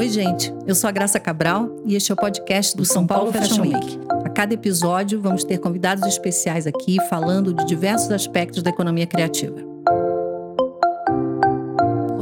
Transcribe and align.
Oi, 0.00 0.08
gente. 0.08 0.50
Eu 0.66 0.74
sou 0.74 0.88
a 0.88 0.90
Graça 0.90 1.20
Cabral 1.20 1.68
e 1.84 1.94
este 1.94 2.10
é 2.10 2.14
o 2.14 2.16
podcast 2.16 2.74
do 2.74 2.86
São 2.86 3.06
Paulo 3.06 3.30
Fashion 3.30 3.60
Week. 3.60 4.00
A 4.24 4.30
cada 4.30 4.54
episódio, 4.54 5.20
vamos 5.20 5.44
ter 5.44 5.58
convidados 5.58 6.06
especiais 6.06 6.66
aqui 6.66 6.96
falando 7.10 7.52
de 7.52 7.66
diversos 7.66 8.10
aspectos 8.10 8.62
da 8.62 8.70
economia 8.70 9.06
criativa. 9.06 9.69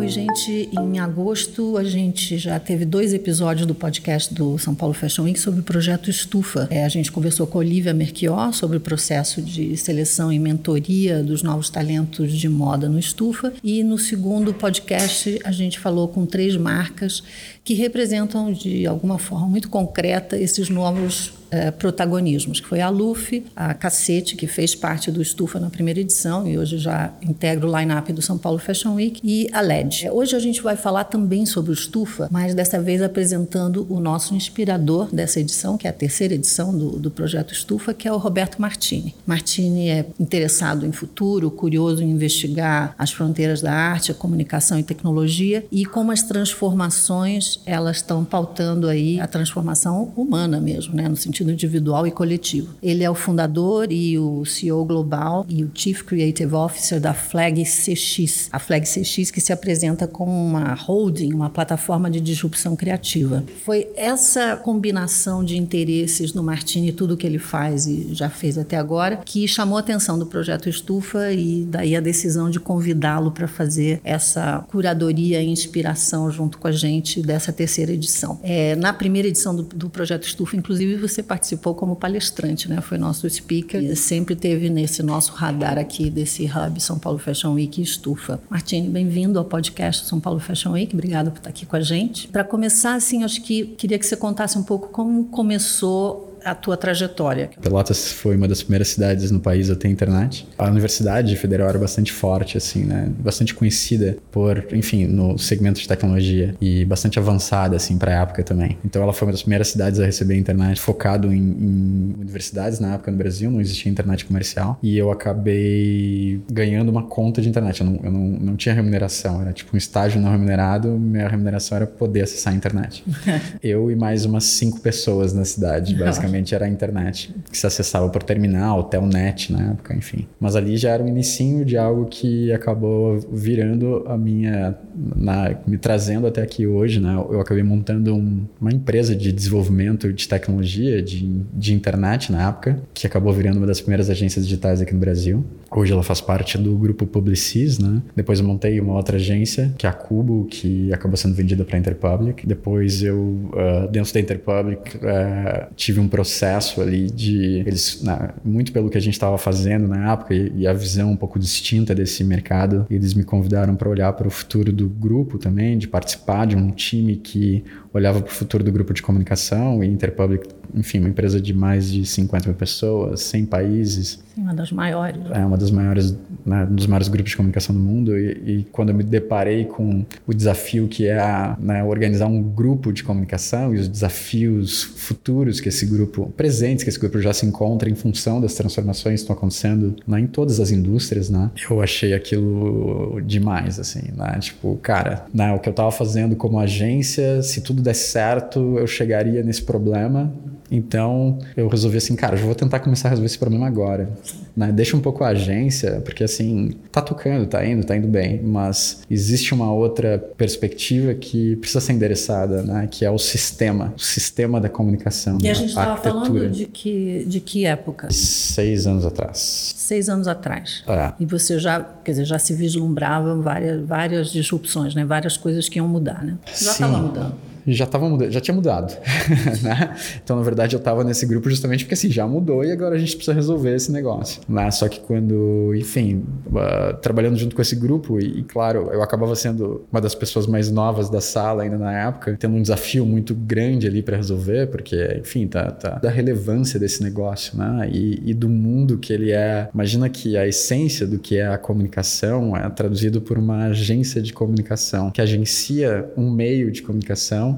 Gente. 0.08 0.70
Em 0.72 0.98
agosto, 0.98 1.76
a 1.76 1.84
gente 1.84 2.38
já 2.38 2.58
teve 2.58 2.86
dois 2.86 3.12
episódios 3.12 3.66
do 3.66 3.74
podcast 3.74 4.32
do 4.32 4.58
São 4.58 4.74
Paulo 4.74 4.94
Fashion 4.94 5.24
Week 5.24 5.38
sobre 5.38 5.60
o 5.60 5.62
projeto 5.62 6.08
Estufa. 6.08 6.66
É, 6.70 6.82
a 6.82 6.88
gente 6.88 7.12
conversou 7.12 7.46
com 7.46 7.58
a 7.58 7.60
Olivia 7.60 7.92
Merchior 7.92 8.54
sobre 8.54 8.78
o 8.78 8.80
processo 8.80 9.42
de 9.42 9.76
seleção 9.76 10.32
e 10.32 10.38
mentoria 10.38 11.22
dos 11.22 11.42
novos 11.42 11.68
talentos 11.68 12.32
de 12.32 12.48
moda 12.48 12.88
no 12.88 12.98
Estufa. 12.98 13.52
E 13.62 13.84
no 13.84 13.98
segundo 13.98 14.54
podcast, 14.54 15.38
a 15.44 15.52
gente 15.52 15.78
falou 15.78 16.08
com 16.08 16.24
três 16.24 16.56
marcas 16.56 17.22
que 17.62 17.74
representam, 17.74 18.50
de 18.50 18.86
alguma 18.86 19.18
forma 19.18 19.46
muito 19.46 19.68
concreta, 19.68 20.38
esses 20.38 20.70
novos 20.70 21.32
é, 21.50 21.70
protagonismos, 21.70 22.60
que 22.60 22.66
foi 22.66 22.80
a 22.80 22.88
Luffy, 22.88 23.44
a 23.54 23.74
Cacete, 23.74 24.36
que 24.36 24.46
fez 24.46 24.74
parte 24.74 25.10
do 25.10 25.22
Estufa 25.22 25.58
na 25.58 25.70
primeira 25.70 26.00
edição 26.00 26.46
e 26.46 26.58
hoje 26.58 26.78
já 26.78 27.12
integra 27.22 27.66
o 27.66 27.78
line-up 27.78 28.12
do 28.12 28.22
São 28.22 28.36
Paulo 28.36 28.58
Fashion 28.58 28.94
Week, 28.94 29.20
e 29.24 29.48
a 29.52 29.60
LED. 29.60 30.06
É, 30.06 30.12
hoje 30.12 30.36
a 30.36 30.38
gente 30.38 30.62
vai 30.62 30.76
falar 30.76 31.04
também 31.04 31.46
sobre 31.46 31.70
o 31.70 31.74
Estufa, 31.74 32.28
mas 32.30 32.54
dessa 32.54 32.80
vez 32.80 33.02
apresentando 33.02 33.86
o 33.88 34.00
nosso 34.00 34.34
inspirador 34.34 35.08
dessa 35.12 35.40
edição, 35.40 35.76
que 35.76 35.86
é 35.86 35.90
a 35.90 35.92
terceira 35.92 36.34
edição 36.34 36.76
do, 36.76 36.98
do 36.98 37.10
projeto 37.10 37.52
Estufa, 37.52 37.94
que 37.94 38.06
é 38.06 38.12
o 38.12 38.16
Roberto 38.16 38.60
Martini. 38.60 39.14
Martini 39.26 39.88
é 39.88 40.06
interessado 40.18 40.86
em 40.86 40.92
futuro, 40.92 41.50
curioso 41.50 42.02
em 42.02 42.10
investigar 42.10 42.94
as 42.98 43.10
fronteiras 43.12 43.60
da 43.60 43.72
arte, 43.72 44.10
a 44.10 44.14
comunicação 44.14 44.78
e 44.78 44.82
tecnologia 44.82 45.64
e 45.70 45.84
como 45.84 46.12
as 46.12 46.22
transformações 46.22 47.60
elas 47.64 47.98
estão 47.98 48.24
pautando 48.24 48.88
aí 48.88 49.20
a 49.20 49.26
transformação 49.26 50.12
humana 50.16 50.60
mesmo, 50.60 50.94
né, 50.94 51.08
no 51.08 51.16
sentido 51.16 51.37
sentido 51.38 51.52
individual 51.52 52.06
e 52.06 52.10
coletivo. 52.10 52.74
Ele 52.82 53.04
é 53.04 53.10
o 53.10 53.14
fundador 53.14 53.90
e 53.90 54.18
o 54.18 54.44
CEO 54.44 54.84
global 54.84 55.46
e 55.48 55.64
o 55.64 55.70
Chief 55.74 56.02
Creative 56.02 56.54
Officer 56.54 57.00
da 57.00 57.14
Flag 57.14 57.62
CX. 57.62 58.48
A 58.52 58.58
Flag 58.58 58.86
CX 58.86 59.30
que 59.30 59.40
se 59.40 59.52
apresenta 59.52 60.06
como 60.06 60.32
uma 60.32 60.74
holding, 60.74 61.32
uma 61.32 61.50
plataforma 61.50 62.10
de 62.10 62.20
disrupção 62.20 62.74
criativa. 62.74 63.44
Foi 63.64 63.88
essa 63.96 64.56
combinação 64.56 65.44
de 65.44 65.56
interesses 65.56 66.32
do 66.32 66.42
Martini 66.42 66.88
e 66.88 66.92
tudo 66.92 67.16
que 67.16 67.26
ele 67.26 67.38
faz 67.38 67.86
e 67.86 68.08
já 68.12 68.28
fez 68.28 68.58
até 68.58 68.76
agora 68.76 69.18
que 69.24 69.46
chamou 69.46 69.76
a 69.76 69.80
atenção 69.80 70.18
do 70.18 70.26
projeto 70.26 70.68
Estufa 70.68 71.32
e 71.32 71.64
daí 71.68 71.96
a 71.96 72.00
decisão 72.00 72.50
de 72.50 72.58
convidá-lo 72.58 73.30
para 73.30 73.46
fazer 73.46 74.00
essa 74.02 74.64
curadoria 74.68 75.40
e 75.42 75.48
inspiração 75.48 76.30
junto 76.30 76.58
com 76.58 76.68
a 76.68 76.72
gente 76.72 77.22
dessa 77.22 77.52
terceira 77.52 77.92
edição. 77.92 78.38
É, 78.42 78.74
na 78.76 78.92
primeira 78.92 79.28
edição 79.28 79.54
do, 79.54 79.62
do 79.62 79.90
projeto 79.90 80.24
Estufa, 80.24 80.56
inclusive, 80.56 80.96
você 80.96 81.22
participou 81.28 81.74
como 81.74 81.94
palestrante, 81.94 82.68
né? 82.68 82.80
Foi 82.80 82.96
nosso 82.96 83.28
speaker 83.28 83.80
e 83.82 83.94
sempre 83.94 84.34
teve 84.34 84.70
nesse 84.70 85.02
nosso 85.02 85.32
radar 85.32 85.78
aqui 85.78 86.08
desse 86.08 86.46
hub 86.46 86.82
São 86.82 86.98
Paulo 86.98 87.18
Fashion 87.18 87.52
Week 87.52 87.80
Estufa. 87.80 88.40
Martini, 88.48 88.88
bem-vindo 88.88 89.38
ao 89.38 89.44
podcast 89.44 90.06
São 90.06 90.18
Paulo 90.18 90.40
Fashion 90.40 90.72
Week. 90.72 90.94
Obrigada 90.94 91.30
por 91.30 91.36
estar 91.36 91.50
aqui 91.50 91.66
com 91.66 91.76
a 91.76 91.80
gente. 91.82 92.26
Para 92.28 92.42
começar, 92.42 92.94
assim, 92.94 93.22
acho 93.22 93.42
que 93.42 93.66
queria 93.66 93.98
que 93.98 94.06
você 94.06 94.16
contasse 94.16 94.58
um 94.58 94.62
pouco 94.62 94.88
como 94.88 95.26
começou 95.26 96.27
a 96.44 96.54
tua 96.54 96.76
trajetória? 96.76 97.50
Pelotas 97.60 98.12
foi 98.12 98.36
uma 98.36 98.48
das 98.48 98.62
primeiras 98.62 98.88
cidades 98.88 99.30
no 99.30 99.40
país 99.40 99.70
a 99.70 99.76
ter 99.76 99.88
internet. 99.88 100.46
A 100.56 100.66
Universidade 100.66 101.34
Federal 101.36 101.68
era 101.68 101.78
bastante 101.78 102.12
forte, 102.12 102.56
assim, 102.56 102.84
né? 102.84 103.10
Bastante 103.18 103.54
conhecida 103.54 104.16
por, 104.30 104.64
enfim, 104.72 105.06
no 105.06 105.38
segmento 105.38 105.80
de 105.80 105.88
tecnologia 105.88 106.54
e 106.60 106.84
bastante 106.84 107.18
avançada, 107.18 107.76
assim, 107.76 107.98
para 107.98 108.18
a 108.18 108.22
época 108.22 108.42
também. 108.42 108.78
Então 108.84 109.02
ela 109.02 109.12
foi 109.12 109.26
uma 109.26 109.32
das 109.32 109.42
primeiras 109.42 109.68
cidades 109.68 110.00
a 110.00 110.06
receber 110.06 110.36
internet 110.36 110.80
focado 110.80 111.32
em, 111.32 111.38
em 111.38 112.14
universidades 112.20 112.78
na 112.80 112.94
época 112.94 113.10
no 113.10 113.16
Brasil, 113.16 113.50
não 113.50 113.60
existia 113.60 113.90
internet 113.90 114.24
comercial. 114.24 114.78
E 114.82 114.96
eu 114.96 115.10
acabei 115.10 116.40
ganhando 116.50 116.88
uma 116.88 117.02
conta 117.02 117.40
de 117.40 117.48
internet. 117.48 117.80
Eu 117.80 117.86
não, 117.86 118.00
eu 118.02 118.10
não, 118.10 118.20
não 118.20 118.56
tinha 118.56 118.74
remuneração, 118.74 119.40
era 119.42 119.52
tipo 119.52 119.74
um 119.74 119.78
estágio 119.78 120.20
não 120.20 120.30
remunerado, 120.30 120.88
minha 120.88 121.28
remuneração 121.28 121.76
era 121.76 121.86
poder 121.86 122.22
acessar 122.22 122.52
a 122.52 122.56
internet. 122.56 123.04
eu 123.62 123.90
e 123.90 123.96
mais 123.96 124.24
umas 124.24 124.44
cinco 124.44 124.80
pessoas 124.80 125.32
na 125.32 125.44
cidade, 125.44 125.94
basicamente 125.98 126.27
basicamente 126.28 126.54
era 126.54 126.66
a 126.66 126.68
internet, 126.68 127.34
que 127.50 127.56
se 127.56 127.66
acessava 127.66 128.08
por 128.08 128.22
terminal, 128.22 128.84
telnet 128.84 129.52
na 129.52 129.72
época, 129.72 129.94
enfim. 129.94 130.26
Mas 130.38 130.54
ali 130.54 130.76
já 130.76 130.90
era 130.90 131.02
o 131.02 131.08
inicinho 131.08 131.64
de 131.64 131.76
algo 131.76 132.06
que 132.06 132.52
acabou 132.52 133.18
virando 133.32 134.04
a 134.06 134.16
minha, 134.16 134.76
na, 134.94 135.56
me 135.66 135.78
trazendo 135.78 136.26
até 136.26 136.42
aqui 136.42 136.66
hoje, 136.66 137.00
né? 137.00 137.14
Eu 137.30 137.40
acabei 137.40 137.62
montando 137.62 138.14
um, 138.14 138.46
uma 138.60 138.72
empresa 138.72 139.14
de 139.16 139.32
desenvolvimento 139.32 140.12
de 140.12 140.28
tecnologia, 140.28 141.02
de, 141.02 141.42
de 141.52 141.74
internet 141.74 142.30
na 142.30 142.48
época, 142.48 142.80
que 142.94 143.06
acabou 143.06 143.32
virando 143.32 143.56
uma 143.58 143.66
das 143.66 143.80
primeiras 143.80 144.10
agências 144.10 144.46
digitais 144.46 144.80
aqui 144.80 144.92
no 144.92 145.00
Brasil. 145.00 145.44
Hoje 145.70 145.92
ela 145.92 146.02
faz 146.02 146.20
parte 146.20 146.56
do 146.56 146.76
grupo 146.76 147.06
Publicis, 147.06 147.78
né? 147.78 148.00
Depois 148.16 148.40
eu 148.40 148.46
montei 148.46 148.80
uma 148.80 148.94
outra 148.94 149.16
agência, 149.16 149.72
que 149.76 149.86
é 149.86 149.88
a 149.90 149.92
Cubo, 149.92 150.46
que 150.50 150.92
acabou 150.92 151.16
sendo 151.16 151.34
vendida 151.34 151.64
para 151.64 151.76
a 151.76 151.78
Interpublic. 151.78 152.46
Depois 152.46 153.02
eu, 153.02 153.18
uh, 153.18 153.88
dentro 153.90 154.12
da 154.12 154.20
Interpublic, 154.20 154.96
uh, 154.96 155.72
tive 155.76 156.00
um 156.00 156.08
processo 156.08 156.80
ali 156.80 157.10
de 157.10 157.62
eles, 157.66 158.02
muito 158.44 158.72
pelo 158.72 158.88
que 158.88 158.96
a 158.96 159.00
gente 159.00 159.12
estava 159.12 159.36
fazendo 159.36 159.86
na 159.86 160.12
época 160.12 160.34
e, 160.34 160.52
e, 160.56 160.66
a 160.66 160.72
visão 160.72 161.10
um 161.10 161.16
pouco 161.16 161.38
distinta 161.38 161.94
desse 161.94 162.24
mercado, 162.24 162.86
eles 162.90 163.12
me 163.14 163.22
convidaram 163.22 163.76
para 163.76 163.88
olhar 163.88 164.12
para 164.14 164.26
o 164.26 164.30
futuro 164.30 164.72
do 164.72 164.88
grupo 164.88 165.38
também, 165.38 165.76
de 165.76 165.86
participar 165.86 166.46
de 166.46 166.56
um 166.56 166.70
time 166.70 167.16
que 167.16 167.62
olhava 167.92 168.20
para 168.20 168.30
o 168.30 168.34
futuro 168.34 168.64
do 168.64 168.72
grupo 168.72 168.94
de 168.94 169.02
comunicação 169.02 169.82
e 169.84 169.86
Interpublic, 169.86 170.48
enfim, 170.74 170.98
uma 170.98 171.08
empresa 171.08 171.40
de 171.40 171.52
mais 171.52 171.90
de 171.90 172.04
50 172.04 172.48
mil 172.48 172.56
pessoas, 172.56 173.20
100 173.22 173.46
países. 173.46 174.18
Sim, 174.34 174.42
uma 174.42 174.54
das 174.54 174.70
maiores. 174.70 175.20
É, 175.30 175.44
uma 175.44 175.56
das 175.56 175.70
maiores, 175.70 176.16
né, 176.44 176.66
um 176.70 176.74
dos 176.74 176.86
maiores 176.86 177.08
grupos 177.08 177.30
de 177.30 177.36
comunicação 177.36 177.74
do 177.74 177.80
mundo 177.80 178.16
e, 178.18 178.60
e, 178.60 178.66
quando 178.70 178.90
eu 178.90 178.94
me 178.94 179.02
deparei 179.02 179.64
com 179.64 180.04
o 180.26 180.34
desafio 180.34 180.88
que 180.88 181.06
é 181.06 181.18
a, 181.18 181.56
né, 181.60 181.82
organizar 181.82 182.26
um 182.26 182.42
grupo 182.42 182.92
de 182.92 183.02
comunicação 183.02 183.74
e 183.74 183.78
os 183.78 183.88
desafios 183.88 184.82
futuros 184.82 185.60
que 185.60 185.68
esse 185.68 185.86
grupo, 185.86 186.32
presentes 186.36 186.84
que 186.84 186.90
esse 186.90 186.98
grupo 186.98 187.20
já 187.20 187.32
se 187.32 187.46
encontra 187.46 187.88
em 187.88 187.94
função 187.94 188.40
das 188.40 188.54
transformações 188.54 189.20
que 189.20 189.22
estão 189.22 189.36
acontecendo 189.36 189.96
né, 190.06 190.20
em 190.20 190.26
todas 190.26 190.60
as 190.60 190.70
indústrias, 190.70 191.30
né, 191.30 191.50
eu 191.68 191.80
achei 191.80 192.14
aquilo 192.14 193.20
demais, 193.24 193.78
assim, 193.78 194.12
né, 194.16 194.38
tipo, 194.40 194.76
cara, 194.82 195.26
né, 195.32 195.52
o 195.52 195.58
que 195.58 195.68
eu 195.68 195.72
estava 195.72 195.90
fazendo 195.90 196.36
como 196.36 196.58
agência, 196.58 197.42
se 197.42 197.60
tudo 197.60 197.82
desse 197.82 198.08
certo, 198.10 198.78
eu 198.78 198.86
chegaria 198.86 199.42
nesse 199.42 199.62
problema. 199.62 200.32
Então 200.70 201.38
eu 201.56 201.68
resolvi 201.68 201.96
assim, 201.98 202.14
cara, 202.14 202.36
eu 202.36 202.44
vou 202.44 202.54
tentar 202.54 202.80
começar 202.80 203.08
a 203.08 203.10
resolver 203.10 203.26
esse 203.26 203.38
problema 203.38 203.66
agora. 203.66 204.10
Né? 204.56 204.72
Deixa 204.72 204.96
um 204.96 205.00
pouco 205.00 205.24
a 205.24 205.28
agência, 205.28 206.00
porque 206.04 206.24
assim, 206.24 206.72
tá 206.90 207.00
tocando, 207.00 207.46
tá 207.46 207.64
indo, 207.64 207.84
tá 207.84 207.96
indo 207.96 208.08
bem, 208.08 208.42
mas 208.42 209.02
existe 209.10 209.54
uma 209.54 209.72
outra 209.72 210.18
perspectiva 210.36 211.14
que 211.14 211.56
precisa 211.56 211.80
ser 211.80 211.92
endereçada, 211.92 212.62
né? 212.62 212.88
que 212.90 213.04
é 213.04 213.10
o 213.10 213.18
sistema, 213.18 213.94
o 213.96 214.00
sistema 214.00 214.60
da 214.60 214.68
comunicação. 214.68 215.38
E 215.42 215.48
a 215.48 215.54
gente 215.54 215.70
estava 215.70 215.96
falando 215.96 216.50
de 216.50 216.66
que, 216.66 217.24
de 217.26 217.40
que 217.40 217.64
época? 217.64 218.08
Seis 218.10 218.86
anos 218.86 219.06
atrás. 219.06 219.74
Seis 219.76 220.08
anos 220.08 220.28
atrás. 220.28 220.82
É. 220.86 221.12
E 221.20 221.26
você 221.26 221.58
já, 221.58 221.80
quer 222.04 222.12
dizer, 222.12 222.24
já 222.24 222.38
se 222.38 222.52
vislumbrava 222.52 223.36
várias, 223.36 223.86
várias 223.86 224.32
disrupções, 224.32 224.94
né? 224.94 225.04
várias 225.04 225.36
coisas 225.36 225.68
que 225.68 225.78
iam 225.78 225.88
mudar, 225.88 226.24
né? 226.24 226.36
Já 226.46 226.72
estava 226.72 226.98
mudando 226.98 227.47
já 227.74 227.86
tava 227.86 228.08
mudando, 228.08 228.30
já 228.30 228.40
tinha 228.40 228.54
mudado, 228.54 228.94
né? 229.62 229.96
Então, 230.22 230.36
na 230.36 230.42
verdade, 230.42 230.74
eu 230.74 230.78
estava 230.78 231.04
nesse 231.04 231.26
grupo 231.26 231.48
justamente 231.48 231.84
porque 231.84 231.94
assim, 231.94 232.10
já 232.10 232.26
mudou 232.26 232.64
e 232.64 232.72
agora 232.72 232.94
a 232.94 232.98
gente 232.98 233.16
precisa 233.16 233.34
resolver 233.34 233.74
esse 233.74 233.90
negócio. 233.92 234.40
Né? 234.48 234.70
Só 234.70 234.88
que 234.88 235.00
quando, 235.00 235.74
enfim, 235.74 236.24
uh, 236.46 236.96
trabalhando 237.00 237.36
junto 237.36 237.54
com 237.54 237.62
esse 237.62 237.76
grupo 237.76 238.20
e, 238.20 238.40
e, 238.40 238.42
claro, 238.42 238.90
eu 238.92 239.02
acabava 239.02 239.34
sendo 239.34 239.84
uma 239.90 240.00
das 240.00 240.14
pessoas 240.14 240.46
mais 240.46 240.70
novas 240.70 241.08
da 241.08 241.20
sala 241.20 241.62
ainda 241.62 241.78
na 241.78 241.92
época, 241.92 242.36
tendo 242.38 242.56
um 242.56 242.62
desafio 242.62 243.04
muito 243.04 243.34
grande 243.34 243.86
ali 243.86 244.02
para 244.02 244.16
resolver, 244.16 244.68
porque, 244.68 245.20
enfim, 245.20 245.46
tá, 245.46 245.70
tá 245.70 245.90
da 245.98 246.10
relevância 246.10 246.78
desse 246.78 247.02
negócio, 247.02 247.56
né? 247.56 247.88
E, 247.92 248.30
e 248.30 248.34
do 248.34 248.48
mundo 248.48 248.98
que 248.98 249.12
ele 249.12 249.32
é. 249.32 249.68
Imagina 249.72 250.08
que 250.08 250.36
a 250.36 250.46
essência 250.46 251.06
do 251.06 251.18
que 251.18 251.36
é 251.36 251.46
a 251.46 251.58
comunicação 251.58 252.56
é 252.56 252.68
traduzido 252.70 253.20
por 253.20 253.38
uma 253.38 253.66
agência 253.66 254.20
de 254.20 254.32
comunicação 254.32 255.10
que 255.10 255.20
agencia 255.20 256.10
um 256.16 256.30
meio 256.30 256.70
de 256.70 256.82
comunicação 256.82 257.57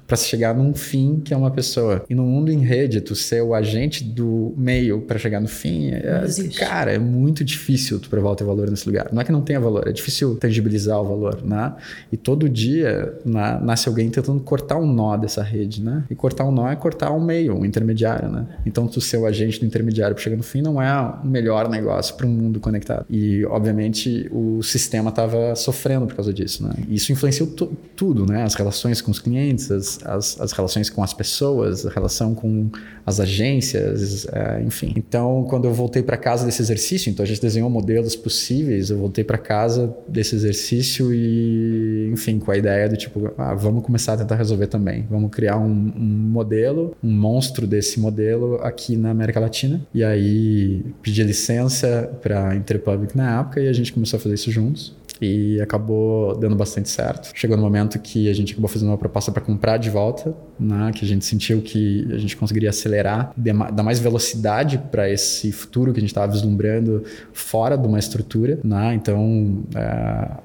para 0.11 0.17
chegar 0.17 0.53
num 0.53 0.73
fim 0.73 1.21
que 1.23 1.33
é 1.33 1.37
uma 1.37 1.49
pessoa. 1.49 2.03
E 2.09 2.13
no 2.13 2.23
mundo 2.23 2.51
em 2.51 2.59
rede, 2.59 2.99
tu 2.99 3.15
ser 3.15 3.41
o 3.41 3.55
agente 3.55 4.03
do 4.03 4.53
meio 4.57 4.99
para 4.99 5.17
chegar 5.17 5.39
no 5.39 5.47
fim, 5.47 5.91
é, 5.91 6.25
cara, 6.59 6.91
é 6.91 6.99
muito 6.99 7.45
difícil 7.45 7.97
tu 7.97 8.09
provar 8.09 8.31
o 8.31 8.35
teu 8.35 8.45
valor 8.45 8.69
nesse 8.69 8.85
lugar. 8.85 9.07
Não 9.13 9.21
é 9.21 9.23
que 9.23 9.31
não 9.31 9.41
tenha 9.41 9.57
valor, 9.57 9.87
é 9.87 9.93
difícil 9.93 10.35
tangibilizar 10.35 10.99
o 10.99 11.05
valor, 11.05 11.41
né? 11.45 11.73
E 12.11 12.17
todo 12.17 12.49
dia 12.49 13.17
né, 13.23 13.57
nasce 13.63 13.87
alguém 13.87 14.09
tentando 14.09 14.41
cortar 14.41 14.77
um 14.77 14.85
nó 14.85 15.15
dessa 15.15 15.41
rede, 15.41 15.81
né? 15.81 16.03
E 16.09 16.15
cortar 16.15 16.43
um 16.43 16.51
nó 16.51 16.69
é 16.69 16.75
cortar 16.75 17.13
um 17.13 17.23
meio, 17.23 17.57
um 17.57 17.63
intermediário, 17.63 18.29
né? 18.29 18.45
Então 18.65 18.89
tu 18.89 18.99
ser 18.99 19.15
o 19.15 19.25
agente 19.25 19.61
do 19.61 19.65
intermediário 19.65 20.13
para 20.13 20.21
chegar 20.21 20.35
no 20.35 20.43
fim 20.43 20.61
não 20.61 20.81
é 20.81 20.91
o 21.23 21.25
melhor 21.25 21.69
negócio 21.69 22.15
para 22.15 22.27
um 22.27 22.31
mundo 22.31 22.59
conectado. 22.59 23.05
E 23.09 23.45
obviamente 23.45 24.27
o 24.29 24.61
sistema 24.61 25.09
estava 25.09 25.55
sofrendo 25.55 26.05
por 26.05 26.15
causa 26.15 26.33
disso, 26.33 26.67
né? 26.67 26.73
E 26.89 26.95
isso 26.95 27.13
influenciou 27.13 27.47
tudo, 27.95 28.25
né? 28.25 28.43
As 28.43 28.55
relações 28.55 28.99
com 28.99 29.09
os 29.09 29.19
clientes, 29.19 29.71
as, 29.71 30.00
as, 30.05 30.39
as, 30.39 30.51
relações 30.51 30.89
com 30.89 31.03
as 31.03 31.13
pessoas, 31.13 31.85
a 31.85 31.89
relação 31.89 32.33
com 32.33 32.69
as 33.05 33.19
agências, 33.19 34.25
é, 34.31 34.61
enfim. 34.61 34.93
Então, 34.95 35.45
quando 35.49 35.65
eu 35.65 35.73
voltei 35.73 36.03
para 36.03 36.17
casa 36.17 36.45
desse 36.45 36.61
exercício, 36.61 37.09
então 37.09 37.23
a 37.23 37.27
gente 37.27 37.41
desenhou 37.41 37.69
modelos 37.69 38.15
possíveis, 38.15 38.89
eu 38.89 38.97
voltei 38.97 39.23
para 39.23 39.37
casa 39.37 39.95
desse 40.07 40.35
exercício 40.35 41.13
e, 41.13 42.09
enfim, 42.11 42.39
com 42.39 42.51
a 42.51 42.57
ideia 42.57 42.87
do 42.87 42.97
tipo, 42.97 43.31
ah, 43.37 43.53
vamos 43.53 43.83
começar 43.83 44.13
a 44.13 44.17
tentar 44.17 44.35
resolver 44.35 44.67
também. 44.67 45.05
Vamos 45.09 45.31
criar 45.31 45.57
um, 45.57 45.91
um 45.95 46.29
modelo, 46.31 46.95
um 47.03 47.11
monstro 47.11 47.65
desse 47.65 47.99
modelo 47.99 48.55
aqui 48.61 48.95
na 48.95 49.11
América 49.11 49.39
Latina. 49.39 49.81
E 49.93 50.03
aí 50.03 50.83
pedi 51.01 51.23
licença 51.23 52.11
para 52.21 52.55
Interpublic 52.55 53.15
na 53.15 53.39
época 53.39 53.59
e 53.59 53.67
a 53.67 53.73
gente 53.73 53.91
começou 53.93 54.17
a 54.17 54.19
fazer 54.19 54.35
isso 54.35 54.51
juntos 54.51 55.00
e 55.21 55.61
acabou 55.61 56.35
dando 56.35 56.55
bastante 56.55 56.89
certo. 56.89 57.31
Chegou 57.35 57.55
no 57.55 57.61
momento 57.61 57.99
que 57.99 58.27
a 58.27 58.33
gente 58.33 58.53
acabou 58.53 58.67
fazendo 58.67 58.87
uma 58.89 58.97
proposta 58.97 59.31
para 59.31 59.41
comprar 59.41 59.77
de 59.77 59.89
volta, 59.89 60.35
né, 60.59 60.91
que 60.95 61.05
a 61.05 61.07
gente 61.07 61.23
sentiu 61.23 61.61
que 61.61 62.07
a 62.11 62.17
gente 62.17 62.35
conseguiria 62.35 62.71
acelerar, 62.71 63.31
dar 63.37 63.83
mais 63.83 63.99
velocidade 63.99 64.79
para 64.91 65.07
esse 65.09 65.51
futuro 65.51 65.93
que 65.93 65.99
a 65.99 66.01
gente 66.01 66.09
estava 66.09 66.31
vislumbrando 66.31 67.03
fora 67.31 67.77
de 67.77 67.87
uma 67.87 67.99
estrutura. 67.99 68.59
Né? 68.63 68.95
Então, 68.95 69.63
é, 69.75 69.79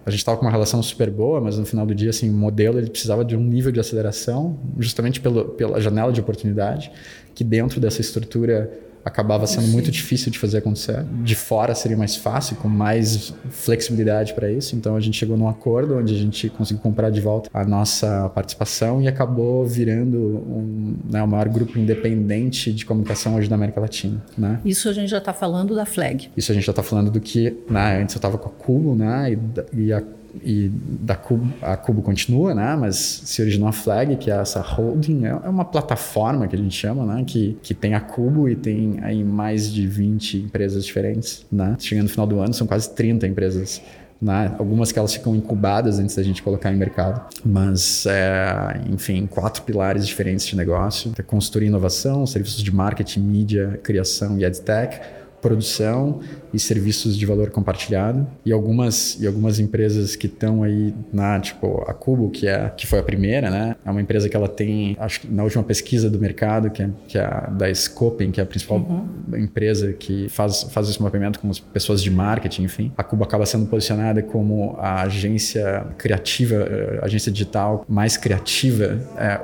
a 0.04 0.10
gente 0.10 0.18
estava 0.18 0.36
com 0.36 0.44
uma 0.44 0.52
relação 0.52 0.82
super 0.82 1.10
boa, 1.10 1.40
mas 1.40 1.58
no 1.58 1.64
final 1.64 1.86
do 1.86 1.94
dia, 1.94 2.10
assim, 2.10 2.28
o 2.28 2.34
modelo 2.34 2.78
ele 2.78 2.90
precisava 2.90 3.24
de 3.24 3.34
um 3.34 3.42
nível 3.42 3.72
de 3.72 3.80
aceleração, 3.80 4.58
justamente 4.78 5.20
pelo, 5.20 5.46
pela 5.46 5.80
janela 5.80 6.12
de 6.12 6.20
oportunidade, 6.20 6.92
que 7.34 7.42
dentro 7.42 7.80
dessa 7.80 8.00
estrutura 8.00 8.70
acabava 9.06 9.46
sendo 9.46 9.66
Sim. 9.66 9.72
muito 9.72 9.88
difícil 9.88 10.32
de 10.32 10.38
fazer 10.38 10.58
acontecer. 10.58 11.04
De 11.22 11.36
fora 11.36 11.76
seria 11.76 11.96
mais 11.96 12.16
fácil, 12.16 12.56
com 12.56 12.68
mais 12.68 13.32
flexibilidade 13.50 14.34
para 14.34 14.50
isso. 14.50 14.74
Então 14.74 14.96
a 14.96 15.00
gente 15.00 15.16
chegou 15.16 15.36
num 15.36 15.48
acordo 15.48 15.96
onde 15.96 16.12
a 16.12 16.18
gente 16.18 16.48
conseguiu 16.50 16.82
comprar 16.82 17.10
de 17.10 17.20
volta 17.20 17.48
a 17.54 17.64
nossa 17.64 18.28
participação 18.30 19.00
e 19.00 19.06
acabou 19.06 19.64
virando 19.64 20.18
um, 20.18 20.96
né, 21.08 21.22
o 21.22 21.28
maior 21.28 21.48
grupo 21.48 21.78
independente 21.78 22.72
de 22.72 22.84
comunicação 22.84 23.36
hoje 23.36 23.48
da 23.48 23.54
América 23.54 23.80
Latina. 23.80 24.20
Né? 24.36 24.58
Isso 24.64 24.88
a 24.88 24.92
gente 24.92 25.08
já 25.08 25.18
está 25.18 25.32
falando 25.32 25.72
da 25.72 25.86
Flag. 25.86 26.28
Isso 26.36 26.50
a 26.50 26.54
gente 26.54 26.64
já 26.64 26.72
está 26.72 26.82
falando 26.82 27.08
do 27.08 27.20
que 27.20 27.56
né, 27.70 28.02
antes 28.02 28.12
eu 28.16 28.18
estava 28.18 28.36
com 28.36 28.48
a 28.48 28.52
Cubo 28.52 28.96
né, 28.96 29.38
e, 29.72 29.84
e 29.84 29.92
a 29.92 30.02
e 30.44 30.70
da 31.00 31.14
Cubo, 31.14 31.52
a 31.62 31.76
Cubo 31.76 32.02
continua, 32.02 32.54
né? 32.54 32.76
Mas 32.76 32.96
se 32.96 33.42
originou 33.42 33.68
a 33.68 33.72
Flag, 33.72 34.16
que 34.16 34.30
é 34.30 34.36
essa 34.36 34.60
holding, 34.60 35.26
é, 35.26 35.28
é 35.28 35.48
uma 35.48 35.64
plataforma 35.64 36.46
que 36.46 36.54
a 36.54 36.58
gente 36.58 36.74
chama, 36.74 37.04
né? 37.04 37.24
Que, 37.26 37.56
que 37.62 37.74
tem 37.74 37.94
a 37.94 38.00
Cubo 38.00 38.48
e 38.48 38.56
tem 38.56 38.98
aí 39.02 39.22
mais 39.24 39.72
de 39.72 39.86
20 39.86 40.38
empresas 40.38 40.84
diferentes, 40.84 41.46
né? 41.50 41.76
Chegando 41.78 42.04
no 42.04 42.10
final 42.10 42.26
do 42.26 42.38
ano, 42.40 42.54
são 42.54 42.66
quase 42.66 42.94
30 42.94 43.26
empresas 43.26 43.82
né? 44.20 44.54
Algumas 44.58 44.92
que 44.92 44.98
elas 44.98 45.12
ficam 45.12 45.36
incubadas 45.36 45.98
antes 45.98 46.16
da 46.16 46.22
gente 46.22 46.42
colocar 46.42 46.72
em 46.72 46.76
mercado. 46.76 47.22
Mas, 47.44 48.06
é, 48.06 48.80
enfim, 48.90 49.26
quatro 49.26 49.62
pilares 49.62 50.06
diferentes 50.06 50.46
de 50.46 50.56
negócio. 50.56 51.12
Consultoria 51.26 51.66
e 51.66 51.68
inovação, 51.68 52.26
serviços 52.26 52.62
de 52.62 52.74
marketing, 52.74 53.20
mídia, 53.20 53.78
criação 53.82 54.38
e 54.38 54.44
edtech 54.44 55.00
produção 55.40 56.20
e 56.56 56.58
serviços 56.58 57.16
de 57.16 57.26
valor 57.26 57.50
compartilhado. 57.50 58.26
E 58.44 58.50
algumas 58.50 59.20
e 59.20 59.26
algumas 59.26 59.60
empresas 59.60 60.16
que 60.16 60.26
estão 60.26 60.62
aí 60.62 60.94
na 61.12 61.38
tipo 61.38 61.84
a 61.86 61.92
Cubo 61.92 62.30
que 62.30 62.48
é 62.48 62.70
que 62.70 62.86
foi 62.86 62.98
a 62.98 63.02
primeira 63.02 63.50
né? 63.50 63.76
É 63.84 63.90
uma 63.90 64.00
empresa 64.00 64.28
que 64.28 64.36
ela 64.36 64.48
tem 64.48 64.96
acho 64.98 65.20
que 65.20 65.28
na 65.28 65.44
última 65.44 65.62
pesquisa 65.62 66.08
do 66.08 66.18
mercado 66.18 66.70
que 66.70 66.82
é, 66.82 66.90
que 67.06 67.18
é 67.18 67.24
a 67.24 67.40
da 67.50 67.72
Scopen 67.72 68.30
que 68.30 68.40
é 68.40 68.42
a 68.42 68.46
principal 68.46 68.78
uhum. 68.78 69.36
empresa 69.36 69.92
que 69.92 70.28
faz 70.30 70.62
faz 70.70 70.88
esse 70.88 71.00
mapeamento 71.02 71.38
com 71.38 71.50
as 71.50 71.60
pessoas 71.60 72.02
de 72.02 72.10
marketing 72.10 72.62
enfim. 72.62 72.92
A 72.96 73.04
Cubo 73.04 73.22
acaba 73.22 73.44
sendo 73.44 73.66
posicionada 73.66 74.22
como 74.22 74.76
a 74.78 75.02
agência 75.02 75.86
criativa 75.98 76.66
a 77.02 77.04
agência 77.04 77.30
digital 77.30 77.84
mais 77.86 78.16
criativa 78.16 78.98
é, 79.18 79.40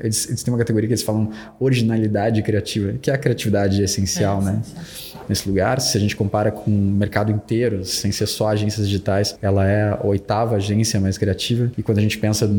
eles, 0.00 0.28
eles 0.28 0.42
têm 0.42 0.52
uma 0.52 0.58
categoria 0.58 0.88
que 0.88 0.94
eles 0.94 1.04
falam 1.04 1.30
originalidade 1.60 2.42
criativa 2.42 2.94
que 2.94 3.10
é 3.10 3.14
a 3.14 3.18
criatividade 3.18 3.80
essencial 3.82 4.40
é, 4.42 4.44
né? 4.44 4.60
essencial 4.62 5.15
nesse 5.28 5.48
lugar. 5.48 5.80
Se 5.80 5.96
a 5.96 6.00
gente 6.00 6.16
compara 6.16 6.50
com 6.50 6.70
o 6.70 6.74
mercado 6.74 7.30
inteiro, 7.30 7.84
sem 7.84 8.12
ser 8.12 8.26
só 8.26 8.48
agências 8.48 8.86
digitais, 8.86 9.36
ela 9.40 9.66
é 9.66 9.90
a 9.90 10.00
oitava 10.04 10.56
agência 10.56 11.00
mais 11.00 11.18
criativa. 11.18 11.70
E 11.76 11.82
quando 11.82 11.98
a 11.98 12.00
gente 12.00 12.18
pensa, 12.18 12.50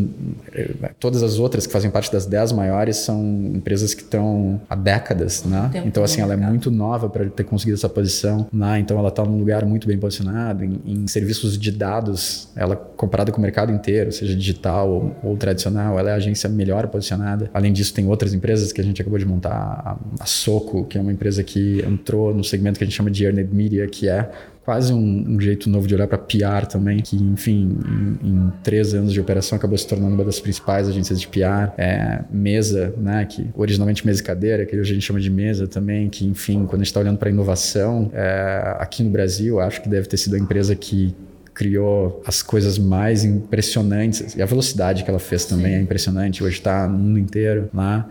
eh, 0.53 0.91
todas 0.99 1.23
as 1.23 1.39
outras 1.39 1.65
que 1.65 1.73
fazem 1.73 1.89
parte 1.89 2.11
das 2.11 2.25
dez 2.25 2.51
maiores 2.51 2.97
são 2.97 3.21
empresas 3.53 3.93
que 3.93 4.01
estão 4.01 4.61
há 4.69 4.75
décadas, 4.75 5.43
né? 5.43 5.71
Então, 5.85 6.03
assim, 6.03 6.21
ela 6.21 6.33
é 6.33 6.37
muito 6.37 6.69
nova 6.71 7.09
para 7.09 7.25
ter 7.29 7.43
conseguido 7.43 7.77
essa 7.77 7.89
posição, 7.89 8.47
né? 8.51 8.79
Então, 8.79 8.97
ela 8.97 9.09
está 9.09 9.23
num 9.23 9.39
lugar 9.39 9.65
muito 9.65 9.87
bem 9.87 9.97
posicionado. 9.97 10.63
Em, 10.63 10.79
em, 10.85 11.07
serviços 11.07 11.57
de 11.57 11.71
dados, 11.71 12.49
ela 12.55 12.75
comparada 12.75 13.31
com 13.31 13.39
o 13.39 13.41
mercado 13.41 13.71
inteiro, 13.71 14.11
seja 14.11 14.35
digital 14.35 14.89
ou, 14.89 15.15
ou, 15.23 15.37
tradicional, 15.37 15.97
ela 15.97 16.09
é 16.09 16.13
a 16.13 16.17
agência 16.17 16.49
melhor 16.49 16.87
posicionada. 16.87 17.49
Além 17.53 17.71
disso, 17.71 17.93
tem 17.93 18.07
outras 18.07 18.33
empresas 18.33 18.71
que 18.71 18.81
a 18.81 18.83
gente 18.83 19.01
acabou 19.01 19.17
de 19.17 19.25
montar, 19.25 19.51
a, 19.51 19.97
a 20.19 20.25
Soco, 20.25 20.85
que 20.85 20.97
é 20.97 21.01
uma 21.01 21.11
empresa 21.11 21.43
que 21.43 21.83
entrou 21.87 22.33
no 22.33 22.43
segmento 22.43 22.56
que 22.59 22.83
a 22.83 22.87
gente 22.87 22.95
chama 22.95 23.11
de 23.11 23.25
earned 23.25 23.53
media, 23.53 23.87
que 23.87 24.07
é 24.07 24.29
quase 24.67 24.91
um, 24.91 25.25
um, 25.29 25.39
jeito 25.39 25.69
novo 25.69 25.87
de 25.87 25.95
olhar 25.95 26.07
para 26.07 26.17
PR 26.17 26.67
também, 26.69 26.99
que, 26.99 27.15
enfim, 27.15 27.77
em, 28.21 28.27
em, 28.27 28.53
três 28.61 28.93
anos 28.93 29.13
de 29.13 29.21
operação 29.21 29.57
acabou 29.57 29.77
se 29.77 29.87
tornando 29.87 30.13
uma 30.13 30.25
das 30.25 30.41
principais 30.41 30.89
agências 30.89 31.21
de 31.21 31.27
PR. 31.29 31.71
É, 31.77 32.19
mesa, 32.29 32.93
né, 32.97 33.23
que 33.23 33.49
originalmente 33.55 34.05
mesa 34.05 34.19
e 34.19 34.23
cadeira, 34.25 34.65
que 34.65 34.77
hoje 34.77 34.91
a 34.91 34.93
gente 34.93 35.05
chama 35.05 35.21
de 35.21 35.29
mesa 35.29 35.67
também, 35.67 36.09
que, 36.09 36.27
enfim, 36.27 36.65
quando 36.65 36.81
a 36.81 36.83
gente 36.83 36.87
está 36.87 36.99
olhando 36.99 37.17
para 37.17 37.29
inovação, 37.29 38.11
é, 38.13 38.75
aqui 38.77 39.03
no 39.03 39.09
Brasil, 39.09 39.57
acho 39.61 39.81
que 39.81 39.87
deve 39.87 40.05
ter 40.05 40.17
sido 40.17 40.35
a 40.35 40.39
empresa 40.39 40.75
que 40.75 41.15
criou 41.57 42.21
as 42.23 42.43
coisas 42.43 42.77
mais 42.77 43.23
impressionantes 43.23 44.35
e 44.35 44.41
a 44.43 44.45
velocidade 44.45 45.03
que 45.03 45.09
ela 45.09 45.17
fez 45.17 45.43
também 45.45 45.71
Sim. 45.71 45.77
é 45.79 45.81
impressionante. 45.81 46.43
Hoje 46.43 46.57
está 46.57 46.87
no 46.87 46.99
mundo 46.99 47.17
inteiro 47.17 47.67
lá. 47.73 48.07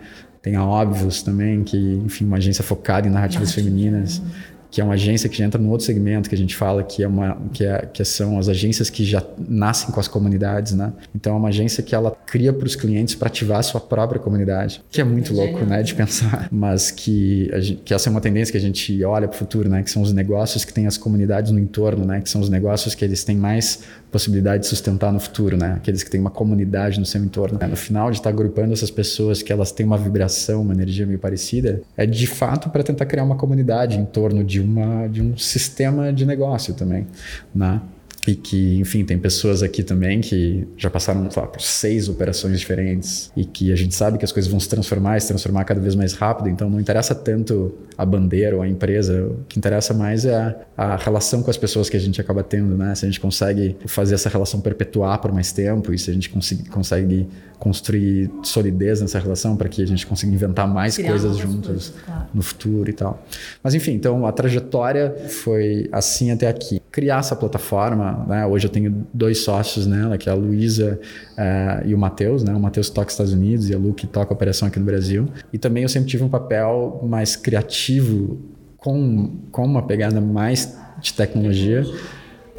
Tem 0.46 0.54
a 0.54 0.64
Óbvios 0.64 1.24
também, 1.24 1.64
que, 1.64 1.76
enfim, 2.04 2.24
uma 2.24 2.36
agência 2.36 2.62
focada 2.62 3.08
em 3.08 3.10
narrativas 3.10 3.52
femininas 3.52 4.22
que 4.70 4.80
é 4.80 4.84
uma 4.84 4.94
agência 4.94 5.26
que 5.28 5.38
já 5.38 5.44
entra 5.46 5.60
no 5.60 5.70
outro 5.70 5.86
segmento 5.86 6.28
que 6.28 6.34
a 6.34 6.38
gente 6.38 6.54
fala 6.54 6.82
que 6.82 7.02
é 7.02 7.08
uma 7.08 7.38
que, 7.52 7.64
é, 7.64 7.86
que 7.86 8.04
são 8.04 8.38
as 8.38 8.48
agências 8.48 8.90
que 8.90 9.04
já 9.06 9.22
nascem 9.48 9.90
com 9.90 9.98
as 9.98 10.06
comunidades, 10.06 10.72
né? 10.74 10.92
Então 11.14 11.34
é 11.34 11.36
uma 11.38 11.48
agência 11.48 11.82
que 11.82 11.94
ela 11.94 12.10
cria 12.26 12.52
para 12.52 12.66
os 12.66 12.76
clientes 12.76 13.14
para 13.14 13.28
ativar 13.28 13.60
a 13.60 13.62
sua 13.62 13.80
própria 13.80 14.20
comunidade, 14.20 14.82
que 14.90 15.00
é 15.00 15.04
muito 15.04 15.32
é 15.32 15.36
louco, 15.36 15.64
né, 15.64 15.82
de 15.82 15.94
pensar, 15.94 16.48
mas 16.50 16.90
que 16.90 17.50
gente, 17.54 17.82
que 17.84 17.94
essa 17.94 18.08
é 18.08 18.10
uma 18.10 18.20
tendência 18.20 18.52
que 18.52 18.58
a 18.58 18.60
gente 18.60 19.02
olha 19.02 19.26
para 19.26 19.36
o 19.36 19.38
futuro, 19.38 19.68
né, 19.68 19.82
que 19.82 19.90
são 19.90 20.02
os 20.02 20.12
negócios 20.12 20.64
que 20.64 20.74
têm 20.74 20.86
as 20.86 20.98
comunidades 20.98 21.52
no 21.52 21.58
entorno, 21.58 22.04
né, 22.04 22.20
que 22.20 22.28
são 22.28 22.40
os 22.40 22.50
negócios 22.50 22.94
que 22.94 23.04
eles 23.04 23.24
têm 23.24 23.36
mais 23.36 23.82
possibilidade 24.10 24.62
de 24.62 24.68
sustentar 24.68 25.12
no 25.12 25.20
futuro, 25.20 25.56
né? 25.56 25.74
Aqueles 25.76 26.02
que 26.02 26.10
têm 26.10 26.20
uma 26.20 26.30
comunidade 26.30 26.98
no 26.98 27.06
seu 27.06 27.22
entorno. 27.22 27.58
No 27.68 27.76
final, 27.76 28.10
de 28.10 28.18
estar 28.18 28.30
agrupando 28.30 28.72
essas 28.72 28.90
pessoas 28.90 29.42
que 29.42 29.52
elas 29.52 29.72
têm 29.72 29.84
uma 29.84 29.98
vibração, 29.98 30.62
uma 30.62 30.72
energia 30.72 31.06
meio 31.06 31.18
parecida, 31.18 31.82
é 31.96 32.06
de 32.06 32.26
fato 32.26 32.70
para 32.70 32.82
tentar 32.82 33.06
criar 33.06 33.24
uma 33.24 33.36
comunidade 33.36 33.98
em 33.98 34.04
torno 34.04 34.44
de 34.44 34.60
uma 34.60 35.08
de 35.08 35.22
um 35.22 35.36
sistema 35.36 36.12
de 36.12 36.24
negócio 36.24 36.74
também, 36.74 37.06
né? 37.54 37.80
E 38.26 38.34
que, 38.34 38.78
enfim, 38.78 39.04
tem 39.04 39.18
pessoas 39.18 39.62
aqui 39.62 39.82
também 39.82 40.20
que 40.20 40.66
já 40.76 40.90
passaram 40.90 41.28
lá, 41.36 41.46
por 41.46 41.60
seis 41.60 42.08
operações 42.08 42.58
diferentes 42.58 43.30
e 43.36 43.44
que 43.44 43.72
a 43.72 43.76
gente 43.76 43.94
sabe 43.94 44.18
que 44.18 44.24
as 44.24 44.32
coisas 44.32 44.50
vão 44.50 44.58
se 44.58 44.68
transformar 44.68 45.16
e 45.16 45.20
se 45.20 45.28
transformar 45.28 45.64
cada 45.64 45.80
vez 45.80 45.94
mais 45.94 46.12
rápido, 46.12 46.48
então 46.48 46.68
não 46.68 46.80
interessa 46.80 47.14
tanto 47.14 47.74
a 47.96 48.04
bandeira 48.04 48.56
ou 48.56 48.62
a 48.62 48.68
empresa, 48.68 49.26
o 49.26 49.44
que 49.48 49.58
interessa 49.58 49.94
mais 49.94 50.24
é 50.24 50.34
a, 50.76 50.94
a 50.94 50.96
relação 50.96 51.42
com 51.42 51.50
as 51.50 51.56
pessoas 51.56 51.88
que 51.88 51.96
a 51.96 52.00
gente 52.00 52.20
acaba 52.20 52.42
tendo, 52.42 52.76
né? 52.76 52.94
Se 52.94 53.04
a 53.04 53.08
gente 53.08 53.20
consegue 53.20 53.76
fazer 53.86 54.14
essa 54.14 54.28
relação 54.28 54.60
perpetuar 54.60 55.20
por 55.20 55.32
mais 55.32 55.52
tempo 55.52 55.92
e 55.92 55.98
se 55.98 56.10
a 56.10 56.14
gente 56.14 56.28
consegue, 56.28 56.68
consegue 56.68 57.28
construir 57.58 58.30
solidez 58.42 59.00
nessa 59.00 59.18
relação 59.18 59.56
para 59.56 59.68
que 59.68 59.82
a 59.82 59.86
gente 59.86 60.06
consiga 60.06 60.32
inventar 60.32 60.68
mais 60.68 60.96
Criar 60.96 61.10
coisas 61.10 61.36
juntos 61.36 61.66
coisas, 61.66 61.94
claro. 62.04 62.26
no 62.34 62.42
futuro 62.42 62.90
e 62.90 62.92
tal. 62.92 63.24
Mas 63.62 63.74
enfim, 63.74 63.92
então 63.92 64.26
a 64.26 64.32
trajetória 64.32 65.14
foi 65.28 65.88
assim 65.92 66.30
até 66.30 66.48
aqui. 66.48 66.80
Criar 66.90 67.20
essa 67.20 67.36
plataforma, 67.36 68.15
né? 68.26 68.46
Hoje 68.46 68.66
eu 68.66 68.70
tenho 68.70 69.06
dois 69.12 69.38
sócios 69.38 69.86
nela, 69.86 70.16
que 70.16 70.28
é 70.28 70.32
a 70.32 70.34
Luísa 70.34 70.98
uh, 71.32 71.86
e 71.86 71.94
o 71.94 71.98
Matheus, 71.98 72.42
né? 72.42 72.54
O 72.54 72.60
Matheus 72.60 72.88
toca 72.90 73.10
Estados 73.10 73.32
Unidos 73.32 73.68
e 73.68 73.74
a 73.74 73.78
Lu 73.78 73.94
que 73.94 74.06
toca 74.06 74.32
a 74.32 74.34
operação 74.34 74.68
aqui 74.68 74.78
no 74.78 74.84
Brasil. 74.84 75.28
E 75.52 75.58
também 75.58 75.82
eu 75.82 75.88
sempre 75.88 76.08
tive 76.08 76.24
um 76.24 76.28
papel 76.28 77.00
mais 77.08 77.36
criativo 77.36 78.38
com, 78.76 79.36
com 79.50 79.64
uma 79.64 79.86
pegada 79.86 80.20
mais 80.20 80.76
de 81.00 81.12
tecnologia 81.12 81.84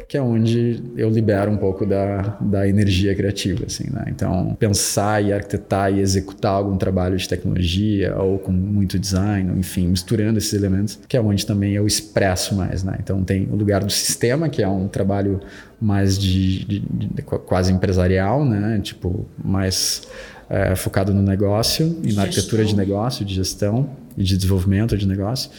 que 0.08 0.16
é 0.16 0.22
onde 0.22 0.82
eu 0.96 1.10
libero 1.10 1.50
um 1.50 1.58
pouco 1.58 1.84
da, 1.84 2.38
da 2.40 2.66
energia 2.66 3.14
criativa, 3.14 3.66
assim, 3.66 3.90
né? 3.92 4.06
Então, 4.08 4.56
pensar 4.58 5.22
e 5.22 5.34
arquitetar 5.34 5.92
e 5.92 6.00
executar 6.00 6.52
algum 6.52 6.78
trabalho 6.78 7.14
de 7.14 7.28
tecnologia 7.28 8.16
ou 8.16 8.38
com 8.38 8.50
muito 8.50 8.98
design, 8.98 9.60
enfim, 9.60 9.86
misturando 9.86 10.38
esses 10.38 10.54
elementos, 10.54 10.98
que 11.06 11.14
é 11.14 11.20
onde 11.20 11.44
também 11.44 11.74
eu 11.74 11.86
expresso 11.86 12.54
mais, 12.54 12.82
né? 12.82 12.96
Então, 13.00 13.22
tem 13.22 13.46
o 13.52 13.54
lugar 13.54 13.84
do 13.84 13.92
sistema, 13.92 14.48
que 14.48 14.62
é 14.62 14.68
um 14.68 14.88
trabalho 14.88 15.40
mais 15.78 16.18
de, 16.18 16.64
de, 16.64 16.80
de 16.80 17.22
quase 17.22 17.70
empresarial, 17.70 18.46
né? 18.46 18.80
Tipo, 18.82 19.26
mais 19.44 20.08
é, 20.48 20.74
focado 20.74 21.12
no 21.12 21.20
negócio 21.20 22.00
e 22.02 22.14
na 22.14 22.22
arquitetura 22.22 22.64
de 22.64 22.74
negócio, 22.74 23.26
de 23.26 23.34
gestão 23.34 23.90
e 24.16 24.24
de 24.24 24.38
desenvolvimento 24.38 24.96
de 24.96 25.06
negócio 25.06 25.50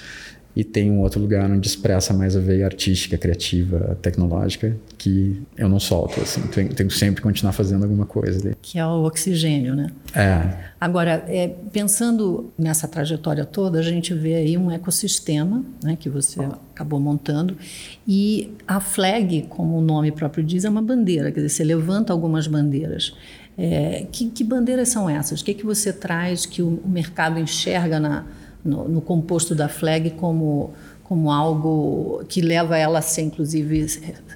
e 0.59 0.63
tem 0.65 0.91
um 0.91 0.99
outro 0.99 1.21
lugar 1.21 1.49
onde 1.49 1.65
expressa 1.65 2.13
mais 2.13 2.35
a 2.35 2.39
veia 2.41 2.65
artística, 2.65 3.17
criativa, 3.17 3.97
tecnológica, 4.01 4.75
que 4.97 5.41
eu 5.57 5.69
não 5.69 5.79
solto, 5.79 6.19
assim, 6.19 6.41
tenho, 6.47 6.73
tenho 6.73 6.91
sempre 6.91 7.15
que 7.15 7.21
continuar 7.21 7.53
fazendo 7.53 7.83
alguma 7.83 8.05
coisa. 8.05 8.53
Que 8.61 8.77
é 8.77 8.85
o 8.85 9.05
oxigênio, 9.05 9.73
né? 9.73 9.89
É. 10.13 10.69
Agora, 10.77 11.23
é, 11.29 11.47
pensando 11.71 12.51
nessa 12.57 12.89
trajetória 12.89 13.45
toda, 13.45 13.79
a 13.79 13.81
gente 13.81 14.13
vê 14.13 14.35
aí 14.35 14.57
um 14.57 14.69
ecossistema, 14.69 15.63
né, 15.81 15.95
que 15.97 16.09
você 16.09 16.41
acabou 16.73 16.99
montando, 16.99 17.55
e 18.05 18.51
a 18.67 18.81
flag, 18.81 19.45
como 19.47 19.77
o 19.77 19.81
nome 19.81 20.11
próprio 20.11 20.43
diz, 20.43 20.65
é 20.65 20.69
uma 20.69 20.81
bandeira, 20.81 21.31
quer 21.31 21.39
dizer, 21.39 21.49
você 21.49 21.63
levanta 21.63 22.11
algumas 22.11 22.47
bandeiras. 22.47 23.15
É, 23.57 24.05
que, 24.11 24.29
que, 24.29 24.43
bandeiras 24.43 24.89
são 24.89 25.09
essas? 25.09 25.39
O 25.39 25.45
que, 25.45 25.53
que 25.53 25.65
você 25.65 25.93
traz 25.93 26.45
que 26.45 26.61
o, 26.61 26.81
o 26.83 26.89
mercado 26.89 27.39
enxerga 27.39 27.97
na 27.97 28.25
no, 28.63 28.87
no 28.87 29.01
composto 29.01 29.55
da 29.55 29.67
flag 29.67 30.11
como, 30.11 30.73
como 31.03 31.31
algo 31.31 32.23
que 32.27 32.41
leva 32.41 32.77
ela 32.77 32.99
a 32.99 33.01
ser, 33.01 33.23
inclusive, 33.23 33.85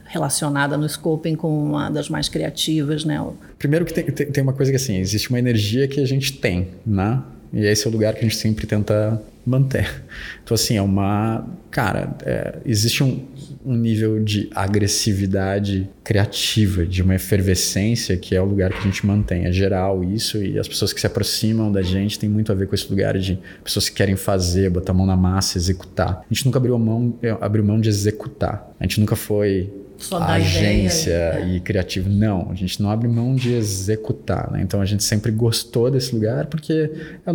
relacionada 0.06 0.78
no 0.78 0.88
scoping 0.88 1.36
com 1.36 1.64
uma 1.64 1.90
das 1.90 2.10
mais 2.10 2.30
criativas, 2.30 3.06
né? 3.06 3.24
Primeiro 3.58 3.86
que 3.86 3.94
tem, 3.94 4.06
tem, 4.06 4.32
tem 4.32 4.44
uma 4.44 4.54
coisa 4.54 4.72
que, 4.72 4.78
assim, 4.78 4.98
existe 4.98 5.30
uma 5.30 5.40
energia 5.40 5.88
que 5.88 6.00
a 6.00 6.06
gente 6.06 6.34
tem, 6.34 6.70
né? 6.86 7.22
E 7.54 7.66
esse 7.66 7.86
é 7.86 7.90
o 7.90 7.94
lugar 7.94 8.14
que 8.14 8.20
a 8.20 8.24
gente 8.24 8.36
sempre 8.36 8.66
tenta 8.66 9.22
manter. 9.46 10.04
Então, 10.44 10.56
assim, 10.56 10.76
é 10.76 10.82
uma. 10.82 11.48
Cara, 11.70 12.16
é, 12.24 12.58
existe 12.66 13.04
um, 13.04 13.26
um 13.66 13.76
nível 13.76 14.24
de 14.24 14.50
agressividade 14.54 15.90
criativa, 16.04 16.86
de 16.86 17.02
uma 17.02 17.16
efervescência 17.16 18.16
que 18.18 18.36
é 18.36 18.42
o 18.42 18.46
lugar 18.46 18.72
que 18.72 18.80
a 18.80 18.82
gente 18.82 19.06
mantém. 19.06 19.46
É 19.46 19.52
geral 19.52 20.04
isso, 20.04 20.44
e 20.44 20.58
as 20.58 20.68
pessoas 20.68 20.94
que 20.94 21.00
se 21.00 21.08
aproximam 21.08 21.72
da 21.72 21.82
gente 21.82 22.18
tem 22.18 22.30
muito 22.30 22.52
a 22.52 22.56
ver 22.56 22.68
com 22.68 22.76
esse 22.76 22.90
lugar 22.90 23.18
de 23.18 23.40
pessoas 23.64 23.90
que 23.90 23.96
querem 23.96 24.16
fazer, 24.16 24.70
botar 24.70 24.92
a 24.92 24.96
mão 24.96 25.06
na 25.06 25.16
massa, 25.16 25.58
executar. 25.58 26.26
A 26.30 26.34
gente 26.34 26.46
nunca 26.46 26.60
abriu 26.60 26.78
mão, 26.78 27.14
abriu 27.40 27.64
mão 27.64 27.80
de 27.80 27.90
executar. 27.90 28.72
A 28.80 28.84
gente 28.84 29.00
nunca 29.00 29.16
foi 29.16 29.72
só 30.04 30.18
agência 30.18 31.12
ideia, 31.12 31.56
e 31.56 31.60
criativo. 31.60 32.10
Não, 32.10 32.50
a 32.52 32.56
gente 32.56 32.82
não 32.82 32.90
abre 32.90 33.08
mão 33.08 33.36
de 33.36 33.54
executar. 33.54 34.52
Né? 34.52 34.62
Então 34.62 34.82
a 34.82 34.86
gente 34.86 35.04
sempre 35.04 35.32
gostou 35.32 35.90
desse 35.90 36.14
lugar 36.14 36.48
porque 36.48 36.92
é 37.26 37.32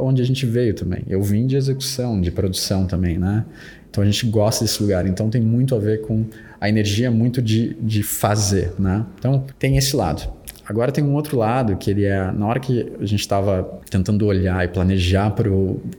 onde 0.00 0.22
a 0.22 0.24
gente 0.24 0.46
veio 0.46 0.74
também. 0.74 1.02
Eu 1.08 1.22
vim 1.22 1.46
de 1.46 1.56
execução, 1.56 2.20
de 2.20 2.30
produção 2.30 2.86
também, 2.86 3.18
né? 3.18 3.44
Então 3.90 4.02
a 4.02 4.06
gente 4.06 4.26
gosta 4.26 4.64
desse 4.64 4.82
lugar. 4.82 5.06
Então 5.06 5.28
tem 5.28 5.40
muito 5.40 5.74
a 5.74 5.78
ver 5.78 6.00
com 6.00 6.24
a 6.58 6.68
energia 6.68 7.10
muito 7.10 7.42
de, 7.42 7.74
de 7.74 8.02
fazer, 8.02 8.72
né? 8.78 9.04
Então 9.18 9.44
tem 9.58 9.76
esse 9.76 9.94
lado. 9.94 10.22
Agora 10.68 10.92
tem 10.92 11.02
um 11.02 11.14
outro 11.14 11.38
lado 11.38 11.76
que 11.76 11.90
ele 11.90 12.04
é 12.04 12.30
na 12.30 12.46
hora 12.46 12.60
que 12.60 12.92
a 13.00 13.04
gente 13.04 13.20
estava 13.20 13.80
tentando 13.90 14.26
olhar 14.26 14.64
e 14.64 14.68
planejar 14.68 15.30
para 15.30 15.48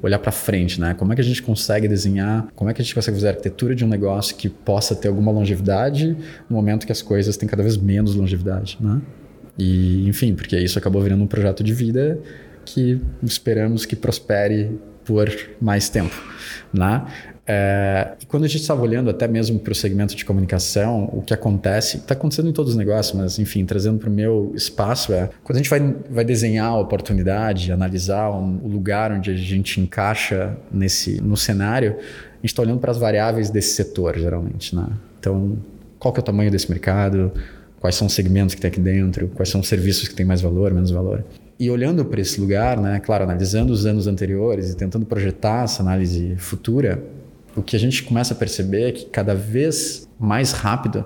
olhar 0.02 0.20
para 0.20 0.32
frente, 0.32 0.80
né? 0.80 0.94
Como 0.94 1.12
é 1.12 1.16
que 1.16 1.22
a 1.22 1.24
gente 1.24 1.42
consegue 1.42 1.88
desenhar? 1.88 2.48
Como 2.56 2.70
é 2.70 2.74
que 2.74 2.82
a 2.82 2.86
gente 2.86 2.96
consegue 2.96 3.18
fazer 3.18 3.28
a 3.28 3.32
arquitetura 3.32 3.76
de 3.76 3.84
um 3.84 3.88
negócio 3.88 4.36
que 4.36 4.48
possa 4.48 4.96
ter 4.96 5.10
alguma 5.10 5.32
longevidade 5.32 6.16
no 6.50 6.56
momento 6.56 6.86
que 6.86 6.92
as 6.92 7.02
coisas 7.02 7.36
têm 7.36 7.48
cada 7.48 7.62
vez 7.62 7.78
menos 7.78 8.16
longevidade, 8.16 8.78
né? 8.80 9.02
E 9.58 10.08
enfim, 10.08 10.34
porque 10.34 10.58
isso 10.58 10.80
acabou 10.80 11.02
virando 11.02 11.24
um 11.24 11.28
projeto 11.28 11.64
de 11.64 11.74
vida 11.74 12.20
que 12.66 13.00
esperamos 13.22 13.86
que 13.86 13.96
prospere 13.96 14.80
por 15.06 15.30
mais 15.62 15.90
tempo, 15.90 16.16
né? 16.74 17.06
É, 17.46 18.14
e 18.22 18.26
quando 18.26 18.46
a 18.46 18.48
gente 18.48 18.62
estava 18.62 18.82
olhando 18.82 19.10
até 19.10 19.28
mesmo 19.28 19.60
para 19.60 19.74
o 19.74 19.76
segmento 19.76 20.16
de 20.16 20.24
comunicação, 20.24 21.10
o 21.12 21.22
que 21.22 21.34
acontece, 21.34 21.98
está 21.98 22.14
acontecendo 22.14 22.50
em 22.50 22.54
todos 22.54 22.72
os 22.72 22.78
negócios, 22.78 23.18
mas 23.18 23.38
enfim, 23.38 23.66
trazendo 23.66 24.00
para 24.00 24.10
o 24.10 24.12
meu 24.12 24.54
espaço, 24.56 25.12
é 25.12 25.30
quando 25.44 25.58
a 25.58 25.60
gente 25.60 25.70
vai, 25.70 25.96
vai 26.10 26.24
desenhar 26.24 26.68
a 26.68 26.80
oportunidade, 26.80 27.72
analisar 27.72 28.32
um, 28.32 28.60
o 28.64 28.68
lugar 28.68 29.12
onde 29.12 29.30
a 29.30 29.36
gente 29.36 29.82
encaixa 29.82 30.56
nesse, 30.72 31.22
no 31.22 31.36
cenário, 31.36 31.98
a 31.98 32.36
gente 32.38 32.46
está 32.46 32.62
olhando 32.62 32.80
para 32.80 32.92
as 32.92 32.98
variáveis 32.98 33.50
desse 33.50 33.76
setor, 33.76 34.18
geralmente. 34.18 34.74
Né? 34.74 34.88
Então, 35.20 35.58
qual 36.00 36.14
que 36.14 36.20
é 36.20 36.22
o 36.22 36.26
tamanho 36.26 36.50
desse 36.50 36.70
mercado? 36.70 37.32
Quais 37.80 37.96
são 37.96 38.08
os 38.08 38.14
segmentos 38.14 38.56
que 38.56 38.62
tem 38.62 38.70
aqui 38.70 38.80
dentro? 38.80 39.28
Quais 39.30 39.50
são 39.50 39.60
os 39.60 39.68
serviços 39.68 40.08
que 40.08 40.16
têm 40.16 40.26
mais 40.26 40.40
valor, 40.40 40.74
menos 40.74 40.92
valor? 40.92 41.26
E 41.60 41.70
olhando 41.70 42.06
para 42.06 42.22
esse 42.22 42.40
lugar, 42.40 42.80
né, 42.80 43.00
claro, 43.00 43.26
analisando 43.26 43.72
os 43.72 43.86
anos 43.86 44.08
anteriores 44.08 44.72
e 44.72 44.76
tentando 44.76 45.06
projetar 45.06 45.66
essa 45.66 45.82
análise 45.82 46.36
futura, 46.38 47.04
o 47.56 47.62
que 47.62 47.76
a 47.76 47.80
gente 47.80 48.04
começa 48.04 48.34
a 48.34 48.38
perceber 48.38 48.90
é 48.90 48.92
que 48.92 49.06
cada 49.06 49.36
vez 49.36 50.08
mais 50.20 50.52
rápido 50.52 51.06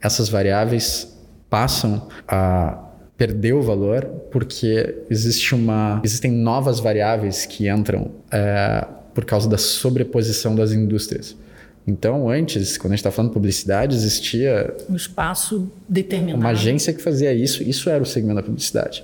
essas 0.00 0.28
variáveis 0.28 1.16
passam 1.50 2.08
a 2.26 2.84
perder 3.16 3.54
o 3.54 3.62
valor 3.62 4.04
porque 4.30 5.02
existe 5.10 5.54
uma 5.54 6.00
existem 6.04 6.30
novas 6.30 6.78
variáveis 6.78 7.46
que 7.46 7.68
entram 7.68 8.12
é, 8.30 8.86
por 9.12 9.24
causa 9.24 9.48
da 9.48 9.58
sobreposição 9.58 10.54
das 10.54 10.72
indústrias. 10.72 11.36
Então, 11.84 12.28
antes, 12.28 12.76
quando 12.76 12.92
a 12.92 12.96
gente 12.96 13.00
está 13.00 13.10
falando 13.10 13.30
de 13.30 13.34
publicidade, 13.34 13.96
existia 13.96 14.76
um 14.90 14.94
espaço 14.94 15.72
determinado. 15.88 16.38
Uma 16.38 16.50
agência 16.50 16.92
que 16.92 17.02
fazia 17.02 17.32
isso, 17.32 17.62
isso 17.62 17.88
era 17.88 18.02
o 18.02 18.06
segmento 18.06 18.36
da 18.36 18.42
publicidade. 18.42 19.02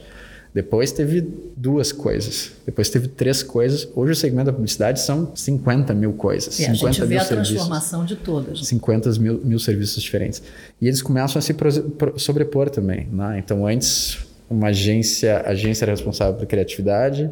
Depois 0.54 0.92
teve 0.92 1.20
duas 1.56 1.90
coisas. 1.90 2.52
Depois 2.64 2.88
teve 2.88 3.08
três 3.08 3.42
coisas. 3.42 3.88
Hoje 3.92 4.12
o 4.12 4.14
segmento 4.14 4.46
da 4.46 4.52
publicidade 4.52 5.00
são 5.00 5.34
50 5.34 5.92
mil 5.94 6.12
coisas. 6.12 6.54
E 6.60 6.64
50 6.66 6.86
a 6.86 6.92
gente 6.92 7.00
vê 7.00 7.06
mil 7.08 7.18
a 7.18 7.24
serviços. 7.24 7.54
transformação 7.54 8.04
de 8.04 8.14
todas. 8.14 8.64
50 8.64 9.10
mil, 9.18 9.40
mil 9.44 9.58
serviços 9.58 10.00
diferentes. 10.00 10.40
E 10.80 10.86
eles 10.86 11.02
começam 11.02 11.40
a 11.40 11.42
se 11.42 11.52
sobrepor 12.18 12.70
também. 12.70 13.08
Né? 13.10 13.40
Então, 13.44 13.66
antes, 13.66 14.18
uma 14.48 14.68
agência, 14.68 15.38
a 15.38 15.50
agência 15.50 15.84
era 15.86 15.90
responsável 15.90 16.34
por 16.34 16.46
criatividade, 16.46 17.28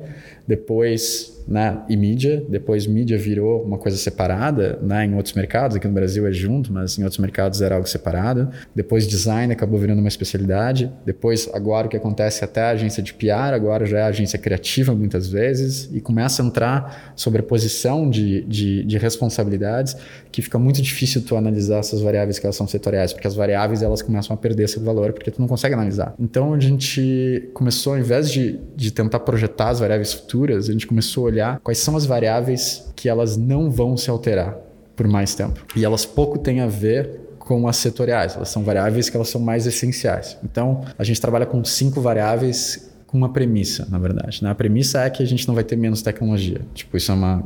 depois 0.47 1.43
né, 1.47 1.83
e 1.89 1.97
mídia. 1.97 2.45
Depois 2.49 2.87
mídia 2.87 3.19
virou 3.19 3.63
uma 3.63 3.79
coisa 3.79 3.97
separada, 3.97 4.79
né, 4.83 5.05
em 5.05 5.15
outros 5.15 5.35
mercados. 5.35 5.77
Aqui 5.77 5.87
no 5.87 5.95
Brasil 5.95 6.27
é 6.27 6.33
junto, 6.33 6.73
mas 6.73 6.99
em 6.99 7.03
outros 7.03 7.19
mercados 7.19 7.61
era 7.61 7.75
algo 7.75 7.89
separado. 7.89 8.49
Depois 8.75 9.07
design 9.07 9.53
acabou 9.53 9.79
virando 9.79 9.99
uma 9.99 10.09
especialidade. 10.09 10.91
Depois 11.05 11.49
agora 11.53 11.87
o 11.87 11.91
que 11.91 11.97
acontece 11.97 12.45
até 12.45 12.63
a 12.63 12.71
agência 12.71 13.03
de 13.03 13.13
PR 13.15 13.53
agora 13.55 13.85
já 13.87 14.01
é 14.01 14.03
agência 14.03 14.39
criativa 14.39 14.95
muitas 14.95 15.29
vezes 15.29 15.89
e 15.93 16.01
começa 16.01 16.43
a 16.43 16.47
entrar 16.47 17.13
sobreposição 17.17 18.09
de, 18.09 18.43
de, 18.43 18.85
de 18.85 18.99
responsabilidades 18.99 19.97
que 20.31 20.41
fica 20.41 20.59
muito 20.59 20.81
difícil 20.81 21.23
tu 21.23 21.37
analisar 21.37 21.79
essas 21.79 22.01
variáveis 22.01 22.39
que 22.39 22.47
elas 22.47 22.57
são 22.57 22.67
setoriais, 22.67 23.13
porque 23.13 23.27
as 23.27 23.35
variáveis 23.35 23.83
elas 23.83 24.01
começam 24.01 24.35
a 24.35 24.37
perder 24.37 24.65
esse 24.65 24.79
valor 24.79 25.13
porque 25.13 25.31
tu 25.31 25.41
não 25.41 25.47
consegue 25.49 25.75
analisar. 25.75 26.15
Então 26.19 26.55
a 26.55 26.61
gente 26.61 27.51
começou, 27.53 27.95
ao 27.95 27.99
invés 27.99 28.31
de, 28.31 28.59
de 28.75 28.91
tentar 28.91 29.21
projetar 29.21 29.69
as 29.71 29.81
variáveis 29.81 30.13
futuras, 30.15 30.32
a 30.69 30.73
gente 30.73 30.87
começou 30.87 31.25
a 31.25 31.27
olhar 31.27 31.61
quais 31.61 31.79
são 31.79 31.97
as 31.97 32.07
variáveis 32.07 32.91
que 32.97 33.09
elas 33.09 33.37
não 33.37 33.71
vão 33.71 33.97
se 33.97 34.11
alterar 34.11 34.57
por 34.97 35.07
mais 35.09 35.35
tempo. 35.35 35.65
E 35.77 35.85
elas 35.85 36.05
pouco 36.05 36.39
têm 36.39 36.61
a 36.61 36.67
ver 36.67 37.21
com 37.39 37.67
as 37.67 37.77
setoriais, 37.77 38.37
elas 38.37 38.49
são 38.49 38.63
variáveis 38.63 39.11
que 39.11 39.17
elas 39.17 39.29
são 39.29 39.41
mais 39.41 39.67
essenciais. 39.67 40.39
Então, 40.45 40.83
a 40.99 41.05
gente 41.05 41.21
trabalha 41.21 41.45
com 41.45 41.63
cinco 41.65 42.01
variáveis 42.01 42.91
com 43.07 43.19
uma 43.19 43.29
premissa, 43.29 43.87
na 43.91 43.99
verdade. 43.99 44.43
Né? 44.43 44.51
A 44.51 44.55
premissa 44.55 45.03
é 45.03 45.11
que 45.11 45.23
a 45.23 45.27
gente 45.27 45.47
não 45.47 45.55
vai 45.55 45.65
ter 45.65 45.77
menos 45.77 46.03
tecnologia. 46.03 46.63
Tipo, 46.73 46.97
isso 46.97 47.11
é 47.11 47.15
uma 47.15 47.45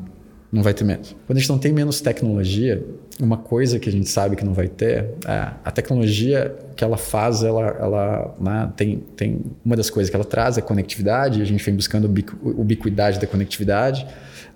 não 0.52 0.62
vai 0.62 0.72
ter 0.72 0.84
menos. 0.84 1.14
Quando 1.26 1.36
a 1.36 1.40
gente 1.40 1.48
não 1.48 1.58
tem 1.58 1.72
menos 1.72 2.00
tecnologia, 2.00 2.84
uma 3.20 3.36
coisa 3.36 3.78
que 3.78 3.88
a 3.88 3.92
gente 3.92 4.08
sabe 4.08 4.36
que 4.36 4.44
não 4.44 4.54
vai 4.54 4.68
ter 4.68 5.10
é 5.26 5.50
a 5.64 5.70
tecnologia 5.70 6.54
que 6.74 6.84
ela 6.84 6.96
faz, 6.96 7.42
ela, 7.42 7.66
ela 7.80 8.34
né, 8.40 8.72
tem, 8.76 8.98
tem 9.16 9.40
uma 9.64 9.76
das 9.76 9.90
coisas 9.90 10.10
que 10.10 10.16
ela 10.16 10.24
traz 10.24 10.58
é 10.58 10.60
conectividade. 10.60 11.42
A 11.42 11.44
gente 11.44 11.64
vem 11.64 11.74
buscando 11.74 12.12
ubiquidade 12.42 13.18
da 13.18 13.26
conectividade. 13.26 14.06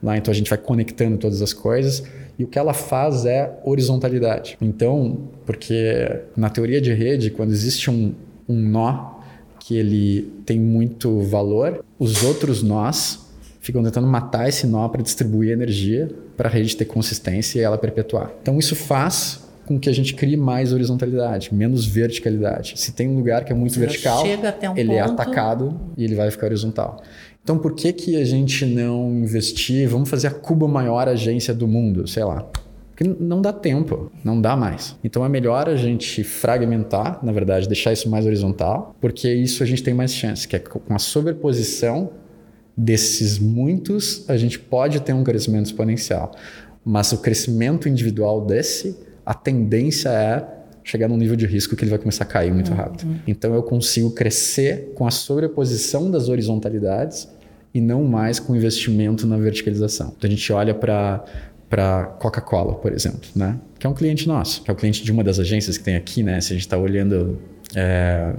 Lá, 0.03 0.17
então 0.17 0.33
a 0.33 0.35
gente 0.35 0.49
vai 0.49 0.59
conectando 0.59 1.19
todas 1.19 1.43
as 1.43 1.53
coisas 1.53 2.03
e 2.39 2.45
o 2.45 2.47
que 2.47 2.59
ela 2.59 2.73
faz 2.73 3.27
é 3.27 3.59
horizontalidade. 3.65 4.57
Então, 4.63 5.29
porque 5.45 6.23
na 6.35 6.49
teoria 6.49 6.81
de 6.81 6.91
rede, 6.95 7.31
quando 7.31 7.51
existe 7.51 7.91
um, 7.91 8.15
um 8.49 8.57
nó 8.57 9.21
que 9.59 9.77
ele 9.77 10.33
tem 10.47 10.59
muito 10.59 11.21
valor, 11.21 11.85
os 11.99 12.23
outros 12.23 12.63
nós 12.63 13.30
ficam 13.61 13.83
tentando 13.83 14.07
matar 14.07 14.49
esse 14.49 14.67
nó 14.67 14.89
para 14.89 15.03
distribuir 15.03 15.53
energia 15.53 16.09
para 16.37 16.49
a 16.49 16.53
rede 16.53 16.77
ter 16.77 16.87
consistência 16.87 17.59
e 17.59 17.63
ela 17.63 17.77
perpetuar. 17.79 18.33
Então 18.41 18.59
isso 18.59 18.75
faz 18.75 19.49
com 19.67 19.79
que 19.79 19.89
a 19.89 19.93
gente 19.93 20.15
crie 20.15 20.37
mais 20.37 20.73
horizontalidade, 20.73 21.55
menos 21.55 21.87
verticalidade. 21.87 22.75
Se 22.77 22.91
tem 22.91 23.09
um 23.09 23.17
lugar 23.17 23.45
que 23.45 23.53
é 23.53 23.55
muito 23.55 23.75
Você 23.75 23.81
vertical, 23.81 24.25
um 24.25 24.27
ele 24.27 24.47
é 24.47 24.53
ponto... 24.53 24.93
é 24.93 25.01
atacado 25.01 25.81
e 25.97 26.03
ele 26.03 26.17
vai 26.17 26.31
ficar 26.31 26.47
horizontal. 26.47 27.03
Então 27.43 27.57
por 27.57 27.75
que 27.75 27.93
que 27.93 28.17
a 28.17 28.25
gente 28.25 28.67
não 28.67 29.11
investir, 29.11 29.89
vamos 29.89 30.09
fazer 30.09 30.27
a 30.27 30.31
Cuba 30.31 30.67
maior 30.67 31.09
agência 31.09 31.55
do 31.55 31.69
mundo, 31.69 32.09
sei 32.09 32.25
lá, 32.25 32.45
Porque 33.01 33.17
não 33.19 33.41
dá 33.41 33.53
tempo, 33.53 34.11
não 34.23 34.41
dá 34.41 34.55
mais. 34.55 34.97
Então 35.03 35.25
é 35.25 35.29
melhor 35.29 35.69
a 35.69 35.77
gente 35.77 36.23
fragmentar, 36.23 37.25
na 37.25 37.33
verdade, 37.33 37.67
deixar 37.67 37.93
isso 37.93 38.11
mais 38.11 38.27
horizontal, 38.27 38.95
porque 39.01 39.33
isso 39.33 39.63
a 39.63 39.67
gente 39.67 39.83
tem 39.83 39.95
mais 39.95 40.13
chance, 40.13 40.47
que 40.47 40.57
é 40.57 40.59
com 40.59 40.95
a 40.95 40.99
sobreposição 40.99 42.11
desses 42.77 43.39
muitos, 43.39 44.25
a 44.29 44.37
gente 44.37 44.59
pode 44.59 45.01
ter 45.01 45.13
um 45.13 45.25
crescimento 45.25 45.67
exponencial. 45.67 46.33
Mas 46.85 47.13
o 47.13 47.19
crescimento 47.19 47.89
individual 47.89 48.45
desse, 48.45 48.97
a 49.25 49.35
tendência 49.35 50.09
é 50.09 50.61
chegar 50.83 51.09
num 51.09 51.17
nível 51.17 51.37
de 51.37 51.47
risco 51.47 51.77
que 51.77 51.85
ele 51.85 51.91
vai 51.91 51.99
começar 51.99 52.25
a 52.25 52.27
cair 52.27 52.53
muito 52.53 52.73
rápido. 52.73 53.07
Uhum. 53.07 53.19
Então 53.27 53.55
eu 53.55 53.63
consigo 53.63 54.11
crescer 54.13 54.93
com 54.95 55.07
a 55.07 55.11
sobreposição 55.11 56.11
das 56.11 56.29
horizontalidades 56.29 57.29
e 57.73 57.81
não 57.81 58.05
mais 58.05 58.41
com 58.41 58.57
investimento 58.57 59.27
na 59.27 59.37
verticalização. 59.37 60.15
Então 60.17 60.29
a 60.29 60.31
gente 60.31 60.53
olha 60.53 60.75
para 60.75 61.25
para 61.69 62.05
Coca-Cola, 62.19 62.75
por 62.75 62.93
exemplo, 62.93 63.21
né? 63.35 63.57
Que 63.79 63.87
é 63.87 63.91
um 63.91 63.95
cliente 63.95 64.27
nosso, 64.27 64.61
que 64.65 64.69
é 64.69 64.75
o 64.75 64.77
cliente 64.77 65.05
de 65.05 65.13
uma 65.13 65.23
das 65.23 65.39
agências 65.39 65.79
que 65.79 65.85
tem 65.85 65.95
aqui, 65.95 66.21
né? 66.21 66.41
Se 66.41 66.53
a 66.53 66.57
gente 66.57 66.67
está 66.67 66.77
olhando 66.77 67.39
é, 67.75 68.33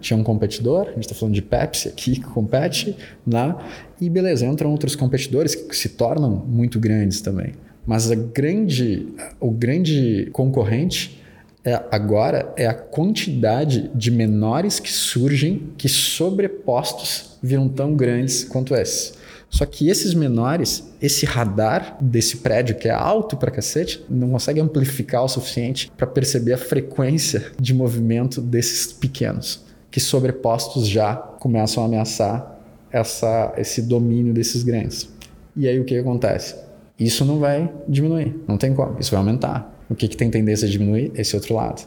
tinha 0.00 0.16
um 0.16 0.22
competidor, 0.22 0.88
a 0.88 0.92
gente 0.92 1.02
está 1.04 1.14
falando 1.14 1.34
de 1.34 1.42
Pepsi 1.42 1.88
aqui 1.88 2.12
que 2.12 2.20
compete 2.20 2.96
lá, 3.26 3.62
e 4.00 4.08
beleza, 4.08 4.46
entram 4.46 4.70
outros 4.70 4.96
competidores 4.96 5.54
que 5.54 5.76
se 5.76 5.90
tornam 5.90 6.30
muito 6.30 6.78
grandes 6.78 7.20
também. 7.20 7.52
Mas 7.86 8.10
a 8.10 8.14
grande, 8.14 9.08
o 9.40 9.50
grande 9.50 10.28
concorrente 10.32 11.22
é, 11.64 11.82
agora 11.90 12.52
é 12.56 12.66
a 12.66 12.74
quantidade 12.74 13.90
de 13.94 14.10
menores 14.10 14.78
que 14.78 14.92
surgem 14.92 15.72
que 15.76 15.88
sobrepostos 15.88 17.38
viram 17.42 17.68
tão 17.68 17.94
grandes 17.94 18.44
quanto 18.44 18.74
esse. 18.74 19.17
Só 19.50 19.64
que 19.64 19.88
esses 19.88 20.14
menores, 20.14 20.92
esse 21.00 21.24
radar 21.24 21.96
desse 22.00 22.38
prédio 22.38 22.76
que 22.76 22.88
é 22.88 22.92
alto 22.92 23.36
pra 23.36 23.50
cacete, 23.50 24.04
não 24.08 24.30
consegue 24.30 24.60
amplificar 24.60 25.24
o 25.24 25.28
suficiente 25.28 25.90
para 25.96 26.06
perceber 26.06 26.52
a 26.52 26.58
frequência 26.58 27.52
de 27.58 27.72
movimento 27.72 28.40
desses 28.40 28.92
pequenos, 28.92 29.64
que 29.90 30.00
sobrepostos 30.00 30.86
já 30.86 31.16
começam 31.16 31.82
a 31.82 31.86
ameaçar 31.86 32.60
essa, 32.90 33.54
esse 33.56 33.82
domínio 33.82 34.34
desses 34.34 34.62
grandes. 34.62 35.08
E 35.56 35.66
aí 35.66 35.80
o 35.80 35.84
que 35.84 35.96
acontece? 35.96 36.54
Isso 36.98 37.24
não 37.24 37.38
vai 37.38 37.72
diminuir, 37.88 38.36
não 38.46 38.58
tem 38.58 38.74
como, 38.74 38.98
isso 39.00 39.10
vai 39.10 39.18
aumentar. 39.18 39.74
O 39.88 39.94
que, 39.94 40.06
que 40.06 40.16
tem 40.16 40.30
tendência 40.30 40.68
a 40.68 40.70
diminuir? 40.70 41.10
Esse 41.14 41.34
outro 41.34 41.54
lado. 41.54 41.86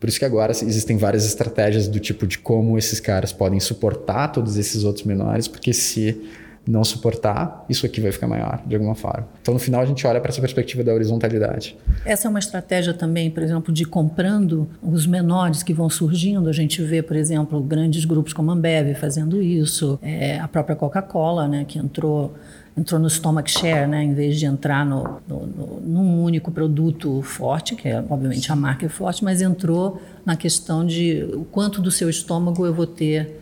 Por 0.00 0.08
isso 0.08 0.18
que 0.18 0.24
agora 0.24 0.50
existem 0.50 0.96
várias 0.96 1.24
estratégias 1.24 1.86
do 1.86 2.00
tipo 2.00 2.26
de 2.26 2.38
como 2.38 2.76
esses 2.76 2.98
caras 2.98 3.32
podem 3.32 3.60
suportar 3.60 4.28
todos 4.28 4.56
esses 4.56 4.82
outros 4.82 5.04
menores, 5.04 5.46
porque 5.46 5.72
se 5.72 6.20
não 6.66 6.84
suportar, 6.84 7.64
isso 7.68 7.84
aqui 7.84 8.00
vai 8.00 8.12
ficar 8.12 8.28
maior, 8.28 8.62
de 8.64 8.74
alguma 8.74 8.94
forma. 8.94 9.26
Então, 9.40 9.52
no 9.52 9.58
final, 9.58 9.80
a 9.80 9.84
gente 9.84 10.06
olha 10.06 10.20
para 10.20 10.30
essa 10.30 10.40
perspectiva 10.40 10.84
da 10.84 10.92
horizontalidade. 10.94 11.76
Essa 12.04 12.28
é 12.28 12.30
uma 12.30 12.38
estratégia 12.38 12.94
também, 12.94 13.30
por 13.30 13.42
exemplo, 13.42 13.74
de 13.74 13.84
comprando 13.84 14.68
os 14.82 15.06
menores 15.06 15.62
que 15.62 15.74
vão 15.74 15.90
surgindo. 15.90 16.48
A 16.48 16.52
gente 16.52 16.80
vê, 16.82 17.02
por 17.02 17.16
exemplo, 17.16 17.60
grandes 17.60 18.04
grupos 18.04 18.32
como 18.32 18.50
a 18.50 18.54
Ambev 18.54 18.94
fazendo 18.94 19.42
isso, 19.42 19.98
é, 20.02 20.38
a 20.38 20.46
própria 20.46 20.76
Coca-Cola, 20.76 21.48
né, 21.48 21.64
que 21.66 21.78
entrou 21.78 22.34
entrou 22.74 22.98
no 22.98 23.10
stomach 23.10 23.50
share, 23.50 23.86
né, 23.86 24.02
em 24.02 24.14
vez 24.14 24.38
de 24.38 24.46
entrar 24.46 24.86
no, 24.86 25.20
no, 25.28 25.46
no, 25.46 25.80
num 25.80 26.22
único 26.22 26.50
produto 26.50 27.20
forte, 27.20 27.74
que 27.74 27.86
é 27.86 28.02
obviamente 28.08 28.50
a 28.50 28.56
marca 28.56 28.86
é 28.86 28.88
forte, 28.88 29.22
mas 29.22 29.42
entrou 29.42 30.00
na 30.24 30.36
questão 30.36 30.84
de 30.84 31.22
o 31.34 31.44
quanto 31.44 31.82
do 31.82 31.90
seu 31.90 32.08
estômago 32.08 32.64
eu 32.64 32.72
vou 32.72 32.86
ter 32.86 33.41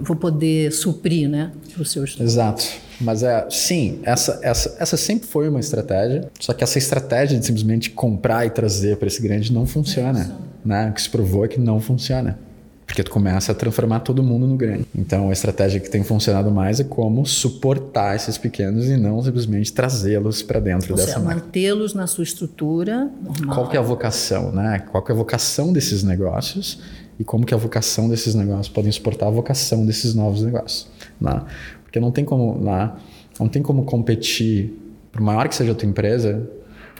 vou 0.00 0.16
poder 0.16 0.72
suprir, 0.72 1.28
né, 1.28 1.52
para. 1.76 2.22
Exato. 2.22 2.64
Mas 3.00 3.22
é, 3.22 3.46
sim, 3.50 4.00
essa, 4.04 4.38
essa, 4.42 4.76
essa 4.78 4.96
sempre 4.96 5.26
foi 5.26 5.48
uma 5.48 5.60
estratégia, 5.60 6.30
só 6.38 6.52
que 6.52 6.62
essa 6.62 6.78
estratégia 6.78 7.38
de 7.38 7.44
simplesmente 7.44 7.90
comprar 7.90 8.46
e 8.46 8.50
trazer 8.50 8.96
para 8.96 9.08
esse 9.08 9.20
grande 9.20 9.52
não 9.52 9.66
funciona, 9.66 10.36
né? 10.64 10.90
O 10.90 10.92
que 10.94 11.02
se 11.02 11.10
provou 11.10 11.44
é 11.44 11.48
que 11.48 11.60
não 11.60 11.80
funciona. 11.80 12.38
Porque 12.86 13.02
tu 13.02 13.10
começa 13.10 13.50
a 13.50 13.54
transformar 13.54 14.00
todo 14.00 14.22
mundo 14.22 14.46
no 14.46 14.56
grande. 14.56 14.86
Então 14.94 15.30
a 15.30 15.32
estratégia 15.32 15.80
que 15.80 15.88
tem 15.88 16.04
funcionado 16.04 16.50
mais 16.50 16.80
é 16.80 16.84
como 16.84 17.24
suportar 17.24 18.14
esses 18.14 18.36
pequenos 18.36 18.86
e 18.86 18.96
não 18.96 19.22
simplesmente 19.22 19.72
trazê-los 19.72 20.42
para 20.42 20.60
dentro 20.60 20.92
Ou 20.92 20.96
dessa 20.96 21.18
máquina. 21.18 21.42
mantê-los 21.42 21.94
na 21.94 22.06
sua 22.06 22.24
estrutura 22.24 23.10
normal. 23.22 23.54
Qual 23.56 23.68
que 23.70 23.76
é 23.76 23.80
a 23.80 23.82
vocação, 23.82 24.52
né? 24.52 24.84
Qual 24.90 25.02
que 25.02 25.10
é 25.10 25.14
a 25.14 25.16
vocação 25.16 25.72
desses 25.72 26.02
negócios 26.02 26.78
e 27.18 27.24
como 27.24 27.46
que 27.46 27.54
a 27.54 27.56
vocação 27.56 28.08
desses 28.08 28.34
negócios 28.34 28.68
podem 28.68 28.90
suportar 28.90 29.28
a 29.28 29.30
vocação 29.30 29.84
desses 29.86 30.14
novos 30.14 30.42
negócios. 30.42 30.88
Né? 31.20 31.42
Porque 31.82 32.00
não 32.00 32.10
tem 32.10 32.24
como 32.24 32.58
né? 32.58 32.92
não 33.38 33.48
tem 33.48 33.62
como 33.62 33.84
competir, 33.84 34.72
por 35.10 35.20
maior 35.20 35.48
que 35.48 35.54
seja 35.54 35.72
a 35.72 35.74
tua 35.74 35.88
empresa, 35.88 36.48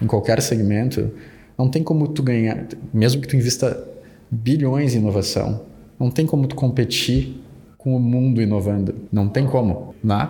em 0.00 0.06
qualquer 0.06 0.40
segmento, 0.42 1.10
não 1.56 1.68
tem 1.68 1.82
como 1.82 2.08
tu 2.08 2.22
ganhar, 2.22 2.66
mesmo 2.92 3.20
que 3.20 3.28
tu 3.28 3.36
invista 3.36 3.86
bilhões 4.30 4.94
em 4.94 4.98
inovação, 4.98 5.62
não 5.98 6.10
tem 6.10 6.26
como 6.26 6.46
tu 6.46 6.56
competir 6.56 7.40
com 7.78 7.96
o 7.96 8.00
mundo 8.00 8.42
inovando, 8.42 8.94
não 9.12 9.28
tem 9.28 9.46
como, 9.46 9.94
né? 10.02 10.28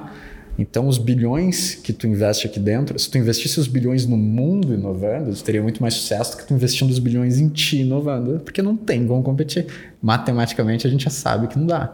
Então, 0.59 0.87
os 0.87 0.99
bilhões 0.99 1.75
que 1.75 1.93
tu 1.93 2.07
investe 2.07 2.47
aqui 2.47 2.61
dentro, 2.61 2.97
se 2.99 3.11
tu 3.11 3.19
investisse 3.19 3.59
os 3.59 3.67
bilhões 3.67 4.07
no 4.07 4.17
mundo 4.17 4.73
inovando, 4.73 5.35
tu 5.35 5.43
teria 5.43 5.63
muito 5.63 5.83
mais 5.83 5.95
sucesso 5.95 6.33
do 6.33 6.39
que 6.39 6.47
tu 6.47 6.55
investindo 6.55 6.91
os 6.91 6.99
bilhões 6.99 7.39
em 7.39 7.49
ti 7.49 7.81
inovando, 7.81 8.41
porque 8.41 8.63
não 8.63 8.77
tem 8.77 9.07
como 9.07 9.23
competir. 9.23 9.67
Matematicamente, 10.01 10.87
a 10.87 10.91
gente 10.91 11.05
já 11.05 11.11
sabe 11.11 11.49
que 11.49 11.59
não 11.59 11.67
dá. 11.67 11.93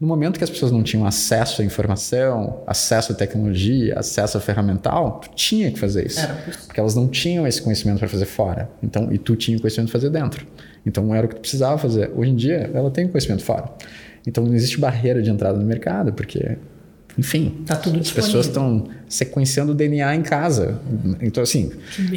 No 0.00 0.08
momento 0.08 0.38
que 0.38 0.44
as 0.44 0.48
pessoas 0.48 0.72
não 0.72 0.82
tinham 0.82 1.04
acesso 1.04 1.60
à 1.60 1.64
informação, 1.64 2.62
acesso 2.66 3.12
à 3.12 3.14
tecnologia, 3.14 3.98
acesso 3.98 4.38
à 4.38 4.40
ferramental, 4.40 5.20
tu 5.20 5.28
tinha 5.34 5.70
que 5.70 5.78
fazer 5.78 6.06
isso. 6.06 6.26
Porque 6.66 6.80
elas 6.80 6.94
não 6.94 7.06
tinham 7.06 7.46
esse 7.46 7.60
conhecimento 7.60 7.98
para 7.98 8.08
fazer 8.08 8.24
fora. 8.24 8.70
Então, 8.82 9.12
e 9.12 9.18
tu 9.18 9.36
tinha 9.36 9.58
o 9.58 9.60
conhecimento 9.60 9.90
para 9.90 10.00
fazer 10.00 10.10
dentro. 10.10 10.46
Então, 10.86 11.14
era 11.14 11.26
o 11.26 11.28
que 11.28 11.34
tu 11.34 11.42
precisava 11.42 11.76
fazer. 11.76 12.10
Hoje 12.16 12.30
em 12.30 12.34
dia, 12.34 12.70
ela 12.72 12.90
tem 12.90 13.06
conhecimento 13.08 13.44
fora. 13.44 13.70
Então, 14.26 14.42
não 14.42 14.54
existe 14.54 14.80
barreira 14.80 15.20
de 15.20 15.28
entrada 15.28 15.58
no 15.58 15.66
mercado, 15.66 16.14
porque 16.14 16.56
enfim, 17.20 17.62
tá 17.66 17.76
tudo 17.76 18.00
as 18.00 18.10
pessoas 18.10 18.46
estão 18.46 18.88
sequenciando 19.06 19.72
o 19.72 19.74
DNA 19.74 20.16
em 20.16 20.22
casa. 20.22 20.80
Então, 21.20 21.42
assim, 21.42 21.70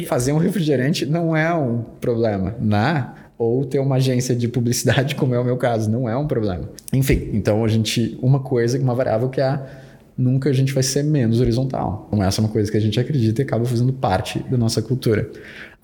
fazer 0.06 0.32
um 0.32 0.38
refrigerante 0.38 1.04
não 1.04 1.36
é 1.36 1.52
um 1.54 1.84
problema, 2.00 2.54
né? 2.58 3.10
Ou 3.36 3.66
ter 3.66 3.80
uma 3.80 3.96
agência 3.96 4.34
de 4.34 4.48
publicidade, 4.48 5.14
como 5.16 5.34
é 5.34 5.38
o 5.38 5.44
meu 5.44 5.58
caso, 5.58 5.90
não 5.90 6.08
é 6.08 6.16
um 6.16 6.26
problema. 6.26 6.70
Enfim, 6.90 7.28
então 7.34 7.62
a 7.62 7.68
gente. 7.68 8.18
Uma 8.22 8.40
coisa, 8.40 8.78
uma 8.78 8.94
variável 8.94 9.28
que 9.28 9.42
é 9.42 9.60
nunca 10.16 10.48
a 10.48 10.52
gente 10.54 10.72
vai 10.72 10.82
ser 10.82 11.02
menos 11.02 11.38
horizontal. 11.38 12.08
Então, 12.08 12.24
essa 12.24 12.40
é 12.40 12.42
uma 12.42 12.50
coisa 12.50 12.70
que 12.70 12.78
a 12.78 12.80
gente 12.80 12.98
acredita 12.98 13.42
e 13.42 13.44
acaba 13.44 13.66
fazendo 13.66 13.92
parte 13.92 14.38
da 14.50 14.56
nossa 14.56 14.80
cultura. 14.80 15.28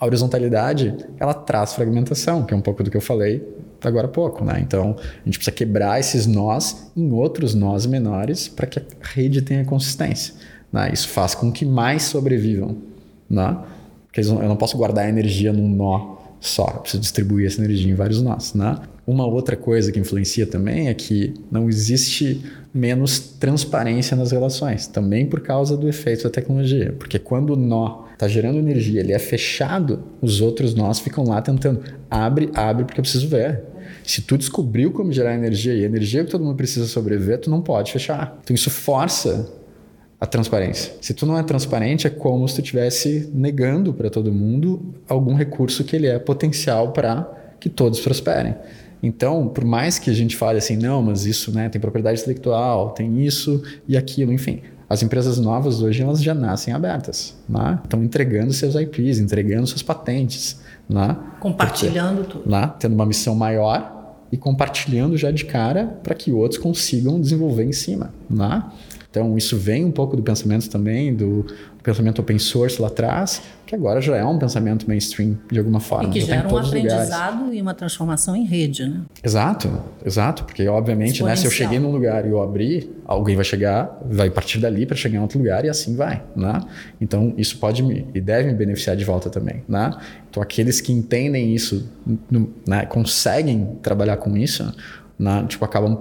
A 0.01 0.07
horizontalidade, 0.07 0.97
ela 1.19 1.35
traz 1.35 1.75
fragmentação, 1.75 2.43
que 2.45 2.55
é 2.55 2.57
um 2.57 2.63
pouco 2.63 2.83
do 2.83 2.91
que 2.91 2.97
eu 2.97 3.03
falei 3.03 3.47
agora 3.89 4.07
há 4.07 4.11
pouco, 4.11 4.45
né? 4.45 4.59
Então, 4.61 4.97
a 4.99 5.25
gente 5.25 5.39
precisa 5.39 5.53
quebrar 5.53 6.01
esses 6.01 6.27
nós 6.27 6.91
em 6.97 7.11
outros 7.13 7.55
nós 7.55 7.87
menores 7.87 8.49
para 8.49 8.67
que 8.67 8.79
a 8.79 8.83
rede 9.01 9.43
tenha 9.43 9.65
consistência. 9.65 10.35
Né? 10.73 10.91
Isso 10.93 11.09
faz 11.09 11.35
com 11.35 11.51
que 11.51 11.65
mais 11.65 12.05
sobrevivam, 12.05 12.77
né? 13.29 13.59
Porque 14.07 14.21
eu 14.21 14.49
não 14.49 14.57
posso 14.57 14.77
guardar 14.77 15.09
energia 15.09 15.53
num 15.53 15.69
nó 15.69 16.17
só, 16.41 16.67
eu 16.75 16.81
preciso 16.81 17.01
distribuir 17.03 17.47
essa 17.47 17.63
energia 17.63 17.93
em 17.93 17.95
vários 17.95 18.23
nós, 18.23 18.55
né? 18.55 18.79
Uma 19.07 19.27
outra 19.27 19.57
coisa 19.57 19.93
que 19.93 19.99
influencia 19.99 20.47
também 20.47 20.89
é 20.89 20.95
que 20.95 21.35
não 21.51 21.69
existe 21.69 22.43
menos 22.73 23.19
transparência 23.19 24.17
nas 24.17 24.31
relações, 24.31 24.87
também 24.87 25.27
por 25.27 25.41
causa 25.41 25.77
do 25.77 25.89
efeito 25.89 26.25
da 26.25 26.31
tecnologia, 26.31 26.95
porque 26.99 27.19
quando 27.19 27.51
o 27.51 27.57
nó 27.57 28.10
está 28.21 28.29
gerando 28.29 28.59
energia, 28.59 29.01
ele 29.01 29.15
é 29.15 29.19
fechado, 29.19 30.03
os 30.21 30.43
outros 30.43 30.75
nós 30.75 31.01
ficam 31.01 31.25
lá 31.25 31.41
tentando 31.41 31.83
abre, 32.11 32.51
abre 32.55 32.85
porque 32.85 33.01
eu 33.01 33.03
preciso 33.03 33.27
ver. 33.29 33.63
Se 34.05 34.21
tu 34.21 34.37
descobriu 34.37 34.93
como 34.93 35.11
gerar 35.11 35.35
energia 35.35 35.75
e 35.75 35.83
a 35.83 35.87
energia 35.87 36.23
que 36.23 36.31
todo 36.31 36.45
mundo 36.45 36.57
precisa 36.57 36.87
sobreviver, 36.87 37.39
tu 37.39 37.49
não 37.49 37.63
pode 37.63 37.91
fechar. 37.91 38.39
Então 38.43 38.55
isso 38.55 38.69
força 38.69 39.51
a 40.21 40.27
transparência. 40.27 40.93
Se 41.01 41.15
tu 41.15 41.25
não 41.25 41.39
é 41.39 41.43
transparente, 41.43 42.07
é 42.07 42.11
como 42.11 42.47
se 42.47 42.57
tu 42.57 42.61
estivesse 42.61 43.31
negando 43.33 43.95
para 43.95 44.11
todo 44.11 44.31
mundo 44.31 44.95
algum 45.09 45.35
recurso 45.35 45.83
que 45.83 45.97
ele 45.97 46.07
é 46.07 46.19
potencial 46.19 46.93
para 46.93 47.57
que 47.59 47.71
todos 47.71 48.01
prosperem. 48.01 48.55
Então, 49.03 49.49
por 49.49 49.65
mais 49.65 49.99
que 49.99 50.11
a 50.11 50.15
gente 50.15 50.37
fale 50.37 50.59
assim, 50.59 50.77
não, 50.77 51.01
mas 51.03 51.25
isso 51.25 51.51
né, 51.53 51.71
tem 51.71 51.81
propriedade 51.81 52.21
intelectual, 52.21 52.91
tem 52.91 53.25
isso 53.25 53.63
e 53.89 53.97
aquilo, 53.97 54.31
enfim. 54.31 54.61
As 54.91 55.05
empresas 55.05 55.39
novas 55.39 55.81
hoje 55.83 56.03
elas 56.03 56.21
já 56.21 56.35
nascem 56.35 56.75
abertas, 56.75 57.37
né? 57.49 57.79
estão 57.85 58.03
entregando 58.03 58.53
seus 58.53 58.75
IPs, 58.75 59.21
entregando 59.21 59.65
suas 59.65 59.85
patentes. 59.85 60.59
Né? 60.89 61.17
Compartilhando 61.39 62.25
Porque, 62.25 62.33
tudo. 62.33 62.51
Né? 62.51 62.73
Tendo 62.81 62.97
uma 62.97 63.07
missão 63.07 63.37
maior 63.37 64.17
e 64.33 64.37
compartilhando 64.37 65.17
já 65.17 65.31
de 65.31 65.45
cara 65.45 65.87
para 66.03 66.13
que 66.13 66.33
outros 66.33 66.61
consigam 66.61 67.21
desenvolver 67.21 67.63
em 67.63 67.73
cima. 67.73 68.13
Né? 68.29 68.65
Então, 69.11 69.37
isso 69.37 69.57
vem 69.57 69.85
um 69.85 69.91
pouco 69.91 70.17
do 70.17 70.23
pensamento 70.23 70.71
também, 70.71 71.13
do 71.13 71.45
pensamento 71.83 72.21
open 72.21 72.39
source 72.39 72.81
lá 72.81 72.87
atrás, 72.87 73.43
que 73.67 73.75
agora 73.75 74.01
já 74.01 74.17
é 74.17 74.25
um 74.25 74.39
pensamento 74.39 74.87
mainstream 74.87 75.37
de 75.51 75.59
alguma 75.59 75.81
forma. 75.81 76.11
E 76.11 76.13
que 76.13 76.21
já 76.21 76.37
gera 76.37 76.49
um 76.49 76.57
aprendizado 76.57 77.53
e 77.53 77.61
uma 77.61 77.75
transformação 77.75 78.37
em 78.37 78.45
rede, 78.45 78.87
né? 78.87 79.01
Exato, 79.25 79.83
exato, 80.05 80.45
porque 80.45 80.67
obviamente, 80.69 81.25
né, 81.25 81.35
se 81.35 81.45
eu 81.45 81.51
cheguei 81.51 81.81
num 81.81 81.91
lugar 81.91 82.25
e 82.25 82.31
eu 82.31 82.41
abrir, 82.41 82.89
alguém 83.05 83.35
vai 83.35 83.45
chegar, 83.45 83.99
vai 84.09 84.31
partir 84.31 84.61
dali 84.61 84.87
para 84.87 84.97
chegar 84.97 85.19
em 85.19 85.23
outro 85.23 85.39
lugar 85.39 85.65
e 85.65 85.69
assim 85.69 85.97
vai, 85.97 86.23
né? 86.37 86.61
Então, 87.01 87.35
isso 87.37 87.59
pode 87.59 87.83
me 87.83 88.07
e 88.15 88.21
deve 88.21 88.49
me 88.49 88.55
beneficiar 88.55 88.95
de 88.95 89.05
volta 89.05 89.29
também, 89.29 89.65
né? 89.69 89.91
Então, 90.31 90.41
aqueles 90.41 90.81
que 90.81 90.93
entendem 90.93 91.53
isso, 91.53 91.91
né, 92.65 92.87
conseguem 92.87 93.77
trabalhar 93.83 94.19
com 94.19 94.37
isso, 94.37 94.73
né, 95.19 95.45
tipo, 95.49 95.65
acabam 95.65 95.99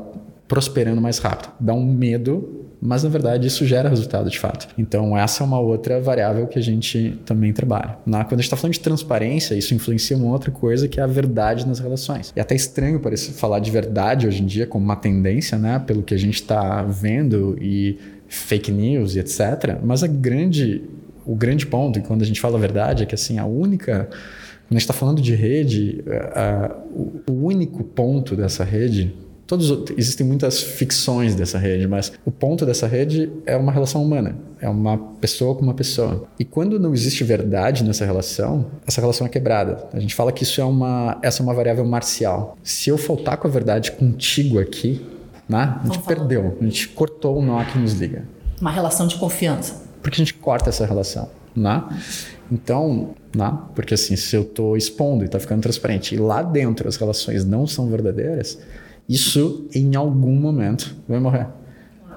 prosperando 0.48 1.02
mais 1.02 1.18
rápido. 1.18 1.52
Dá 1.60 1.74
um 1.74 1.86
medo 1.86 2.69
mas 2.82 3.04
na 3.04 3.10
verdade 3.10 3.48
isso 3.48 3.66
gera 3.66 3.90
resultado 3.90 4.30
de 4.30 4.40
fato. 4.40 4.68
Então 4.78 5.18
essa 5.18 5.44
é 5.44 5.46
uma 5.46 5.60
outra 5.60 6.00
variável 6.00 6.48
que 6.48 6.58
a 6.58 6.62
gente 6.62 7.20
também 7.26 7.52
trabalha. 7.52 7.98
Na, 8.06 8.24
quando 8.24 8.34
a 8.34 8.38
gente 8.38 8.46
está 8.46 8.58
falando 8.58 8.74
de 8.74 8.80
transparência, 8.80 9.56
isso 9.56 9.74
influencia 9.74 10.16
uma 10.16 10.32
outra 10.32 10.52
coisa 10.52 10.88
que 10.88 11.00
é 11.00 11.04
a 11.04 11.08
verdade 11.08 11.68
nas 11.68 11.80
relações. 11.80 12.34
E 12.36 12.40
é 12.40 12.42
até 12.42 12.56
estranho 12.56 13.00
parecer 13.00 13.34
falar 13.34 13.60
de 13.60 13.70
verdade 13.70 14.28
hoje 14.28 14.42
em 14.42 14.46
dia 14.46 14.66
como 14.66 14.84
uma 14.84 14.96
tendência, 14.96 15.58
né, 15.58 15.80
pelo 15.80 16.04
que 16.04 16.14
a 16.14 16.18
gente 16.18 16.36
está 16.36 16.84
vendo 16.84 17.58
e 17.62 17.98
fake 18.28 18.72
news 18.72 19.16
e 19.16 19.20
etc. 19.20 19.78
Mas 19.84 20.04
a 20.04 20.08
grande, 20.08 20.84
o 21.26 21.36
grande 21.36 21.66
ponto, 21.66 22.02
quando 22.02 22.22
a 22.22 22.26
gente 22.26 22.40
fala 22.40 22.58
a 22.58 22.62
verdade, 22.62 23.04
é 23.04 23.06
que 23.06 23.16
assim 23.16 23.38
a 23.40 23.46
única 23.46 24.10
quando 24.70 24.78
a 24.78 24.80
gente 24.80 24.84
está 24.84 24.94
falando 24.94 25.20
de 25.20 25.34
rede, 25.34 26.04
o 27.28 27.34
único 27.34 27.84
ponto 27.84 28.36
dessa 28.36 28.64
rede 28.64 29.12
Todos, 29.50 29.90
existem 29.98 30.28
muitas 30.28 30.62
ficções 30.62 31.34
dessa 31.34 31.58
rede, 31.58 31.88
mas 31.88 32.14
o 32.24 32.30
ponto 32.30 32.68
dessa 32.68 32.86
rede 32.86 33.32
é 33.48 33.58
uma 33.58 33.72
relação 33.72 34.04
humana, 34.04 34.38
é 34.62 34.70
uma 34.70 34.96
pessoa 34.96 35.56
com 35.56 35.64
uma 35.64 35.74
pessoa. 35.74 36.28
E 36.38 36.46
quando 36.46 36.80
não 36.80 36.94
existe 36.94 37.24
verdade 37.24 37.84
nessa 37.84 38.06
relação, 38.06 38.68
essa 38.86 39.02
relação 39.02 39.26
é 39.26 39.30
quebrada. 39.30 39.90
A 39.92 40.00
gente 40.00 40.14
fala 40.14 40.32
que 40.32 40.44
isso 40.44 40.62
é 40.62 40.64
uma, 40.64 41.18
essa 41.24 41.42
é 41.42 41.44
uma 41.44 41.56
variável 41.56 41.84
marcial. 41.84 42.60
Se 42.62 42.92
eu 42.92 42.98
faltar 43.00 43.38
com 43.38 43.48
a 43.48 43.50
verdade 43.50 43.92
contigo 43.94 44.60
aqui, 44.60 45.04
né, 45.50 45.80
a 45.84 45.88
gente 45.88 45.98
perdeu, 46.04 46.56
a 46.62 46.64
gente 46.64 46.88
cortou 46.90 47.40
o 47.40 47.42
nó 47.42 47.64
que 47.64 47.80
nos 47.80 47.94
liga. 47.94 48.26
Uma 48.62 48.70
relação 48.70 49.08
de 49.08 49.16
confiança. 49.16 49.82
Porque 50.04 50.22
a 50.22 50.24
gente 50.24 50.36
corta 50.36 50.70
essa 50.70 50.86
relação, 50.86 51.28
né? 51.56 51.86
Então, 52.52 53.16
né? 53.36 53.52
Porque 53.74 53.96
assim, 53.96 54.16
se 54.16 54.36
eu 54.36 54.44
estou 54.44 54.78
expondo 54.78 55.24
e 55.24 55.26
está 55.26 55.40
ficando 55.40 55.64
transparente 55.64 56.14
e 56.14 56.20
lá 56.20 56.44
dentro 56.44 56.88
as 56.88 56.98
relações 56.98 57.44
não 57.44 57.66
são 57.66 57.90
verdadeiras, 57.90 58.60
isso 59.10 59.68
em 59.74 59.96
algum 59.96 60.36
momento 60.36 60.96
vai 61.08 61.20
morrer. 61.20 61.48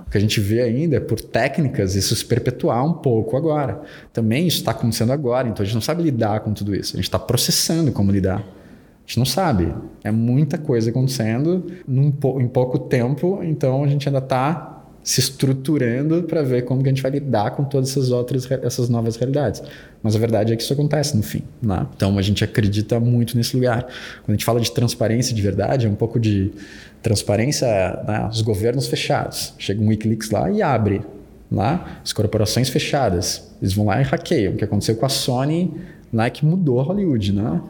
O 0.07 0.11
que 0.11 0.19
a 0.19 0.21
gente 0.21 0.39
vê 0.41 0.61
ainda 0.61 0.97
é 0.97 1.01
por 1.01 1.19
técnicas 1.19 1.95
isso 1.95 2.15
se 2.15 2.23
perpetuar 2.23 2.85
um 2.85 2.93
pouco 2.93 3.35
agora. 3.35 3.81
Também 4.13 4.47
isso 4.47 4.59
está 4.59 4.73
acontecendo 4.73 5.11
agora, 5.11 5.49
então 5.49 5.63
a 5.63 5.65
gente 5.65 5.75
não 5.75 5.81
sabe 5.81 6.03
lidar 6.03 6.41
com 6.41 6.53
tudo 6.53 6.75
isso. 6.75 6.95
A 6.95 6.97
gente 6.97 7.07
está 7.07 7.19
processando 7.19 7.91
como 7.93 8.13
lidar. 8.13 8.41
A 8.41 9.07
gente 9.07 9.19
não 9.19 9.25
sabe. 9.25 9.75
É 10.05 10.11
muita 10.11 10.59
coisa 10.59 10.91
acontecendo 10.91 11.65
num, 11.89 12.13
em 12.39 12.47
pouco 12.47 12.79
tempo, 12.79 13.41
então 13.43 13.83
a 13.83 13.87
gente 13.87 14.07
ainda 14.07 14.19
está 14.19 14.72
se 15.03 15.21
estruturando 15.21 16.23
para 16.23 16.43
ver 16.43 16.63
como 16.63 16.83
que 16.83 16.89
a 16.89 16.93
gente 16.93 17.03
vai 17.03 17.11
lidar 17.11 17.51
com 17.53 17.65
todas 17.65 17.91
essas 17.91 18.11
outras 18.11 18.49
essas 18.51 18.89
novas 18.89 19.17
realidades. 19.17 19.63
Mas 20.03 20.15
a 20.15 20.19
verdade 20.19 20.53
é 20.53 20.57
que 20.57 20.63
isso 20.63 20.73
acontece 20.73 21.17
no 21.17 21.23
fim. 21.23 21.43
Né? 21.61 21.87
Então 21.97 22.17
a 22.17 22.23
gente 22.23 22.45
acredita 22.45 23.01
muito 23.01 23.37
nesse 23.37 23.57
lugar. 23.57 23.83
Quando 23.83 24.31
a 24.31 24.33
gente 24.33 24.45
fala 24.45 24.61
de 24.61 24.71
transparência 24.71 25.35
de 25.35 25.43
verdade, 25.43 25.87
é 25.87 25.91
um 25.91 25.95
pouco 25.95 26.21
de 26.21 26.53
transparência, 27.03 27.67
né? 28.07 28.29
os 28.31 28.43
governos 28.43 28.87
fechados. 28.87 29.55
Chega 29.59 29.83
um 29.83 29.89
WikiLeaks 29.89 30.31
lá 30.31 30.51
e 30.51 30.63
abre. 30.63 31.03
Lá, 31.51 32.01
as 32.03 32.15
corporações 32.15 32.71
fechadas. 32.71 33.51
Eles 33.61 33.75
vão 33.75 33.85
lá 33.85 34.01
e 34.01 34.05
hackeiam. 34.05 34.55
O 34.55 34.57
que 34.57 34.65
aconteceu 34.65 34.97
com 34.97 35.05
a 35.05 35.09
Sony 35.11 35.71
lá 36.11 36.25
é 36.25 36.31
que 36.31 36.47
mudou 36.47 36.81
Hollywood. 36.81 37.31
Né? 37.31 37.61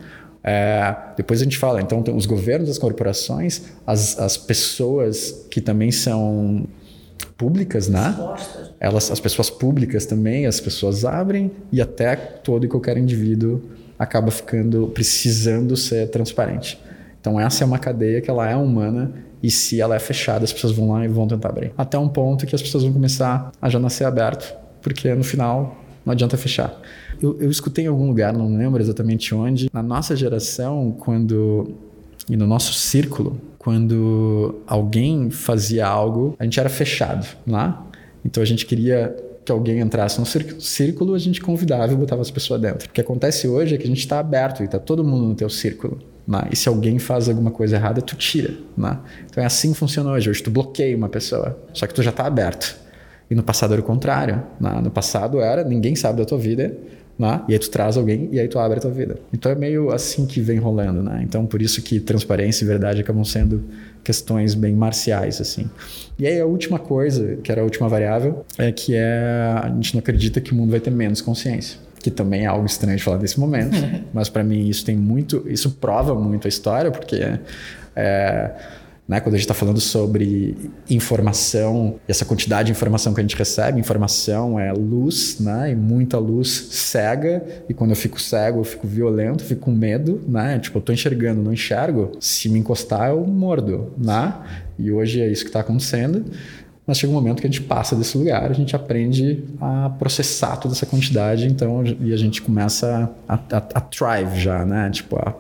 É, 0.45 0.95
depois 1.16 1.40
a 1.40 1.45
gente 1.45 1.59
fala, 1.59 1.81
então, 1.81 2.01
os 2.14 2.25
governos, 2.25 2.71
as 2.71 2.79
corporações, 2.79 3.62
as, 3.85 4.16
as 4.21 4.37
pessoas 4.37 5.47
que 5.51 5.61
também 5.61 5.90
são 5.90 6.64
públicas, 7.25 7.89
né? 7.89 8.15
Elas, 8.79 9.11
as 9.11 9.21
pessoas 9.21 9.51
públicas 9.51 10.07
também, 10.07 10.47
as 10.47 10.61
pessoas 10.61 11.05
abrem 11.05 11.51
e 11.71 11.81
até 11.81 12.17
todo 12.17 12.65
e 12.65 12.69
qualquer 12.69 12.97
indivíduo 12.97 13.63
acaba 13.99 14.31
ficando 14.31 14.89
precisando 14.89 15.77
ser 15.77 16.09
transparente. 16.09 16.81
Então 17.21 17.39
essa 17.39 17.63
é 17.63 17.67
uma 17.67 17.79
cadeia 17.79 18.21
que 18.21 18.29
ela 18.29 18.49
é 18.51 18.57
humana 18.57 19.13
e 19.43 19.51
se 19.51 19.81
ela 19.81 19.95
é 19.95 19.99
fechada, 19.99 20.45
as 20.45 20.53
pessoas 20.53 20.73
vão 20.73 20.91
lá 20.91 21.05
e 21.05 21.09
vão 21.09 21.27
tentar 21.27 21.49
abrir. 21.49 21.73
Até 21.77 21.99
um 21.99 22.09
ponto 22.09 22.47
que 22.47 22.55
as 22.55 22.63
pessoas 22.63 22.85
vão 22.85 22.93
começar 22.93 23.53
a 23.61 23.69
já 23.69 23.79
nascer 23.79 24.05
aberto, 24.05 24.55
porque 24.81 25.13
no 25.15 25.25
final 25.25 25.77
não 26.05 26.13
adianta 26.13 26.37
fechar. 26.37 26.81
Eu, 27.21 27.41
eu 27.41 27.51
escutei 27.51 27.85
em 27.85 27.89
algum 27.89 28.07
lugar, 28.07 28.33
não 28.33 28.57
lembro 28.57 28.81
exatamente 28.81 29.35
onde, 29.35 29.71
na 29.73 29.83
nossa 29.83 30.17
geração, 30.17 30.97
quando 30.99 31.77
e 32.29 32.37
no 32.37 32.47
nosso 32.47 32.73
círculo, 32.73 33.41
quando 33.62 34.61
alguém 34.66 35.31
fazia 35.31 35.87
algo, 35.87 36.35
a 36.38 36.44
gente 36.44 36.59
era 36.59 36.68
fechado 36.68 37.27
lá. 37.46 37.87
Então 38.25 38.42
a 38.42 38.46
gente 38.46 38.66
queria 38.66 39.16
que 39.44 39.53
alguém 39.53 39.81
entrasse 39.81 40.20
no 40.20 40.27
círculo, 40.27 41.14
a 41.14 41.18
gente 41.18 41.40
convidava 41.40 41.92
e 41.92 41.96
botava 41.96 42.22
as 42.22 42.31
pessoas 42.31 42.61
dentro. 42.61 42.88
O 42.88 42.92
que 42.92 43.01
acontece 43.01 43.48
hoje 43.48 43.75
é 43.75 43.79
que 43.79 43.85
a 43.85 43.88
gente 43.88 44.01
está 44.01 44.18
aberto 44.18 44.62
e 44.62 44.66
está 44.66 44.79
todo 44.79 45.05
mundo 45.05 45.27
no 45.27 45.35
teu 45.35 45.48
círculo. 45.48 45.98
Né? 46.27 46.48
E 46.53 46.57
se 46.57 46.68
alguém 46.68 46.98
faz 46.98 47.29
alguma 47.29 47.51
coisa 47.51 47.77
errada, 47.77 48.01
tu 48.03 48.16
tira. 48.16 48.55
Né? 48.77 48.98
Então 49.29 49.42
é 49.42 49.46
assim 49.46 49.72
que 49.72 49.79
funciona 49.79 50.11
hoje. 50.11 50.29
Hoje 50.29 50.42
tu 50.42 50.51
bloqueia 50.51 50.96
uma 50.96 51.09
pessoa, 51.09 51.59
só 51.72 51.87
que 51.87 51.94
tu 51.94 52.03
já 52.03 52.11
está 52.11 52.27
aberto. 52.27 52.77
E 53.31 53.35
no 53.35 53.42
passado 53.42 53.72
era 53.72 53.81
o 53.81 53.85
contrário. 53.85 54.42
Né? 54.61 54.81
No 54.83 54.90
passado 54.90 55.40
era 55.40 55.64
ninguém 55.64 55.94
sabe 55.94 56.18
da 56.18 56.25
tua 56.25 56.38
vida, 56.38 56.77
né? 57.18 57.42
E 57.48 57.53
aí 57.53 57.59
tu 57.59 57.70
traz 57.70 57.96
alguém 57.96 58.29
e 58.33 58.40
aí 58.40 58.48
tu 58.48 58.59
abre 58.59 58.79
a 58.79 58.81
tua 58.81 58.90
vida. 58.90 59.16
Então 59.33 59.53
é 59.53 59.55
meio 59.55 59.90
assim 59.90 60.27
que 60.27 60.40
vem 60.40 60.59
rolando, 60.59 61.03
né? 61.03 61.20
Então 61.22 61.46
por 61.46 61.61
isso 61.62 61.83
que 61.83 62.01
transparência 62.01 62.64
e 62.64 62.68
verdade 62.68 63.01
acabam 63.01 63.25
sendo 63.25 63.64
questões 64.03 64.55
bem 64.55 64.75
marciais, 64.75 65.40
assim. 65.40 65.70
E 66.18 66.27
aí 66.27 66.40
a 66.40 66.46
última 66.46 66.79
coisa, 66.79 67.37
que 67.37 67.53
era 67.53 67.61
a 67.61 67.64
última 67.64 67.88
variável, 67.88 68.44
é 68.59 68.72
que 68.72 68.94
é 68.94 69.61
a 69.62 69.68
gente 69.68 69.94
não 69.94 70.01
acredita 70.01 70.40
que 70.40 70.53
o 70.53 70.55
mundo 70.55 70.70
vai 70.70 70.81
ter 70.81 70.90
menos 70.90 71.20
consciência 71.20 71.79
que 72.03 72.11
também 72.11 72.42
é 72.42 72.46
algo 72.46 72.66
estranho 72.66 72.96
de 72.96 73.03
falar 73.05 73.18
desse 73.18 73.38
momento, 73.38 73.77
mas 74.12 74.29
para 74.29 74.42
mim 74.42 74.68
isso 74.68 74.85
tem 74.85 74.96
muito, 74.96 75.44
isso 75.46 75.70
prova 75.70 76.14
muito 76.16 76.46
a 76.46 76.48
história, 76.48 76.90
porque 76.90 77.38
é, 77.94 78.51
né? 79.12 79.20
Quando 79.20 79.35
a 79.35 79.37
gente 79.37 79.44
está 79.44 79.53
falando 79.53 79.79
sobre 79.79 80.57
informação, 80.88 81.96
essa 82.09 82.25
quantidade 82.25 82.68
de 82.68 82.72
informação 82.72 83.12
que 83.12 83.20
a 83.20 83.22
gente 83.22 83.37
recebe, 83.37 83.79
informação 83.79 84.59
é 84.59 84.72
luz, 84.72 85.38
né? 85.38 85.70
e 85.70 85.77
muita 85.77 86.16
luz 86.18 86.48
cega, 86.70 87.44
e 87.68 87.75
quando 87.75 87.90
eu 87.90 87.96
fico 87.96 88.18
cego, 88.18 88.61
eu 88.61 88.64
fico 88.64 88.87
violento, 88.87 89.44
fico 89.44 89.61
com 89.61 89.70
medo, 89.70 90.22
né? 90.27 90.59
tipo, 90.59 90.79
eu 90.79 90.81
estou 90.81 90.94
enxergando, 90.94 91.42
não 91.42 91.53
enxergo, 91.53 92.12
se 92.18 92.48
me 92.48 92.59
encostar, 92.59 93.11
eu 93.11 93.27
mordo. 93.27 93.92
Né? 93.98 94.35
E 94.79 94.90
hoje 94.90 95.20
é 95.20 95.31
isso 95.31 95.42
que 95.42 95.51
está 95.51 95.61
acontecendo. 95.61 96.25
Mas 96.87 96.96
chega 96.96 97.12
um 97.12 97.14
momento 97.14 97.42
que 97.42 97.46
a 97.46 97.51
gente 97.51 97.61
passa 97.61 97.94
desse 97.94 98.16
lugar, 98.16 98.51
a 98.51 98.55
gente 98.55 98.75
aprende 98.75 99.44
a 99.61 99.90
processar 99.90 100.57
toda 100.57 100.75
essa 100.75 100.87
quantidade, 100.87 101.46
então, 101.46 101.85
e 102.01 102.14
a 102.14 102.16
gente 102.16 102.40
começa 102.40 103.11
a, 103.29 103.35
a, 103.35 103.57
a 103.59 103.81
thrive 103.81 104.40
já, 104.40 104.64
né? 104.64 104.90
Tipo, 104.90 105.16
a 105.16 105.33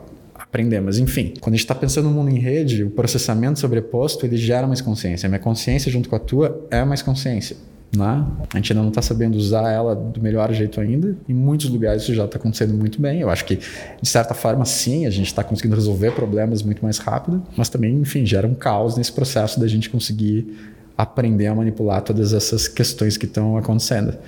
aprendemos. 0.52 0.98
Enfim, 0.98 1.32
quando 1.40 1.54
a 1.54 1.56
gente 1.56 1.64
está 1.64 1.74
pensando 1.74 2.10
no 2.10 2.14
mundo 2.14 2.30
em 2.30 2.38
rede, 2.38 2.84
o 2.84 2.90
processamento 2.90 3.58
sobreposto 3.58 4.26
ele 4.26 4.36
gera 4.36 4.66
mais 4.66 4.82
consciência. 4.82 5.26
A 5.26 5.30
minha 5.30 5.38
consciência 5.38 5.90
junto 5.90 6.10
com 6.10 6.16
a 6.16 6.18
tua 6.18 6.66
é 6.70 6.84
mais 6.84 7.00
consciência. 7.00 7.56
Né? 7.96 8.26
A 8.52 8.56
gente 8.56 8.72
ainda 8.72 8.82
não 8.82 8.90
está 8.90 9.00
sabendo 9.00 9.36
usar 9.36 9.70
ela 9.70 9.94
do 9.94 10.20
melhor 10.20 10.52
jeito 10.52 10.78
ainda. 10.78 11.16
Em 11.26 11.32
muitos 11.32 11.70
lugares 11.70 12.02
isso 12.02 12.14
já 12.14 12.26
está 12.26 12.36
acontecendo 12.36 12.74
muito 12.74 13.00
bem. 13.00 13.20
Eu 13.20 13.30
acho 13.30 13.46
que, 13.46 13.56
de 13.56 14.08
certa 14.08 14.34
forma, 14.34 14.66
sim, 14.66 15.06
a 15.06 15.10
gente 15.10 15.26
está 15.26 15.42
conseguindo 15.42 15.74
resolver 15.74 16.10
problemas 16.12 16.62
muito 16.62 16.82
mais 16.82 16.98
rápido, 16.98 17.42
mas 17.56 17.70
também, 17.70 17.94
enfim, 17.94 18.26
gera 18.26 18.46
um 18.46 18.54
caos 18.54 18.94
nesse 18.96 19.12
processo 19.12 19.58
da 19.58 19.66
gente 19.66 19.88
conseguir 19.88 20.54
aprender 20.96 21.46
a 21.46 21.54
manipular 21.54 22.02
todas 22.02 22.34
essas 22.34 22.68
questões 22.68 23.16
que 23.16 23.24
estão 23.24 23.56
acontecendo. 23.56 24.18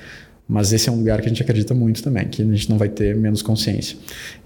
Mas 0.47 0.73
esse 0.73 0.89
é 0.89 0.93
um 0.93 0.97
lugar 0.97 1.21
que 1.21 1.27
a 1.27 1.29
gente 1.29 1.43
acredita 1.43 1.75
muito 1.75 2.03
também, 2.03 2.29
que 2.29 2.43
a 2.43 2.45
gente 2.45 2.69
não 2.69 2.77
vai 2.77 2.89
ter 2.89 3.17
menos 3.17 3.41
consciência. 3.41 3.97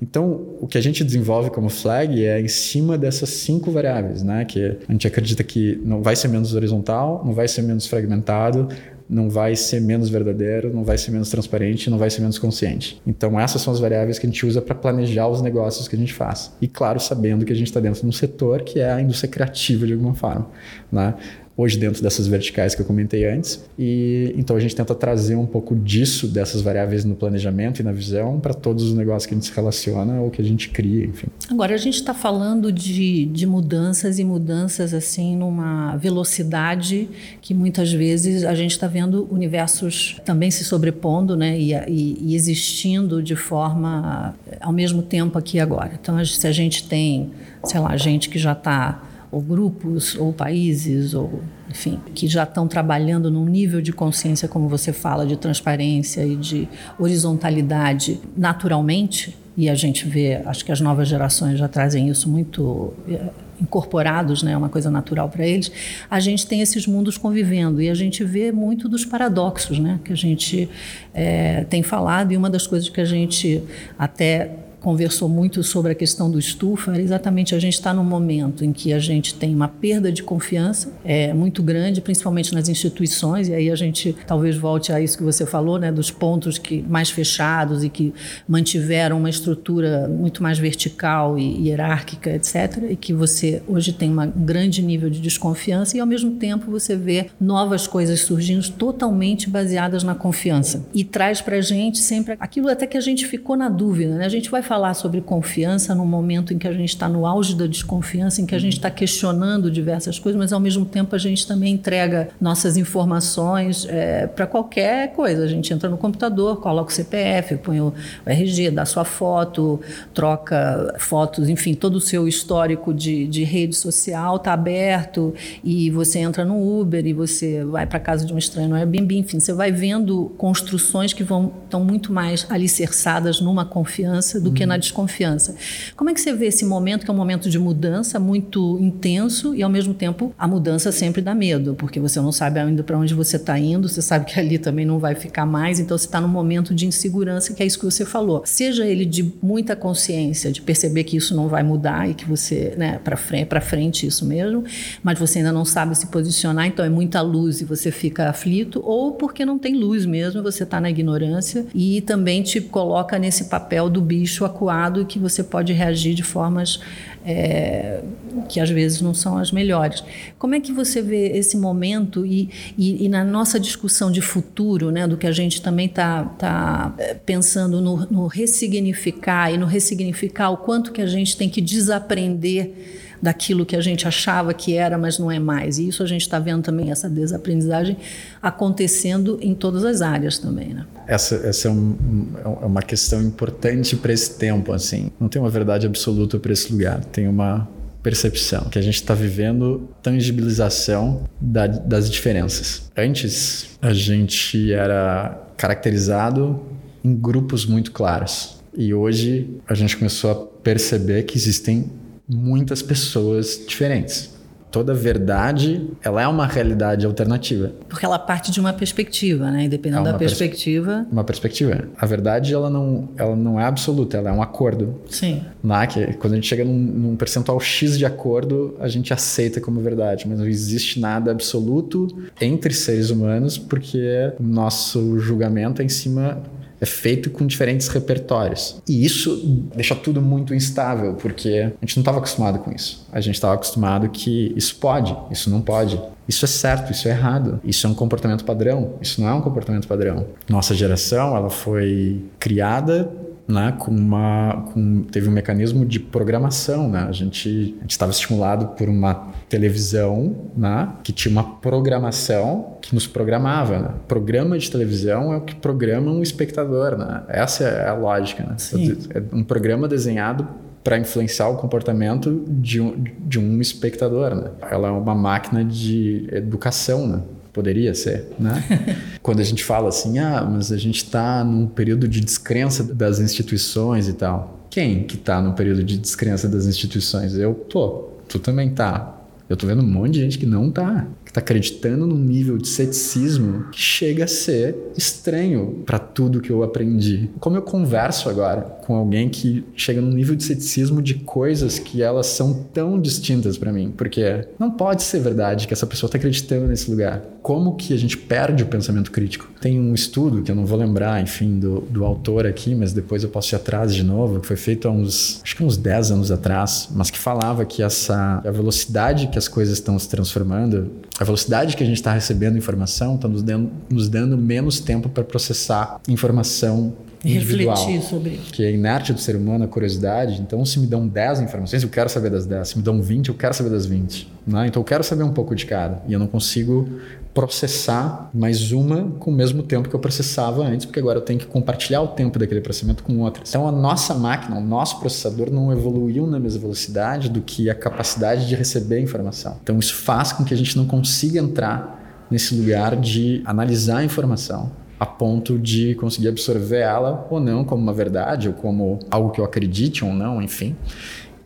Então, 0.01 0.47
o 0.61 0.67
que 0.67 0.79
a 0.79 0.81
gente 0.81 1.03
desenvolve 1.03 1.51
como 1.51 1.69
flag 1.69 2.25
é 2.25 2.41
em 2.41 2.47
cima 2.47 2.97
dessas 2.97 3.31
cinco 3.31 3.71
variáveis, 3.73 4.23
né? 4.23 4.45
Que 4.45 4.77
a 4.89 4.93
gente 4.93 5.07
acredita 5.07 5.43
que 5.43 5.81
não 5.85 6.01
vai 6.01 6.15
ser 6.15 6.29
menos 6.29 6.55
horizontal, 6.55 7.23
não 7.25 7.33
vai 7.33 7.49
ser 7.49 7.63
menos 7.63 7.87
fragmentado, 7.87 8.69
não 9.09 9.31
vai 9.31 9.57
ser 9.57 9.81
menos 9.81 10.09
verdadeiro, 10.11 10.73
não 10.73 10.85
vai 10.85 10.99
ser 10.99 11.11
menos 11.11 11.31
transparente, 11.31 11.89
não 11.89 11.97
vai 11.97 12.11
ser 12.11 12.21
menos 12.21 12.39
consciente. 12.39 13.01
Então, 13.07 13.41
essas 13.41 13.63
são 13.63 13.73
as 13.73 13.81
variáveis 13.81 14.19
que 14.19 14.27
a 14.27 14.29
gente 14.31 14.45
usa 14.45 14.61
para 14.61 14.75
planejar 14.75 15.27
os 15.27 15.41
negócios 15.41 15.89
que 15.89 15.97
a 15.97 15.99
gente 15.99 16.13
faz. 16.13 16.53
E, 16.61 16.69
claro, 16.69 17.01
sabendo 17.01 17.45
que 17.45 17.53
a 17.53 17.57
gente 17.57 17.69
está 17.69 17.81
dentro 17.81 18.03
de 18.03 18.07
um 18.07 18.13
setor 18.13 18.63
que 18.63 18.79
é 18.81 18.93
a 18.93 19.01
indústria 19.01 19.31
criativa 19.31 19.87
de 19.87 19.95
alguma 19.95 20.15
forma. 20.15 20.49
Né? 20.93 21.15
Hoje 21.59 21.77
dentro 21.77 22.01
dessas 22.01 22.29
verticais 22.29 22.77
que 22.77 22.81
eu 22.81 22.87
comentei 22.87 23.29
antes. 23.29 23.69
E 23.77 24.33
então 24.37 24.55
a 24.55 24.61
gente 24.61 24.77
tenta 24.77 24.95
trazer 24.95 25.35
um 25.35 25.45
pouco 25.45 25.75
disso, 25.75 26.29
dessas 26.29 26.63
variáveis 26.63 27.05
no 27.05 27.17
planejamento 27.17 27.81
e 27.81 27.83
na 27.83 27.91
visão, 27.91 28.39
para 28.39 28.55
todos 28.55 28.85
os 28.85 28.95
negócios 28.95 29.27
que 29.27 29.35
a 29.35 29.37
gente 29.37 29.47
se 29.47 29.53
relaciona 29.53 30.21
ou 30.21 30.31
que 30.31 30.41
a 30.41 30.45
gente 30.45 30.69
cria, 30.69 31.05
enfim. 31.05 31.27
Agora, 31.51 31.75
a 31.75 31.77
gente 31.77 31.97
está 31.97 32.15
falando 32.15 32.71
de, 32.71 33.27
de 33.27 33.45
mudanças 33.45 34.21
e 34.21 34.25
mudanças 34.25 34.95
assim 34.95 35.37
numa 35.37 35.97
velocidade 35.97 37.09
que 37.43 37.53
muitas 37.53 37.93
vezes 37.93 38.45
a 38.45 38.55
gente 38.55 38.71
está 38.71 38.87
vendo 38.87 39.27
universos 39.29 40.21
também 40.25 40.53
se 40.53 40.63
sobrepondo 40.63 41.37
né, 41.37 41.59
e, 41.59 41.73
e, 41.75 42.19
e 42.21 42.35
existindo 42.37 43.21
de 43.21 43.35
forma 43.35 44.37
ao 44.61 44.73
mesmo 44.73 45.03
tempo 45.03 45.37
aqui 45.37 45.59
agora. 45.59 45.99
Então, 46.01 46.25
se 46.25 46.47
a 46.47 46.53
gente 46.53 46.89
tem, 46.89 47.31
sei 47.65 47.81
lá, 47.81 47.97
gente 47.97 48.29
que 48.29 48.39
já 48.39 48.53
está 48.53 49.08
ou 49.31 49.41
grupos, 49.41 50.17
ou 50.17 50.33
países, 50.33 51.15
ou 51.15 51.43
enfim, 51.69 52.01
que 52.15 52.27
já 52.27 52.45
estão 52.45 52.67
trabalhando 52.67 53.31
num 53.31 53.45
nível 53.45 53.81
de 53.81 53.93
consciência, 53.93 54.49
como 54.49 54.69
você 54.69 54.93
fala, 54.93 55.27
de 55.27 55.37
transparência 55.37 56.25
e 56.25 56.35
de 56.37 56.69
horizontalidade 56.99 58.21
naturalmente, 58.37 59.37
e 59.57 59.69
a 59.69 59.75
gente 59.75 60.09
vê, 60.09 60.37
acho 60.47 60.65
que 60.65 60.71
as 60.71 60.81
novas 60.81 61.09
gerações 61.09 61.59
já 61.59 61.67
trazem 61.67 62.09
isso 62.09 62.29
muito 62.29 62.95
é, 63.09 63.29
incorporados, 63.61 64.43
né, 64.43 64.57
uma 64.57 64.69
coisa 64.69 64.91
natural 64.91 65.29
para 65.29 65.47
eles, 65.47 65.71
a 66.09 66.21
gente 66.21 66.47
tem 66.47 66.61
esses 66.61 66.87
mundos 66.87 67.19
convivendo 67.19 67.83
e 67.83 67.91
a 67.91 67.95
gente 67.95 68.23
vê 68.25 68.53
muito 68.53 68.89
dos 68.89 69.05
paradoxos, 69.05 69.79
né, 69.79 69.99
que 70.05 70.13
a 70.13 70.17
gente 70.17 70.69
é, 71.13 71.65
tem 71.65 71.83
falado 71.83 72.33
e 72.33 72.37
uma 72.37 72.49
das 72.49 72.67
coisas 72.67 72.89
que 72.89 73.01
a 73.01 73.05
gente 73.05 73.63
até 73.99 74.68
conversou 74.81 75.29
muito 75.29 75.63
sobre 75.63 75.93
a 75.93 75.95
questão 75.95 76.31
do 76.31 76.39
estufa 76.39 76.99
exatamente 77.01 77.55
a 77.55 77.59
gente 77.59 77.75
está 77.75 77.93
num 77.93 78.05
momento 78.05 78.65
em 78.65 78.73
que 78.73 78.93
a 78.93 78.99
gente 78.99 79.35
tem 79.35 79.55
uma 79.55 79.69
perda 79.69 80.11
de 80.11 80.23
confiança 80.23 80.93
é, 81.05 81.33
muito 81.33 81.63
grande, 81.63 82.01
principalmente 82.01 82.55
nas 82.55 82.69
instituições, 82.69 83.49
e 83.49 83.55
aí 83.55 83.71
a 83.71 83.77
gente 83.77 84.15
talvez 84.27 84.57
volte 84.57 84.93
a 84.93 85.01
isso 85.01 85.17
que 85.17 85.25
você 85.25 85.47
falou, 85.47 85.79
né, 85.79 85.91
dos 85.91 86.11
pontos 86.11 86.59
que 86.59 86.83
mais 86.83 87.11
fechados 87.11 87.85
e 87.85 87.89
que 87.89 88.13
mantiveram 88.47 89.19
uma 89.19 89.31
estrutura 89.31 90.09
muito 90.09 90.43
mais 90.43 90.59
vertical 90.59 91.39
e 91.39 91.69
hierárquica, 91.69 92.31
etc., 92.31 92.85
e 92.91 92.97
que 92.97 93.13
você 93.13 93.63
hoje 93.67 93.93
tem 93.93 94.11
uma, 94.11 94.27
um 94.27 94.45
grande 94.45 94.83
nível 94.83 95.11
de 95.11 95.21
desconfiança 95.21 95.97
e 95.97 96.01
ao 96.01 96.07
mesmo 96.07 96.33
tempo 96.33 96.71
você 96.71 96.97
vê 96.97 97.31
novas 97.41 97.87
coisas 97.87 98.21
surgindo 98.21 98.69
totalmente 98.73 99.49
baseadas 99.49 100.03
na 100.03 100.15
confiança 100.15 100.85
e 100.95 101.05
traz 101.05 101.41
para 101.41 101.57
a 101.57 101.61
gente 101.61 101.99
sempre 101.99 102.37
aquilo 102.39 102.69
até 102.69 102.87
que 102.87 102.97
a 102.97 103.01
gente 103.01 103.27
ficou 103.27 103.57
na 103.57 103.69
dúvida, 103.69 104.17
né? 104.17 104.25
A 104.25 104.29
gente 104.29 104.51
vai 104.51 104.63
falar 104.69 104.93
sobre 104.93 105.23
confiança 105.23 105.95
no 105.95 106.05
momento 106.05 106.53
em 106.53 106.59
que 106.59 106.69
a 106.69 106.73
gente 106.73 106.91
está 106.91 107.09
no 107.09 107.25
auge 107.25 107.57
da 107.57 107.67
desconfiança, 107.67 108.43
em 108.43 108.47
que 108.47 108.55
a 108.55 108.59
gente 108.59 108.75
está 108.75 108.91
questionando 108.91 109.71
diversas 109.71 110.19
coisas, 110.19 110.39
mas 110.39 110.53
ao 110.53 110.61
mesmo 110.61 110.85
tempo 110.85 111.17
a 111.17 111.19
gente 111.19 111.47
também 111.47 111.73
entrega 111.73 112.29
nossas 112.39 112.77
informações 112.77 113.87
é, 113.89 114.27
para 114.27 114.47
qualquer 114.47 115.13
coisa. 115.15 115.43
A 115.43 115.47
gente 115.47 115.73
entra 115.73 115.89
no 115.89 115.97
computador, 115.97 116.61
coloca 116.61 116.91
o 116.91 116.95
CPF, 116.95 117.57
põe 117.57 117.81
o 117.81 117.95
RG, 118.27 118.71
dá 118.71 118.85
sua 118.85 119.07
foto, 119.07 119.81
troca 120.13 120.95
fotos, 120.99 121.49
enfim, 121.49 121.73
todo 121.73 121.95
o 121.95 122.01
seu 122.01 122.29
histórico 122.29 122.93
de, 122.93 123.27
de 123.27 123.45
rede 123.45 123.75
social 123.75 124.37
está 124.37 124.53
aberto 124.53 125.33
e 125.65 125.91
você 125.91 126.19
entra 126.19 126.45
no 126.45 126.81
Uber 126.81 127.07
e 127.07 127.15
você 127.15 127.65
vai 127.65 127.87
para 127.87 127.99
casa 127.99 128.27
de 128.27 128.35
um 128.35 128.39
estranho 128.39 128.69
no 128.69 128.75
Airbnb, 128.75 129.17
enfim, 129.17 129.41
você 129.41 129.55
vai 129.55 129.73
vendo 129.73 130.31
construções 130.37 131.15
que 131.15 131.25
vão 131.25 131.53
estão 131.65 131.85
muito 131.85 132.13
mais 132.13 132.47
alicerçadas 132.51 133.41
numa 133.41 133.65
confiança 133.65 134.41
do 134.41 134.53
que 134.59 134.67
na 134.67 134.77
desconfiança. 134.77 135.55
Como 135.97 136.11
é 136.11 136.15
que 136.15 136.21
você 136.21 136.33
vê 136.33 136.47
esse 136.47 136.65
momento, 136.65 137.05
que 137.05 137.11
é 137.11 137.15
um 137.15 137.17
momento 137.17 137.49
de 137.49 137.59
mudança 137.59 138.19
muito 138.19 138.79
intenso 138.81 139.55
e, 139.55 139.63
ao 139.63 139.71
mesmo 139.71 139.95
tempo, 139.95 140.35
a 140.39 140.49
mudança 140.49 140.91
sempre 140.91 141.23
dá 141.23 141.35
medo, 141.35 141.75
porque 141.75 142.01
você 142.01 142.21
não 142.21 142.33
sabe 142.33 142.59
ainda 142.59 142.83
para 142.83 142.99
onde 142.99 143.15
você 143.15 143.37
está 143.37 143.59
indo, 143.59 143.89
você 143.89 144.03
sabe 144.03 144.27
que 144.27 144.39
ali 144.39 144.59
também 144.59 144.85
não 144.85 144.99
vai 144.99 145.15
ficar 145.15 145.47
mais, 145.47 145.79
então 145.79 145.97
você 145.97 146.07
está 146.07 146.21
num 146.21 146.29
momento 146.29 146.75
de 146.75 146.87
insegurança, 146.87 147.55
que 147.55 147.63
é 147.63 147.67
isso 147.67 147.79
que 147.79 147.85
você 147.85 148.05
falou. 148.05 148.43
Seja 148.45 148.87
ele 148.87 149.05
de 149.05 149.33
muita 149.41 149.77
consciência, 149.77 150.51
de 150.51 150.61
perceber 150.61 151.05
que 151.05 151.17
isso 151.17 151.35
não 151.35 151.49
vai 151.49 151.63
mudar 151.63 152.09
e 152.09 152.15
que 152.15 152.25
você, 152.25 152.75
né, 152.77 153.01
para 153.03 153.17
frente, 153.17 153.47
para 153.47 153.61
frente 153.61 154.07
isso 154.07 154.25
mesmo, 154.25 154.65
mas 155.03 155.19
você 155.19 155.39
ainda 155.39 155.53
não 155.53 155.65
sabe 155.65 155.97
se 155.97 156.07
posicionar, 156.07 156.67
então 156.67 156.85
é 156.85 156.89
muita 156.89 157.21
luz 157.21 157.61
e 157.61 157.65
você 157.65 157.91
fica 157.91 158.29
aflito, 158.29 158.81
ou 158.85 159.13
porque 159.13 159.45
não 159.45 159.59
tem 159.59 159.75
luz 159.75 160.05
mesmo, 160.05 160.43
você 160.43 160.65
está 160.65 160.81
na 160.81 160.91
ignorância 160.91 161.67
e 161.75 162.01
também 162.03 162.43
te 162.43 162.61
coloca 162.61 163.19
nesse 163.19 163.45
papel 163.45 163.89
do 163.89 164.01
bicho 164.01 164.45
acuado 164.49 165.03
e 165.03 165.05
que 165.05 165.19
você 165.19 165.43
pode 165.43 165.73
reagir 165.73 166.15
de 166.15 166.23
formas 166.23 166.81
é, 167.25 168.03
que 168.49 168.59
às 168.59 168.71
vezes 168.71 169.01
não 169.01 169.13
são 169.13 169.37
as 169.37 169.53
melhores. 169.53 170.03
Como 170.39 170.55
é 170.55 170.61
que 170.61 170.73
você 170.73 171.03
vê 171.03 171.37
esse 171.37 171.57
momento 171.57 172.25
e, 172.25 172.49
e, 172.77 173.05
e 173.05 173.09
na 173.09 173.25
nossa 173.25 173.61
discussão 173.61 174.11
de 174.11 174.21
futuro, 174.21 174.91
né, 174.91 175.07
do 175.07 175.17
que 175.17 175.27
a 175.27 175.33
gente 175.33 175.61
também 175.61 175.87
está 175.87 176.25
tá 176.25 176.95
pensando 177.27 177.81
no, 177.81 178.07
no 178.11 178.27
ressignificar 178.27 179.53
e 179.53 179.59
no 179.59 179.67
ressignificar 179.67 180.51
o 180.51 180.57
quanto 180.57 180.93
que 180.93 181.03
a 181.03 181.07
gente 181.07 181.37
tem 181.37 181.49
que 181.49 181.61
desaprender 181.61 182.73
daquilo 183.21 183.67
que 183.67 183.77
a 183.77 183.81
gente 183.81 184.07
achava 184.07 184.55
que 184.55 184.75
era, 184.75 184.97
mas 184.97 185.19
não 185.19 185.31
é 185.31 185.39
mais. 185.39 185.79
E 185.79 185.89
isso 185.89 186.03
a 186.03 186.07
gente 186.07 186.23
está 186.23 186.39
vendo 186.39 186.63
também, 186.63 186.91
essa 186.91 187.09
desaprendizagem 187.09 187.97
acontecendo 188.43 189.39
em 189.41 189.55
todas 189.55 189.85
as 189.85 190.03
áreas 190.03 190.39
também. 190.39 190.69
Né? 190.69 190.87
Essa, 191.07 191.37
essa 191.37 191.69
é, 191.69 191.71
um, 191.71 191.97
é 192.45 192.67
uma 192.67 192.83
questão 192.83 193.23
importante 193.23 193.97
para 193.97 194.13
esse 194.13 194.39
tempo. 194.39 194.73
assim. 194.73 195.11
Não 195.21 195.29
tem 195.29 195.41
uma 195.41 195.51
verdade 195.51 195.87
absoluta 195.87 196.39
para 196.39 196.53
esse 196.53 196.73
lugar, 196.73 197.05
tem 197.05 197.29
uma 197.29 197.69
percepção, 198.03 198.65
que 198.71 198.79
a 198.79 198.83
gente 198.83 198.95
está 198.95 199.13
vivendo 199.13 199.89
tangibilização 200.03 201.25
da, 201.41 201.67
das 201.67 202.09
diferenças. 202.11 202.91
Antes, 202.97 203.77
a 203.83 203.93
gente 203.93 204.73
era 204.73 205.47
caracterizado 205.57 206.63
em 207.05 207.15
grupos 207.15 207.67
muito 207.67 207.93
claros. 207.93 208.59
E 208.77 208.95
hoje 208.95 209.59
a 209.69 209.75
gente 209.75 209.97
começou 209.97 210.31
a 210.31 210.35
perceber 210.63 211.25
que 211.25 211.37
existem 211.37 211.91
muitas 212.29 212.83
pessoas 212.83 213.65
diferentes. 213.67 214.37
Toda 214.71 214.93
verdade, 214.93 215.89
ela 216.05 216.21
é 216.21 216.29
uma 216.29 216.47
realidade 216.47 217.07
alternativa. 217.07 217.73
Porque 217.89 218.05
ela 218.05 218.19
parte 218.19 218.53
de 218.53 218.61
uma 218.61 218.71
perspectiva, 218.71 219.51
né? 219.51 219.65
E 219.65 219.69
dependendo 219.69 220.07
é 220.07 220.13
da 220.13 220.19
perspectiva... 220.19 220.99
Pers 220.99 221.13
uma 221.13 221.25
perspectiva. 221.25 221.89
A 221.97 222.05
verdade, 222.05 222.53
ela 222.53 222.69
não, 222.69 223.09
ela 223.17 223.35
não 223.35 223.59
é 223.59 223.65
absoluta, 223.65 224.19
ela 224.19 224.29
é 224.29 224.33
um 224.33 224.43
acordo. 224.43 225.01
Sim. 225.09 225.43
Lá, 225.65 225.87
que 225.87 226.13
quando 226.15 226.35
a 226.35 226.37
gente 226.37 226.47
chega 226.47 226.67
num, 226.67 226.75
num 226.75 227.17
percentual 227.17 227.59
X 227.59 227.97
de 227.97 228.05
acordo, 228.05 228.77
a 228.79 228.89
gente 228.89 229.11
aceita 229.11 229.59
como 229.59 229.81
verdade. 229.81 230.29
Mas 230.29 230.39
não 230.39 230.47
existe 230.47 231.01
nada 231.01 231.31
absoluto 231.31 232.07
entre 232.39 232.75
seres 232.75 233.09
humanos, 233.09 233.57
porque 233.57 234.33
nosso 234.39 235.19
julgamento 235.19 235.81
é 235.81 235.85
em 235.87 235.89
cima 235.89 236.43
é 236.81 236.87
feito 236.87 237.31
com 237.31 237.47
diferentes 237.47 237.89
repertórios. 237.89 238.81
E 238.89 239.05
isso 239.05 239.37
deixa 239.75 239.95
tudo 239.95 240.21
muito 240.21 240.55
instável, 240.55 241.15
porque 241.15 241.73
a 241.81 241.85
gente 241.85 241.97
não 241.97 242.03
estava 242.03 242.19
acostumado 242.19 242.59
com 242.61 242.73
isso. 242.73 243.07
A 243.13 243.21
gente 243.21 243.35
estava 243.35 243.55
acostumado 243.55 244.09
que 244.09 244.53
isso 244.57 244.77
pode, 244.77 245.17
isso 245.31 245.51
não 245.51 245.61
pode. 245.61 246.01
Isso 246.29 246.45
é 246.45 246.49
certo, 246.49 246.93
isso 246.93 247.09
é 247.09 247.11
errado. 247.11 247.59
Isso 247.65 247.87
é 247.87 247.91
um 247.91 247.95
comportamento 247.95 248.45
padrão, 248.45 248.95
isso 249.01 249.21
não 249.21 249.29
é 249.29 249.35
um 249.35 249.41
comportamento 249.41 249.89
padrão. 249.89 250.27
Nossa 250.49 250.75
geração, 250.75 251.35
ela 251.37 251.51
foi 251.51 252.23
criada 252.39 253.11
né, 253.49 253.75
com 253.79 253.91
uma, 253.91 254.67
com, 254.73 255.05
teve 255.05 255.27
um 255.27 255.33
mecanismo 255.33 255.87
de 255.87 255.99
programação, 255.99 256.87
né? 256.87 257.07
A 257.09 257.13
gente 257.13 257.75
estava 257.89 258.13
estimulado 258.13 258.69
por 258.77 258.91
uma 258.91 259.33
televisão, 259.49 260.37
né, 260.55 260.91
que 261.03 261.13
tinha 261.13 261.33
uma 261.33 261.43
programação 261.43 262.77
que 262.83 262.95
nos 262.95 263.07
programava. 263.07 263.79
Né? 263.79 263.91
Programa 264.07 264.59
de 264.59 264.71
televisão 264.71 265.33
é 265.33 265.39
o 265.39 265.41
que 265.41 265.55
programa 265.55 266.13
um 266.13 266.23
espectador, 266.23 266.99
né? 266.99 267.23
Essa 267.29 267.65
é 267.65 267.89
a 267.89 267.95
lógica, 267.95 268.45
né? 268.45 268.55
Sim. 268.59 268.99
É 269.15 269.23
um 269.33 269.43
programa 269.43 269.89
desenhado 269.89 270.47
para 270.85 270.99
influenciar 270.99 271.49
o 271.49 271.57
comportamento 271.57 272.45
de 272.47 272.81
um, 272.81 273.03
de 273.21 273.39
um 273.39 273.61
espectador, 273.63 274.35
né? 274.35 274.51
Ela 274.71 274.89
é 274.89 274.91
uma 274.91 275.15
máquina 275.15 275.65
de 275.65 276.29
educação, 276.31 277.07
né? 277.07 277.23
Poderia 277.59 277.93
ser, 277.93 278.25
né? 278.39 278.63
Quando 279.21 279.41
a 279.41 279.43
gente 279.43 279.65
fala 279.65 279.89
assim, 279.89 280.21
ah, 280.21 280.49
mas 280.49 280.71
a 280.71 280.77
gente 280.77 280.99
está 281.03 281.43
num 281.43 281.67
período 281.67 282.07
de 282.07 282.21
descrença 282.21 282.85
das 282.85 283.19
instituições 283.19 284.07
e 284.07 284.13
tal. 284.13 284.65
Quem 284.71 285.03
que 285.03 285.17
está 285.17 285.43
num 285.43 285.55
período 285.55 285.83
de 285.83 285.99
descrença 285.99 286.49
das 286.49 286.67
instituições? 286.67 287.35
Eu 287.35 287.55
tô. 287.55 288.11
Tu 288.29 288.39
também 288.39 288.71
tá. 288.71 289.25
Eu 289.49 289.57
tô 289.57 289.67
vendo 289.67 289.83
um 289.83 289.87
monte 289.89 290.13
de 290.13 290.21
gente 290.21 290.39
que 290.39 290.47
não 290.47 290.71
tá 290.71 291.05
está 291.39 291.41
acreditando 291.41 292.07
num 292.07 292.19
nível 292.19 292.59
de 292.59 292.69
ceticismo 292.69 293.65
que 293.71 293.81
chega 293.81 294.25
a 294.25 294.29
ser 294.29 294.77
estranho 294.97 295.83
para 295.87 295.99
tudo 295.99 296.41
que 296.41 296.51
eu 296.51 296.63
aprendi. 296.63 297.31
Como 297.41 297.57
eu 297.57 297.63
converso 297.63 298.29
agora 298.29 298.63
com 298.63 298.95
alguém 298.95 299.29
que 299.29 299.65
chega 299.75 300.01
num 300.01 300.11
nível 300.11 300.35
de 300.35 300.45
ceticismo 300.45 301.01
de 301.01 301.15
coisas 301.15 301.79
que 301.79 302.03
elas 302.03 302.27
são 302.27 302.67
tão 302.73 303.01
distintas 303.01 303.57
para 303.57 303.73
mim? 303.73 303.93
Porque 303.97 304.47
não 304.59 304.71
pode 304.71 305.03
ser 305.03 305.21
verdade 305.21 305.67
que 305.67 305.73
essa 305.73 305.87
pessoa 305.87 306.09
está 306.09 306.19
acreditando 306.19 306.67
nesse 306.67 306.91
lugar. 306.91 307.23
Como 307.43 307.77
que 307.77 307.95
a 307.95 307.97
gente 307.97 308.17
perde 308.17 308.63
o 308.63 308.67
pensamento 308.67 309.11
crítico? 309.11 309.49
Tem 309.61 309.81
um 309.81 309.95
estudo 309.95 310.43
que 310.43 310.51
eu 310.51 310.57
não 310.57 310.67
vou 310.67 310.79
lembrar, 310.79 311.23
enfim, 311.23 311.59
do, 311.59 311.81
do 311.81 312.05
autor 312.05 312.47
aqui, 312.47 312.75
mas 312.75 312.93
depois 312.93 313.23
eu 313.23 313.29
posso 313.29 313.55
ir 313.55 313.57
atrás 313.57 313.95
de 313.95 314.03
novo, 314.03 314.41
que 314.41 314.47
foi 314.47 314.57
feito 314.57 314.89
há 314.89 314.91
uns, 314.91 315.41
acho 315.43 315.57
que 315.57 315.65
uns 315.65 315.77
10 315.77 316.11
anos 316.11 316.31
atrás, 316.31 316.89
mas 316.93 317.11
que 317.11 317.19
falava 317.19 317.65
que 317.65 317.83
essa 317.83 318.43
a 318.45 318.51
velocidade 318.51 319.29
que 319.29 319.39
as 319.39 319.49
coisas 319.49 319.75
estão 319.75 319.99
se 319.99 320.09
transformando, 320.09 320.91
a 321.19 321.25
velocidade 321.29 321.77
que 321.77 321.83
a 321.83 321.87
gente 321.87 321.97
está 321.97 322.13
recebendo 322.13 322.59
informação 322.59 323.15
está 323.15 323.29
nos 323.29 323.43
dando, 323.43 323.71
nos 323.89 324.09
dando 324.09 324.37
menos 324.37 324.81
tempo 324.81 325.09
para 325.09 325.23
processar 325.23 326.01
informação 326.09 326.95
individual. 327.25 327.77
Refletir 327.77 328.03
sobre 328.03 328.31
isso. 328.31 328.53
Que 328.53 328.65
é 328.65 328.73
inerte 328.73 329.13
do 329.13 329.21
ser 329.21 329.37
humano, 329.37 329.65
a 329.65 329.69
curiosidade. 329.69 330.41
Então, 330.41 330.65
se 330.65 330.79
me 330.79 330.87
dão 330.87 331.07
10 331.07 331.41
informações, 331.41 331.83
eu 331.83 331.89
quero 331.89 332.09
saber 332.09 332.31
das 332.31 332.47
10. 332.47 332.69
Se 332.69 332.77
me 332.79 332.83
dão 332.83 333.01
20, 333.01 333.29
eu 333.29 333.35
quero 333.35 333.55
saber 333.55 333.71
das 333.71 333.87
20. 333.87 334.31
Né? 334.47 334.67
Então, 334.69 334.81
eu 334.81 334.85
quero 334.85 335.05
saber 335.05 335.23
um 335.23 335.33
pouco 335.33 335.55
de 335.55 335.67
cada. 335.67 336.03
E 336.07 336.13
eu 336.13 336.19
não 336.19 336.27
consigo 336.27 336.89
processar 337.35 338.31
mais 338.35 338.73
uma 338.73 339.13
com 339.19 339.31
o 339.31 339.35
mesmo 339.35 339.63
tempo 339.63 339.89
que 339.89 339.95
eu 339.95 340.01
processava 340.01 340.65
antes, 340.65 340.87
porque 340.87 340.99
agora 340.99 341.19
eu 341.19 341.23
tenho 341.23 341.39
que 341.39 341.47
compartilhar 341.47 342.03
o 342.03 342.09
tempo 342.09 342.39
daquele 342.39 342.61
processamento 342.61 343.03
com 343.03 343.21
outras. 343.21 343.49
Então, 343.49 343.69
a 343.69 343.73
nossa 343.73 344.15
máquina, 344.15 344.57
o 344.57 344.61
nosso 344.61 344.99
processador 344.99 345.51
não 345.51 345.73
evoluiu 345.73 346.27
na 346.27 346.41
mesma 346.41 346.61
velocidade 346.61 347.29
do 347.29 347.41
que 347.41 347.71
a 347.71 347.75
capacidade 347.75 348.49
de 348.49 348.55
receber 348.55 349.01
informação. 349.01 349.57
Então, 349.63 349.79
isso 349.79 349.95
faz 349.95 350.33
com 350.33 350.45
que 350.45 350.53
a 350.53 350.57
gente 350.57 350.77
não 350.77 350.87
consiga 350.87 351.39
entrar 351.39 352.27
nesse 352.31 352.55
lugar 352.55 352.97
de 352.97 353.43
analisar 353.45 353.99
a 353.99 354.05
informação 354.05 354.71
a 354.99 355.07
ponto 355.07 355.59
de 355.59 355.95
conseguir 355.95 356.29
absorver 356.29 356.81
ela 356.81 357.27
ou 357.31 357.39
não 357.39 357.65
como 357.65 357.81
uma 357.81 357.93
verdade 357.93 358.49
ou 358.49 358.55
como 358.55 358.99
algo 359.11 359.31
que 359.31 359.41
eu 359.41 359.45
acredite 359.45 360.05
ou 360.05 360.13
não, 360.13 360.43
enfim. 360.43 360.75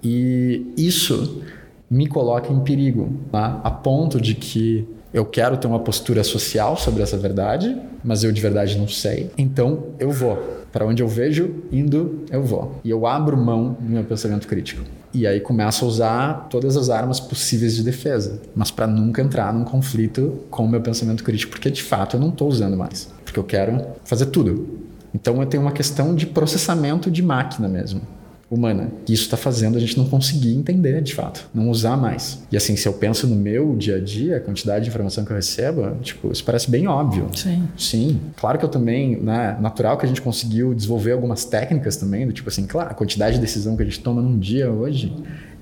E 0.02 0.72
isso 0.76 1.42
me 1.90 2.06
coloca 2.06 2.50
em 2.50 2.60
perigo, 2.60 3.12
tá? 3.30 3.60
a 3.62 3.70
ponto 3.70 4.20
de 4.20 4.34
que 4.34 4.88
eu 5.12 5.24
quero 5.24 5.56
ter 5.56 5.66
uma 5.66 5.80
postura 5.80 6.24
social 6.24 6.76
sobre 6.76 7.02
essa 7.02 7.16
verdade, 7.16 7.76
mas 8.02 8.24
eu 8.24 8.32
de 8.32 8.40
verdade 8.40 8.78
não 8.78 8.88
sei. 8.88 9.30
Então 9.36 9.84
eu 9.98 10.10
vou. 10.10 10.62
Para 10.72 10.86
onde 10.86 11.02
eu 11.02 11.08
vejo 11.08 11.54
indo, 11.70 12.24
eu 12.30 12.42
vou. 12.42 12.80
E 12.82 12.90
eu 12.90 13.06
abro 13.06 13.36
mão 13.36 13.76
do 13.78 13.90
meu 13.90 14.04
pensamento 14.04 14.48
crítico. 14.48 14.82
E 15.12 15.26
aí 15.26 15.40
começo 15.40 15.84
a 15.84 15.88
usar 15.88 16.46
todas 16.48 16.74
as 16.76 16.88
armas 16.88 17.20
possíveis 17.20 17.76
de 17.76 17.82
defesa, 17.82 18.40
mas 18.54 18.70
para 18.70 18.86
nunca 18.86 19.20
entrar 19.20 19.52
num 19.52 19.64
conflito 19.64 20.40
com 20.50 20.64
o 20.64 20.68
meu 20.68 20.80
pensamento 20.80 21.22
crítico, 21.22 21.52
porque 21.52 21.70
de 21.70 21.82
fato 21.82 22.16
eu 22.16 22.20
não 22.20 22.30
estou 22.30 22.48
usando 22.48 22.76
mais 22.76 23.10
porque 23.32 23.40
eu 23.40 23.44
quero 23.44 23.82
fazer 24.04 24.26
tudo. 24.26 24.78
Então 25.14 25.40
eu 25.40 25.46
tenho 25.46 25.62
uma 25.62 25.72
questão 25.72 26.14
de 26.14 26.26
processamento 26.26 27.10
de 27.10 27.22
máquina 27.22 27.66
mesmo, 27.66 28.02
humana. 28.52 28.90
Que 29.06 29.12
isso 29.12 29.24
está 29.24 29.36
fazendo 29.36 29.76
a 29.76 29.80
gente 29.80 29.96
não 29.96 30.04
conseguir 30.06 30.54
entender 30.54 31.00
de 31.00 31.14
fato, 31.14 31.48
não 31.54 31.70
usar 31.70 31.96
mais. 31.96 32.42
E 32.50 32.56
assim, 32.56 32.76
se 32.76 32.86
eu 32.86 32.92
penso 32.92 33.26
no 33.26 33.34
meu 33.34 33.74
dia 33.74 33.96
a 33.96 34.00
dia, 34.00 34.36
a 34.36 34.40
quantidade 34.40 34.84
de 34.84 34.90
informação 34.90 35.24
que 35.24 35.32
eu 35.32 35.36
recebo, 35.36 35.96
tipo, 36.02 36.30
isso 36.30 36.44
parece 36.44 36.70
bem 36.70 36.86
óbvio. 36.86 37.28
Sim. 37.34 37.66
Sim. 37.76 38.20
Claro 38.36 38.58
que 38.58 38.64
eu 38.64 38.68
também, 38.68 39.16
né, 39.16 39.56
natural 39.60 39.96
que 39.96 40.04
a 40.04 40.08
gente 40.08 40.20
conseguiu 40.20 40.74
desenvolver 40.74 41.12
algumas 41.12 41.44
técnicas 41.44 41.96
também, 41.96 42.26
do 42.26 42.32
tipo 42.32 42.48
assim, 42.48 42.66
claro, 42.66 42.90
a 42.90 42.94
quantidade 42.94 43.36
de 43.36 43.40
decisão 43.40 43.76
que 43.76 43.82
a 43.82 43.86
gente 43.86 44.00
toma 44.00 44.20
num 44.20 44.38
dia 44.38 44.70
hoje 44.70 45.14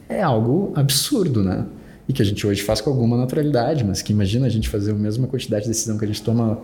é 0.09 0.23
algo 0.23 0.73
absurdo, 0.75 1.43
né? 1.43 1.65
E 2.09 2.13
que 2.13 2.21
a 2.21 2.25
gente 2.25 2.45
hoje 2.45 2.63
faz 2.63 2.81
com 2.81 2.91
alguma 2.91 3.17
naturalidade, 3.17 3.85
mas 3.85 4.03
que 4.03 4.13
imagina 4.13 4.47
a 4.47 4.49
gente 4.49 4.69
fazer 4.69 4.91
a 4.91 4.95
mesma 4.95 5.29
quantidade 5.29 5.63
de 5.63 5.69
decisão 5.69 5.97
que 5.97 6.05
a 6.05 6.09
gente 6.09 6.23
toma 6.23 6.61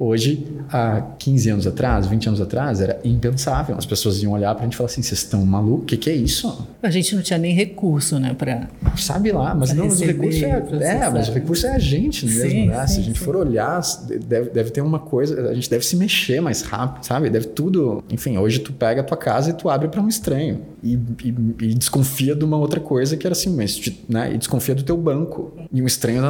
Hoje, 0.00 0.46
há 0.70 1.00
15 1.18 1.50
anos 1.50 1.66
atrás, 1.66 2.06
20 2.06 2.28
anos 2.28 2.40
atrás, 2.40 2.80
era 2.80 3.00
impensável. 3.02 3.76
As 3.76 3.84
pessoas 3.84 4.22
iam 4.22 4.32
olhar 4.32 4.54
para 4.54 4.62
a 4.62 4.64
gente 4.64 4.74
e 4.74 4.76
falar 4.76 4.86
assim: 4.86 5.02
vocês 5.02 5.22
estão 5.22 5.44
malucos? 5.44 5.82
O 5.82 5.86
que, 5.86 5.96
que, 5.96 6.08
é 6.08 6.14
isso? 6.14 6.68
A 6.80 6.88
gente 6.88 7.16
não 7.16 7.22
tinha 7.22 7.38
nem 7.38 7.52
recurso, 7.52 8.16
né? 8.20 8.32
Pra, 8.32 8.68
Sabe 8.96 9.32
lá, 9.32 9.56
mas 9.56 9.72
não, 9.72 9.86
mas 9.86 10.00
o 10.00 10.04
recurso 10.04 10.44
é, 10.44 10.48
é, 10.80 11.10
mas 11.10 11.28
o 11.28 11.32
recurso 11.32 11.66
é 11.66 11.70
a 11.70 11.78
gente 11.80 12.26
mesmo, 12.26 12.48
sim, 12.48 12.66
né? 12.68 12.86
Sim, 12.86 12.94
Se 12.94 13.00
a 13.00 13.02
gente 13.02 13.18
sim. 13.18 13.24
for 13.24 13.34
olhar, 13.34 13.80
deve, 14.24 14.50
deve 14.50 14.70
ter 14.70 14.82
uma 14.82 15.00
coisa, 15.00 15.50
a 15.50 15.54
gente 15.54 15.68
deve 15.68 15.84
se 15.84 15.96
mexer 15.96 16.40
mais 16.40 16.62
rápido, 16.62 17.04
sabe? 17.04 17.28
Deve 17.28 17.48
tudo. 17.48 18.04
Enfim, 18.08 18.38
hoje 18.38 18.60
tu 18.60 18.72
pega 18.72 19.00
a 19.00 19.04
tua 19.04 19.16
casa 19.16 19.50
e 19.50 19.52
tu 19.52 19.68
abre 19.68 19.88
para 19.88 20.00
um 20.00 20.06
estranho. 20.06 20.60
E, 20.82 20.94
e, 21.24 21.28
e, 21.60 21.74
desconfia 21.74 22.34
de 22.34 22.44
uma 22.44 22.56
outra 22.56 22.80
coisa 22.80 23.16
que 23.16 23.26
era 23.26 23.32
assim, 23.32 23.54
mas, 23.54 23.80
né? 24.08 24.32
E 24.34 24.38
desconfia 24.38 24.74
do 24.74 24.82
teu 24.82 24.96
banco. 24.96 25.52
E 25.72 25.82
um 25.82 25.86
estranho, 25.86 26.22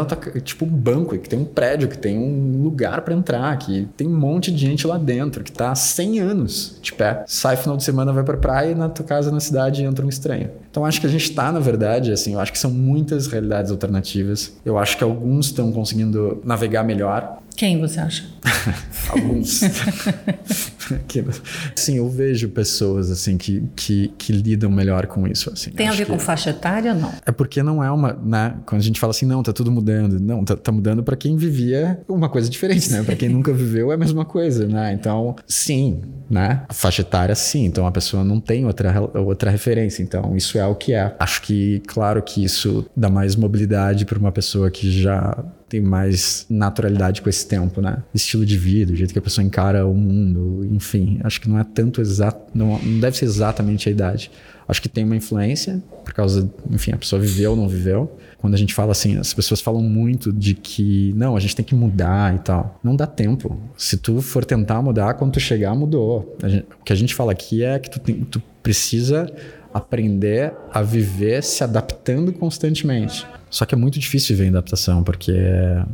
tipo 0.43 0.65
um 0.65 0.69
banco, 0.69 1.17
que 1.19 1.29
tem 1.29 1.39
um 1.39 1.45
prédio, 1.45 1.89
que 1.89 1.99
tem 1.99 2.19
um 2.19 2.63
lugar 2.63 3.03
para 3.03 3.15
entrar 3.15 3.57
que 3.59 3.89
tem 3.97 4.07
um 4.07 4.17
monte 4.17 4.51
de 4.51 4.59
gente 4.59 4.87
lá 4.87 4.99
dentro, 4.99 5.45
que 5.45 5.53
tá 5.53 5.71
há 5.71 5.75
100 5.75 6.21
anos 6.21 6.79
de 6.81 6.93
pé. 6.93 7.25
Sai 7.27 7.57
final 7.57 7.77
de 7.77 7.85
semana, 7.85 8.13
vai 8.13 8.25
pra 8.25 8.37
praia 8.37 8.73
e 8.73 8.75
na 8.75 8.89
tua 8.89 9.05
casa, 9.05 9.31
na 9.31 9.41
cidade, 9.41 9.83
entra 9.83 10.05
um 10.05 10.09
estranho. 10.09 10.51
Então 10.79 10.87
acho 10.87 11.01
que 11.01 11.09
a 11.09 11.11
gente 11.11 11.33
tá, 11.33 11.51
na 11.51 11.59
verdade, 11.59 12.13
assim, 12.13 12.35
eu 12.35 12.41
acho 12.41 12.53
que 12.53 12.59
são 12.59 12.71
muitas 12.71 13.27
realidades 13.27 13.73
alternativas. 13.73 14.53
Eu 14.65 14.79
acho 14.79 14.97
que 14.97 15.03
alguns 15.03 15.47
estão 15.47 15.73
conseguindo 15.73 16.41
navegar 16.45 16.85
melhor. 16.85 17.41
Quem 17.57 17.81
você 17.81 17.99
acha? 17.99 18.25
Alguns. 19.11 19.63
Sim, 21.75 21.97
eu 21.97 22.09
vejo 22.09 22.49
pessoas 22.51 23.11
assim 23.11 23.37
que, 23.37 23.65
que, 23.75 24.13
que 24.17 24.33
lidam 24.33 24.71
melhor 24.71 25.09
com 25.09 25.27
isso. 25.27 25.51
Assim. 25.53 25.73
Tem 25.73 25.89
a 25.89 25.93
ver 25.93 26.07
com 26.07 26.17
faixa 26.21 26.51
etária 26.51 26.95
ou 26.95 27.01
não? 27.01 27.13
É 27.27 27.33
porque 27.33 27.61
não 27.61 27.83
é 27.83 27.91
uma. 27.91 28.13
Né? 28.13 28.55
Quando 28.65 28.81
a 28.81 28.85
gente 28.85 29.01
fala 29.01 29.11
assim, 29.11 29.27
não, 29.27 29.43
tá 29.43 29.53
tudo 29.53 29.73
mudando. 29.73 30.21
Não, 30.21 30.45
tá, 30.45 30.55
tá 30.55 30.71
mudando 30.71 31.03
para 31.03 31.17
quem 31.17 31.37
vivia 31.37 32.01
uma 32.09 32.29
coisa 32.29 32.49
diferente, 32.49 32.93
né? 32.93 33.03
Para 33.03 33.17
quem 33.17 33.29
nunca 33.29 33.53
viveu 33.53 33.91
é 33.91 33.97
a 33.97 33.99
mesma 33.99 34.25
coisa, 34.25 34.69
né? 34.69 34.93
Então, 34.93 35.35
sim, 35.45 36.01
né? 36.31 36.63
A 36.69 36.73
faixa 36.73 37.03
etária, 37.03 37.35
sim. 37.35 37.65
Então 37.65 37.85
a 37.87 37.91
pessoa 37.91 38.23
não 38.23 38.39
tem 38.39 38.67
outra, 38.67 39.01
outra 39.19 39.51
referência. 39.51 40.01
Então, 40.01 40.37
isso 40.37 40.57
é 40.57 40.61
o 40.69 40.75
que 40.75 40.93
é. 40.93 41.15
Acho 41.19 41.43
que, 41.43 41.83
claro 41.87 42.23
que 42.23 42.45
isso 42.45 42.87
dá 42.97 43.09
mais 43.09 43.35
mobilidade 43.37 44.05
para 44.05 44.19
uma 44.19 44.33
pessoa 44.33 44.71
que 44.71 44.91
já 44.91 45.45
tem 45.69 45.81
mais 45.81 46.47
naturalidade 46.49 47.21
com 47.21 47.29
esse 47.29 47.47
tempo, 47.47 47.81
né? 47.81 48.03
Estilo 48.15 48.47
de 48.47 48.57
vida, 48.57 48.93
o 48.93 48.97
jeito 48.97 49.13
que 49.13 49.19
a 49.19 49.23
pessoa 49.23 49.45
encara 49.45 49.87
o 49.87 49.95
mundo, 49.95 50.65
enfim. 50.65 51.21
Acho 51.23 51.41
que 51.41 51.49
não 51.49 51.59
é 51.59 51.65
tanto 51.65 52.01
exato, 52.01 52.41
não, 52.55 52.79
não 52.79 53.01
deve 53.01 53.17
ser 53.17 53.27
exatamente 53.27 53.89
a 53.89 53.93
idade. 53.93 54.31
Acho 54.67 54.83
que 54.83 54.89
tem 54.89 55.05
uma 55.05 55.17
influência, 55.17 55.83
por 56.05 56.13
causa, 56.13 56.51
enfim, 56.71 56.93
a 56.93 56.97
pessoa 56.97 57.21
viveu 57.21 57.53
ou 57.53 57.57
não 57.57 57.69
viveu. 57.69 58.15
Quando 58.37 58.55
a 58.55 58.57
gente 58.57 58.75
fala 58.75 58.93
assim, 58.93 59.17
as 59.17 59.33
pessoas 59.33 59.61
falam 59.61 59.83
muito 59.83 60.31
de 60.31 60.55
que, 60.55 61.13
não, 61.17 61.37
a 61.37 61.41
gente 61.41 61.57
tem 61.57 61.65
que 61.65 61.75
mudar 61.75 62.35
e 62.35 62.39
tal. 62.39 62.79
Não 62.85 62.95
dá 62.95 63.07
tempo. 63.07 63.59
Se 63.77 63.97
tu 63.97 64.21
for 64.21 64.45
tentar 64.45 64.83
mudar, 64.83 65.15
quando 65.15 65.33
tu 65.33 65.41
chegar, 65.41 65.75
mudou. 65.75 66.37
Gente, 66.45 66.67
o 66.81 66.85
que 66.85 66.93
a 66.93 66.97
gente 66.97 67.15
fala 67.15 67.33
aqui 67.33 67.65
é 67.65 67.79
que 67.79 67.91
tu, 67.91 67.99
tem, 67.99 68.17
tu 68.25 68.43
precisa 68.63 69.27
aprender 69.73 70.53
a 70.73 70.83
viver 70.83 71.43
se 71.43 71.63
adaptando 71.63 72.33
constantemente. 72.33 73.27
Só 73.51 73.65
que 73.65 73.75
é 73.75 73.79
muito 73.79 73.99
difícil 73.99 74.37
viver 74.37 74.49
em 74.49 74.51
adaptação, 74.51 75.03
porque, 75.03 75.33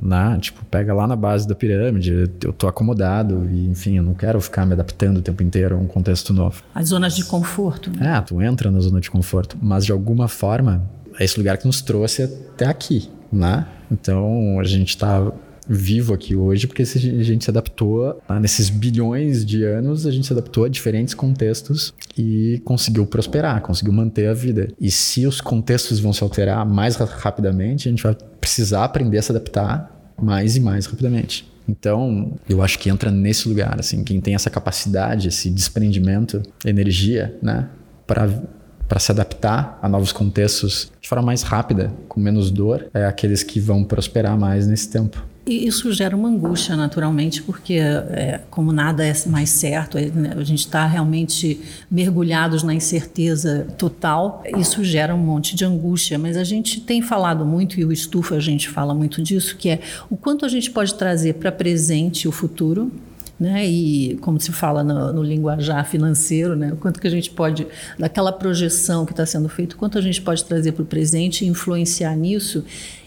né, 0.02 0.38
tipo, 0.40 0.64
pega 0.64 0.92
lá 0.92 1.06
na 1.06 1.14
base 1.14 1.46
da 1.46 1.54
pirâmide, 1.54 2.28
eu 2.42 2.52
tô 2.52 2.66
acomodado 2.66 3.48
e, 3.50 3.68
enfim, 3.68 3.96
eu 3.96 4.02
não 4.02 4.14
quero 4.14 4.40
ficar 4.40 4.66
me 4.66 4.72
adaptando 4.72 5.18
o 5.18 5.22
tempo 5.22 5.42
inteiro 5.42 5.76
a 5.76 5.78
um 5.78 5.86
contexto 5.86 6.32
novo. 6.32 6.62
As 6.74 6.88
zonas 6.88 7.14
de 7.14 7.24
conforto, 7.24 7.90
né? 7.90 8.16
É, 8.16 8.20
tu 8.20 8.42
entra 8.42 8.70
na 8.70 8.80
zona 8.80 9.00
de 9.00 9.10
conforto, 9.10 9.56
mas 9.62 9.84
de 9.84 9.92
alguma 9.92 10.26
forma 10.26 10.82
é 11.18 11.24
esse 11.24 11.38
lugar 11.38 11.56
que 11.58 11.66
nos 11.66 11.80
trouxe 11.80 12.24
até 12.24 12.66
aqui, 12.66 13.08
né? 13.32 13.66
Então, 13.90 14.58
a 14.58 14.64
gente 14.64 14.98
tá 14.98 15.30
vivo 15.68 16.14
aqui 16.14 16.34
hoje 16.34 16.66
porque 16.66 16.82
a 16.82 16.86
gente 16.86 17.44
se 17.44 17.50
adaptou 17.50 18.20
nesses 18.40 18.68
bilhões 18.68 19.44
de 19.44 19.64
anos 19.64 20.06
a 20.06 20.10
gente 20.10 20.26
se 20.26 20.32
adaptou 20.32 20.64
a 20.64 20.68
diferentes 20.68 21.14
contextos 21.14 21.94
e 22.16 22.60
conseguiu 22.64 23.06
prosperar 23.06 23.60
conseguiu 23.60 23.92
manter 23.92 24.28
a 24.28 24.34
vida 24.34 24.68
e 24.80 24.90
se 24.90 25.26
os 25.26 25.40
contextos 25.40 25.98
vão 25.98 26.12
se 26.12 26.22
alterar 26.22 26.66
mais 26.66 26.96
rapidamente 26.96 27.88
a 27.88 27.90
gente 27.90 28.02
vai 28.02 28.16
precisar 28.40 28.84
aprender 28.84 29.18
a 29.18 29.22
se 29.22 29.32
adaptar 29.32 30.12
mais 30.20 30.56
e 30.56 30.60
mais 30.60 30.86
rapidamente 30.86 31.52
então, 31.66 32.34
eu 32.46 32.62
acho 32.62 32.78
que 32.78 32.90
entra 32.90 33.10
nesse 33.10 33.48
lugar, 33.48 33.80
assim, 33.80 34.04
quem 34.04 34.20
tem 34.20 34.34
essa 34.34 34.50
capacidade, 34.50 35.28
esse 35.28 35.48
desprendimento, 35.48 36.42
energia, 36.62 37.34
né, 37.42 37.68
para 38.06 38.28
para 38.86 39.00
se 39.00 39.10
adaptar 39.10 39.78
a 39.80 39.88
novos 39.88 40.12
contextos 40.12 40.92
de 41.00 41.08
forma 41.08 41.24
mais 41.24 41.42
rápida, 41.42 41.90
com 42.06 42.20
menos 42.20 42.50
dor, 42.50 42.86
é 42.92 43.06
aqueles 43.06 43.42
que 43.42 43.58
vão 43.58 43.82
prosperar 43.82 44.38
mais 44.38 44.66
nesse 44.66 44.90
tempo. 44.90 45.24
E 45.46 45.66
isso 45.66 45.92
gera 45.92 46.16
uma 46.16 46.28
angústia, 46.28 46.74
naturalmente, 46.74 47.42
porque, 47.42 47.74
é, 47.74 48.40
como 48.48 48.72
nada 48.72 49.06
é 49.06 49.12
mais 49.26 49.50
certo, 49.50 49.98
né, 49.98 50.32
a 50.34 50.42
gente 50.42 50.60
está 50.60 50.86
realmente 50.86 51.60
mergulhados 51.90 52.62
na 52.62 52.72
incerteza 52.72 53.66
total, 53.76 54.42
isso 54.58 54.82
gera 54.82 55.14
um 55.14 55.18
monte 55.18 55.54
de 55.54 55.62
angústia. 55.62 56.18
Mas 56.18 56.38
a 56.38 56.44
gente 56.44 56.80
tem 56.80 57.02
falado 57.02 57.44
muito, 57.44 57.78
e 57.78 57.84
o 57.84 57.92
Estufa 57.92 58.36
a 58.36 58.40
gente 58.40 58.70
fala 58.70 58.94
muito 58.94 59.22
disso, 59.22 59.56
que 59.58 59.68
é 59.68 59.80
o 60.08 60.16
quanto 60.16 60.46
a 60.46 60.48
gente 60.48 60.70
pode 60.70 60.94
trazer 60.94 61.34
para 61.34 61.52
presente 61.52 62.26
o 62.26 62.32
futuro, 62.32 62.90
né? 63.38 63.66
E 63.66 64.16
como 64.22 64.40
se 64.40 64.50
fala 64.50 64.82
no, 64.82 65.12
no, 65.12 65.22
linguajar 65.22 65.84
financeiro, 65.86 66.56
né? 66.56 66.72
O 66.72 66.76
quanto 66.76 67.00
que 67.00 67.06
a 67.06 67.10
gente 67.10 67.30
pode, 67.30 67.66
daquela 67.98 68.32
projeção 68.32 69.04
que 69.04 69.12
está 69.12 69.26
sendo 69.26 69.48
feita, 69.48 69.76
quanto 69.76 69.98
a 69.98 70.00
gente 70.00 70.22
pode 70.22 70.42
trazer 70.44 70.72
para 70.72 70.82
o 70.82 70.86
presente 70.86 71.44
e 71.44 71.48
influenciar 71.48 72.16
nisso 72.16 72.64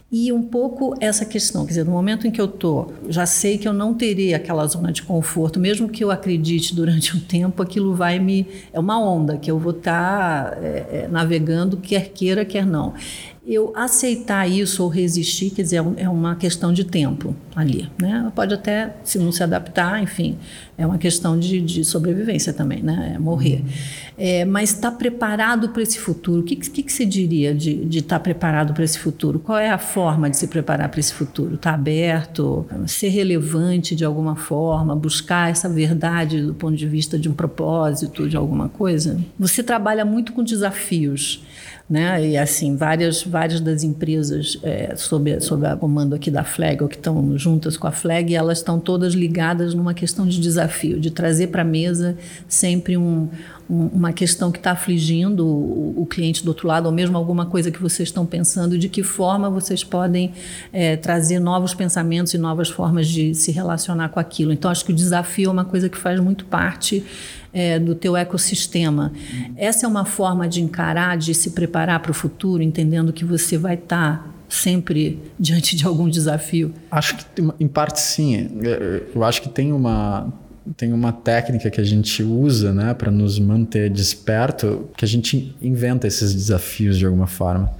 e 0.09 0.31
um 0.31 0.41
pouco 0.41 0.95
essa 1.01 1.25
questão, 1.25 1.65
quer 1.65 1.69
dizer, 1.69 1.83
no 1.83 1.91
momento 1.91 2.25
em 2.25 2.31
que 2.31 2.39
eu 2.39 2.45
estou, 2.45 2.93
já 3.09 3.25
sei 3.25 3.57
que 3.57 3.67
eu 3.67 3.73
não 3.73 3.93
terei 3.93 4.33
aquela 4.33 4.65
zona 4.65 4.89
de 4.89 5.03
conforto, 5.03 5.59
mesmo 5.59 5.89
que 5.89 6.01
eu 6.01 6.09
acredite 6.09 6.73
durante 6.73 7.15
um 7.15 7.19
tempo, 7.19 7.61
aquilo 7.61 7.93
vai 7.93 8.17
me. 8.17 8.47
É 8.71 8.79
uma 8.79 8.97
onda 8.97 9.37
que 9.37 9.51
eu 9.51 9.59
vou 9.59 9.73
estar 9.73 10.51
tá, 10.51 10.57
é, 10.61 11.03
é, 11.03 11.07
navegando, 11.09 11.75
quer 11.75 12.07
queira, 12.09 12.45
quer 12.45 12.65
não. 12.65 12.93
eu 13.45 13.73
aceitar 13.75 14.49
isso 14.49 14.81
ou 14.81 14.87
resistir, 14.87 15.49
quer 15.49 15.63
dizer, 15.63 15.83
é, 15.97 16.03
é 16.03 16.09
uma 16.09 16.37
questão 16.37 16.71
de 16.71 16.85
tempo 16.85 17.35
ali, 17.53 17.89
né? 18.01 18.31
Pode 18.33 18.53
até, 18.53 18.95
se 19.03 19.19
não 19.19 19.33
se 19.33 19.43
adaptar, 19.43 20.01
enfim, 20.01 20.37
é 20.77 20.85
uma 20.85 20.99
questão 20.99 21.39
de, 21.39 21.59
de 21.59 21.83
sobrevivência 21.83 22.53
também, 22.53 22.83
né? 22.83 23.13
É 23.15 23.19
morrer. 23.19 23.63
É, 24.15 24.45
mas 24.45 24.73
estar 24.73 24.91
tá 24.91 24.97
preparado 24.97 25.69
para 25.69 25.81
esse 25.81 25.97
futuro, 25.97 26.41
o 26.41 26.43
que, 26.43 26.55
que, 26.55 26.83
que 26.83 26.93
você 26.93 27.03
diria 27.03 27.53
de 27.53 27.97
estar 27.97 28.17
tá 28.17 28.19
preparado 28.19 28.73
para 28.73 28.83
esse 28.83 28.99
futuro? 28.99 29.39
Qual 29.39 29.57
é 29.57 29.71
a 29.71 29.79
forma 29.79 30.29
de 30.29 30.37
se 30.37 30.47
preparar 30.47 30.89
para 30.89 30.99
esse 30.99 31.13
futuro? 31.13 31.55
Estar 31.55 31.71
tá 31.71 31.75
aberto, 31.75 32.65
ser 32.85 33.09
relevante 33.09 33.95
de 33.95 34.05
alguma 34.05 34.35
forma, 34.35 34.95
buscar 34.95 35.49
essa 35.49 35.67
verdade 35.67 36.43
do 36.43 36.53
ponto 36.53 36.75
de 36.75 36.87
vista 36.87 37.17
de 37.17 37.27
um 37.27 37.33
propósito, 37.33 38.29
de 38.29 38.37
alguma 38.37 38.69
coisa? 38.69 39.19
Você 39.39 39.63
trabalha 39.63 40.05
muito 40.05 40.31
com 40.31 40.43
desafios 40.43 41.43
né? 41.89 42.27
E 42.27 42.37
assim, 42.37 42.75
várias, 42.75 43.23
várias 43.23 43.61
das 43.61 43.81
empresas 43.81 44.59
é, 44.61 44.93
sob, 44.95 45.39
sob 45.39 45.65
a 45.65 45.75
comando 45.75 46.13
aqui 46.13 46.29
da 46.29 46.43
Flag, 46.43 46.83
ou 46.83 46.89
que 46.89 46.97
estão 46.97 47.37
juntas 47.37 47.77
com 47.77 47.87
a 47.87 47.91
Flag, 47.91 48.35
elas 48.35 48.57
estão 48.57 48.79
todas 48.79 49.13
ligadas 49.13 49.73
numa 49.73 49.93
questão 49.93 50.27
de 50.27 50.39
desafio, 50.39 50.66
de 50.99 51.11
trazer 51.11 51.47
para 51.47 51.61
a 51.61 51.65
mesa 51.65 52.17
sempre 52.47 52.97
um, 52.97 53.29
um, 53.69 53.87
uma 53.87 54.13
questão 54.13 54.51
que 54.51 54.57
está 54.57 54.71
afligindo 54.71 55.45
o, 55.45 56.01
o, 56.01 56.05
cliente 56.05 56.43
do 56.43 56.49
outro 56.49 56.67
lado, 56.67 56.85
ou 56.85 56.91
mesmo 56.91 57.17
alguma 57.17 57.45
coisa 57.45 57.71
que 57.71 57.81
vocês 57.81 58.09
estão 58.09 58.25
pensando, 58.25 58.77
de 58.77 58.89
que 58.89 59.03
forma 59.03 59.49
vocês 59.49 59.83
podem 59.83 60.31
é, 60.71 60.95
trazer 60.95 61.39
novos 61.39 61.73
pensamentos 61.73 62.33
e 62.33 62.37
novas 62.37 62.69
formas 62.69 63.07
de 63.07 63.33
se 63.33 63.51
relacionar 63.51 64.09
com 64.09 64.19
aquilo. 64.19 64.51
Então, 64.51 64.71
acho 64.71 64.85
que 64.85 64.91
o 64.91 64.95
desafio 64.95 65.49
é 65.49 65.51
uma 65.51 65.65
coisa 65.65 65.89
que 65.89 65.97
faz 65.97 66.19
muito 66.19 66.45
parte 66.45 67.03
é, 67.53 67.79
do 67.79 67.95
teu 67.95 68.15
ecossistema. 68.15 69.11
Essa 69.55 69.85
é 69.85 69.89
uma 69.89 70.05
forma 70.05 70.47
de 70.47 70.61
encarar, 70.61 71.17
de 71.17 71.33
se 71.33 71.51
preparar 71.51 71.99
para 71.99 72.11
o 72.11 72.13
futuro, 72.13 72.63
entendendo 72.63 73.11
que 73.11 73.25
você 73.25 73.57
vai 73.57 73.75
estar 73.75 74.23
tá 74.23 74.37
sempre 74.49 75.19
diante 75.39 75.75
de 75.75 75.85
algum 75.85 76.09
desafio? 76.09 76.73
Acho 76.89 77.17
que 77.17 77.25
em 77.59 77.67
parte 77.67 77.99
sim. 77.99 78.49
É, 78.63 79.03
eu 79.13 79.23
acho 79.23 79.41
que 79.41 79.49
tem 79.49 79.71
uma 79.71 80.31
tem 80.75 80.91
uma 80.91 81.11
técnica 81.11 81.69
que 81.69 81.79
a 81.79 81.83
gente 81.83 82.23
usa, 82.23 82.73
né, 82.73 82.93
para 82.93 83.11
nos 83.11 83.39
manter 83.39 83.89
desperto, 83.89 84.89
que 84.97 85.05
a 85.05 85.07
gente 85.07 85.55
inventa 85.61 86.07
esses 86.07 86.33
desafios 86.33 86.97
de 86.97 87.05
alguma 87.05 87.27
forma, 87.27 87.71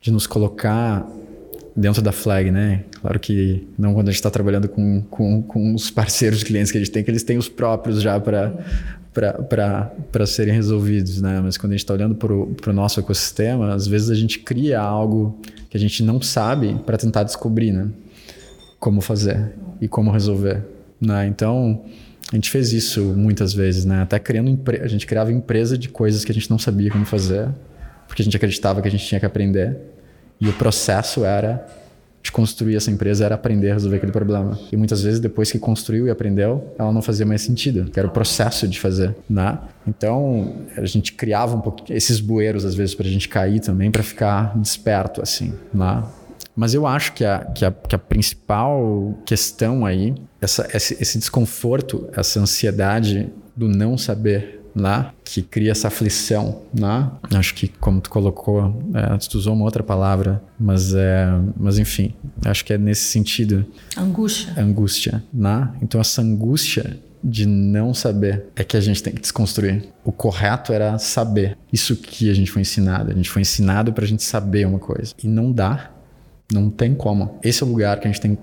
de 0.00 0.10
nos 0.10 0.26
colocar 0.26 1.06
dentro 1.74 2.02
da 2.02 2.12
flag, 2.12 2.50
né? 2.50 2.84
Claro 3.00 3.18
que 3.18 3.66
não 3.78 3.94
quando 3.94 4.08
a 4.08 4.10
gente 4.10 4.18
está 4.18 4.30
trabalhando 4.30 4.68
com, 4.68 5.02
com, 5.02 5.42
com 5.42 5.74
os 5.74 5.90
parceiros 5.90 6.42
clientes 6.42 6.70
que 6.70 6.78
a 6.78 6.80
gente 6.80 6.90
tem, 6.90 7.02
que 7.02 7.10
eles 7.10 7.22
têm 7.22 7.38
os 7.38 7.48
próprios 7.48 8.02
já 8.02 8.20
para 8.20 10.26
serem 10.26 10.54
resolvidos, 10.54 11.20
né? 11.20 11.40
Mas 11.42 11.56
quando 11.56 11.72
a 11.72 11.74
gente 11.74 11.84
está 11.84 11.94
olhando 11.94 12.14
para 12.14 12.70
o 12.70 12.72
nosso 12.72 13.00
ecossistema, 13.00 13.72
às 13.72 13.86
vezes 13.86 14.10
a 14.10 14.14
gente 14.14 14.40
cria 14.40 14.80
algo 14.80 15.38
que 15.68 15.76
a 15.76 15.80
gente 15.80 16.02
não 16.02 16.20
sabe 16.20 16.74
para 16.84 16.98
tentar 16.98 17.22
descobrir, 17.22 17.72
né? 17.72 17.88
Como 18.78 19.00
fazer 19.00 19.52
e 19.80 19.88
como 19.88 20.10
resolver, 20.10 20.62
né? 21.00 21.26
Então 21.26 21.82
a 22.32 22.36
gente 22.36 22.50
fez 22.50 22.72
isso 22.72 23.02
muitas 23.02 23.52
vezes, 23.52 23.84
né? 23.84 24.02
Até 24.02 24.18
criando 24.18 24.58
a 24.82 24.86
gente 24.86 25.06
criava 25.06 25.32
empresa 25.32 25.76
de 25.76 25.88
coisas 25.88 26.24
que 26.24 26.30
a 26.30 26.34
gente 26.34 26.50
não 26.50 26.58
sabia 26.58 26.90
como 26.90 27.04
fazer, 27.04 27.48
porque 28.06 28.22
a 28.22 28.24
gente 28.24 28.36
acreditava 28.36 28.80
que 28.80 28.88
a 28.88 28.90
gente 28.90 29.04
tinha 29.04 29.18
que 29.18 29.26
aprender 29.26 29.76
e 30.40 30.48
o 30.48 30.52
processo 30.52 31.24
era 31.24 31.66
de 32.22 32.30
construir 32.30 32.76
essa 32.76 32.90
empresa 32.90 33.24
era 33.24 33.34
aprender 33.34 33.70
a 33.70 33.74
resolver 33.74 33.96
aquele 33.96 34.12
problema. 34.12 34.58
E 34.70 34.76
muitas 34.76 35.02
vezes, 35.02 35.18
depois 35.18 35.50
que 35.50 35.58
construiu 35.58 36.06
e 36.06 36.10
aprendeu, 36.10 36.74
ela 36.78 36.92
não 36.92 37.00
fazia 37.00 37.24
mais 37.24 37.40
sentido, 37.40 37.90
que 37.90 37.98
era 37.98 38.06
o 38.06 38.10
processo 38.10 38.68
de 38.68 38.78
fazer, 38.78 39.14
né? 39.28 39.58
Então, 39.86 40.54
a 40.76 40.84
gente 40.84 41.14
criava 41.14 41.56
um 41.56 41.60
pouco 41.60 41.82
esses 41.90 42.20
bueiros, 42.20 42.64
às 42.64 42.74
vezes, 42.74 42.94
para 42.94 43.06
a 43.06 43.10
gente 43.10 43.28
cair 43.28 43.60
também, 43.60 43.90
para 43.90 44.02
ficar 44.02 44.56
desperto, 44.58 45.22
assim, 45.22 45.54
né? 45.72 46.02
Mas 46.54 46.74
eu 46.74 46.86
acho 46.86 47.12
que 47.12 47.24
a, 47.24 47.44
que 47.44 47.64
a, 47.64 47.70
que 47.70 47.94
a 47.94 47.98
principal 47.98 49.18
questão 49.24 49.86
aí, 49.86 50.14
essa, 50.40 50.68
esse, 50.74 50.96
esse 51.00 51.18
desconforto, 51.18 52.08
essa 52.12 52.40
ansiedade 52.40 53.30
do 53.56 53.68
não 53.68 53.96
saber 53.96 54.60
né? 54.74 55.10
que 55.24 55.42
cria 55.42 55.72
essa 55.72 55.88
aflição, 55.88 56.62
né? 56.72 57.10
Acho 57.34 57.54
que 57.54 57.68
como 57.68 58.00
tu 58.00 58.10
colocou, 58.10 58.82
é, 58.94 59.16
tu 59.18 59.36
usou 59.36 59.54
uma 59.54 59.64
outra 59.64 59.82
palavra, 59.82 60.42
mas 60.58 60.94
é, 60.94 61.26
mas 61.56 61.78
enfim, 61.78 62.14
acho 62.44 62.64
que 62.64 62.72
é 62.72 62.78
nesse 62.78 63.04
sentido. 63.04 63.64
Angústia. 63.96 64.52
Angústia, 64.56 65.24
né? 65.32 65.70
Então 65.82 66.00
essa 66.00 66.22
angústia 66.22 66.98
de 67.22 67.46
não 67.46 67.92
saber 67.92 68.46
é 68.56 68.64
que 68.64 68.76
a 68.76 68.80
gente 68.80 69.02
tem 69.02 69.12
que 69.12 69.20
desconstruir. 69.20 69.88
O 70.04 70.10
correto 70.10 70.72
era 70.72 70.98
saber. 70.98 71.56
Isso 71.72 71.94
que 71.96 72.30
a 72.30 72.34
gente 72.34 72.50
foi 72.50 72.62
ensinado. 72.62 73.10
A 73.10 73.14
gente 73.14 73.30
foi 73.30 73.42
ensinado 73.42 73.92
para 73.92 74.04
a 74.04 74.08
gente 74.08 74.22
saber 74.22 74.66
uma 74.66 74.78
coisa 74.78 75.14
e 75.22 75.28
não 75.28 75.52
dá. 75.52 75.90
Não 76.52 76.70
tem 76.70 76.94
como. 76.94 77.38
Esse 77.42 77.62
é 77.62 77.66
o 77.66 77.68
lugar 77.68 78.00
que 78.00 78.08
a 78.08 78.10
gente 78.10 78.20
tem 78.20 78.38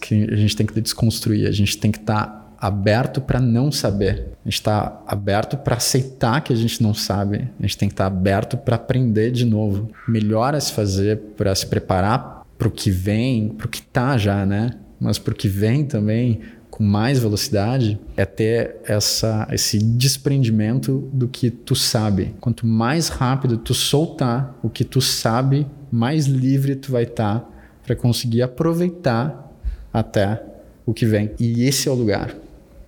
que 0.00 0.24
a 0.24 0.36
gente 0.36 0.56
tem 0.56 0.66
que 0.66 0.80
desconstruir. 0.80 1.46
A 1.46 1.52
gente 1.52 1.76
tem 1.78 1.90
que 1.90 1.98
estar 1.98 2.26
tá 2.26 2.48
aberto 2.58 3.20
para 3.20 3.40
não 3.40 3.70
saber. 3.70 4.32
A 4.44 4.48
gente 4.48 4.54
está 4.54 5.02
aberto 5.06 5.56
para 5.56 5.76
aceitar 5.76 6.40
que 6.42 6.52
a 6.52 6.56
gente 6.56 6.82
não 6.82 6.94
sabe. 6.94 7.48
A 7.58 7.62
gente 7.62 7.78
tem 7.78 7.88
que 7.88 7.94
estar 7.94 8.10
tá 8.10 8.16
aberto 8.16 8.56
para 8.56 8.76
aprender 8.76 9.30
de 9.30 9.44
novo. 9.44 9.90
Melhor 10.06 10.54
a 10.54 10.60
se 10.60 10.72
fazer 10.72 11.18
para 11.36 11.54
se 11.54 11.66
preparar 11.66 12.46
para 12.56 12.68
o 12.68 12.70
que 12.70 12.90
vem, 12.90 13.50
para 13.50 13.66
o 13.66 13.70
que 13.70 13.78
está 13.78 14.18
já, 14.18 14.44
né? 14.44 14.70
Mas 15.00 15.18
para 15.18 15.32
o 15.32 15.36
que 15.36 15.48
vem 15.48 15.84
também 15.84 16.40
com 16.70 16.84
mais 16.84 17.18
velocidade 17.18 17.98
é 18.16 18.24
ter 18.24 18.76
essa, 18.84 19.48
esse 19.50 19.78
desprendimento 19.78 21.08
do 21.12 21.26
que 21.28 21.50
tu 21.50 21.74
sabe. 21.74 22.34
Quanto 22.40 22.66
mais 22.66 23.08
rápido 23.08 23.58
tu 23.58 23.74
soltar 23.74 24.56
o 24.62 24.68
que 24.68 24.84
tu 24.84 25.00
sabe, 25.00 25.66
mais 25.90 26.26
livre 26.26 26.76
tu 26.76 26.92
vai 26.92 27.04
estar 27.04 27.40
tá 27.40 27.48
para 27.84 27.96
conseguir 27.96 28.42
aproveitar 28.42 29.50
até 29.92 30.42
o 30.84 30.92
que 30.92 31.06
vem. 31.06 31.30
E 31.38 31.64
esse 31.64 31.88
é 31.88 31.92
o 31.92 31.94
lugar 31.94 32.34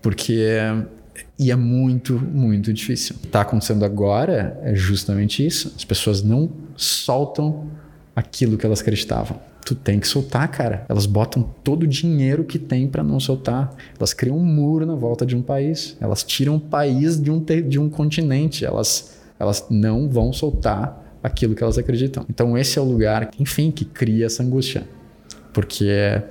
porque 0.02 0.58
e 1.38 1.50
é 1.50 1.56
muito, 1.56 2.18
muito 2.18 2.72
difícil. 2.72 3.16
O 3.16 3.20
que 3.20 3.26
está 3.26 3.42
acontecendo 3.42 3.84
agora 3.84 4.58
é 4.62 4.74
justamente 4.74 5.44
isso. 5.44 5.72
As 5.76 5.84
pessoas 5.84 6.22
não 6.22 6.50
soltam 6.76 7.66
aquilo 8.14 8.58
que 8.58 8.66
elas 8.66 8.80
acreditavam. 8.80 9.38
Tu 9.64 9.74
tem 9.74 10.00
que 10.00 10.08
soltar, 10.08 10.48
cara. 10.48 10.84
Elas 10.88 11.06
botam 11.06 11.42
todo 11.62 11.84
o 11.84 11.86
dinheiro 11.86 12.44
que 12.44 12.58
tem 12.58 12.88
para 12.88 13.02
não 13.02 13.20
soltar. 13.20 13.74
Elas 13.98 14.12
criam 14.12 14.36
um 14.36 14.44
muro 14.44 14.84
na 14.84 14.94
volta 14.94 15.24
de 15.24 15.36
um 15.36 15.42
país. 15.42 15.96
Elas 16.00 16.22
tiram 16.22 16.56
um 16.56 16.60
país 16.60 17.20
de 17.20 17.30
um, 17.30 17.42
de 17.42 17.78
um 17.78 17.88
continente. 17.88 18.64
Elas, 18.64 19.18
elas 19.38 19.66
não 19.70 20.08
vão 20.08 20.32
soltar 20.32 20.99
aquilo 21.22 21.54
que 21.54 21.62
elas 21.62 21.78
acreditam. 21.78 22.24
Então 22.28 22.56
esse 22.56 22.78
é 22.78 22.82
o 22.82 22.84
lugar, 22.84 23.30
enfim, 23.38 23.70
que 23.70 23.84
cria 23.84 24.26
essa 24.26 24.42
angústia. 24.42 24.84
Porque 25.52 26.22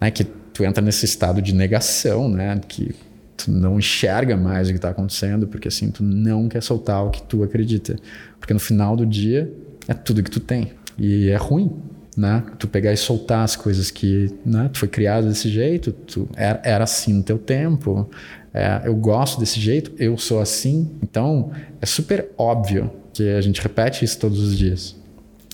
né, 0.00 0.10
que 0.10 0.24
tu 0.24 0.64
entra 0.64 0.82
nesse 0.82 1.04
estado 1.04 1.40
de 1.42 1.54
negação, 1.54 2.28
né? 2.28 2.58
Que 2.66 2.94
tu 3.36 3.50
não 3.50 3.78
enxerga 3.78 4.36
mais 4.36 4.68
o 4.68 4.70
que 4.70 4.78
está 4.78 4.90
acontecendo, 4.90 5.46
porque 5.46 5.68
assim, 5.68 5.90
tu 5.90 6.02
não 6.02 6.48
quer 6.48 6.62
soltar 6.62 7.04
o 7.04 7.10
que 7.10 7.22
tu 7.22 7.42
acredita. 7.42 7.96
Porque 8.40 8.54
no 8.54 8.60
final 8.60 8.96
do 8.96 9.04
dia 9.04 9.52
é 9.86 9.94
tudo 9.94 10.22
que 10.22 10.30
tu 10.30 10.40
tem. 10.40 10.72
E 10.98 11.28
é 11.28 11.36
ruim, 11.36 11.70
né? 12.16 12.42
Tu 12.58 12.66
pegar 12.66 12.92
e 12.92 12.96
soltar 12.96 13.44
as 13.44 13.54
coisas 13.54 13.90
que, 13.90 14.30
né? 14.44 14.70
Tu 14.72 14.78
foi 14.78 14.88
criado 14.88 15.28
desse 15.28 15.50
jeito, 15.50 15.92
tu 15.92 16.28
era, 16.34 16.60
era 16.64 16.84
assim 16.84 17.12
no 17.12 17.22
teu 17.22 17.38
tempo, 17.38 18.08
é, 18.54 18.82
eu 18.86 18.94
gosto 18.96 19.38
desse 19.38 19.60
jeito, 19.60 19.92
eu 19.98 20.16
sou 20.16 20.40
assim. 20.40 20.90
Então, 21.02 21.50
é 21.80 21.84
super 21.84 22.30
óbvio 22.38 22.90
que 23.16 23.30
a 23.30 23.40
gente 23.40 23.60
repete 23.62 24.04
isso 24.04 24.18
todos 24.18 24.38
os 24.40 24.56
dias. 24.56 24.94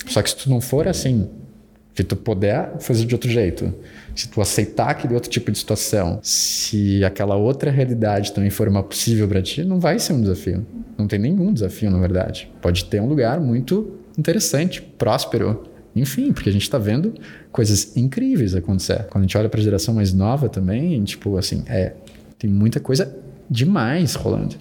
Só 0.09 0.21
que 0.21 0.31
se 0.31 0.37
tu 0.37 0.51
não 0.51 0.61
for 0.61 0.89
assim, 0.89 1.29
se 1.95 2.03
tu 2.03 2.17
puder 2.17 2.79
fazer 2.81 3.05
de 3.05 3.15
outro 3.15 3.31
jeito, 3.31 3.73
se 4.17 4.29
tu 4.29 4.41
aceitar 4.41 4.91
aquele 4.91 5.15
outro 5.15 5.31
tipo 5.31 5.51
de 5.53 5.59
situação, 5.59 6.19
se 6.23 7.05
aquela 7.05 7.37
outra 7.37 7.71
realidade 7.71 8.33
também 8.33 8.51
for 8.51 8.67
uma 8.67 8.83
possível 8.83 9.29
para 9.29 9.41
ti, 9.41 9.63
não 9.63 9.79
vai 9.79 9.99
ser 10.01 10.13
um 10.13 10.21
desafio. 10.21 10.67
Não 10.99 11.07
tem 11.07 11.19
nenhum 11.19 11.53
desafio, 11.53 11.91
na 11.91 11.99
verdade. 12.01 12.51
Pode 12.61 12.85
ter 12.87 13.01
um 13.01 13.07
lugar 13.07 13.41
muito 13.41 13.97
interessante, 14.19 14.83
próspero, 14.83 15.63
enfim, 15.95 16.33
porque 16.33 16.49
a 16.49 16.53
gente 16.53 16.63
está 16.63 16.79
vendo 16.79 17.15
coisas 17.53 17.97
incríveis 17.97 18.57
acontecer. 18.57 19.05
Quando 19.09 19.23
a 19.23 19.27
gente 19.27 19.39
olha 19.39 19.49
para 19.49 19.61
a 19.61 19.63
geração 19.63 19.95
mais 19.95 20.13
nova 20.13 20.49
também, 20.49 21.03
tipo 21.05 21.37
assim, 21.37 21.63
é, 21.69 21.93
tem 22.39 22.51
muita 22.51 22.81
coisa 22.81 23.15
demais 23.49 24.15
rolando 24.15 24.57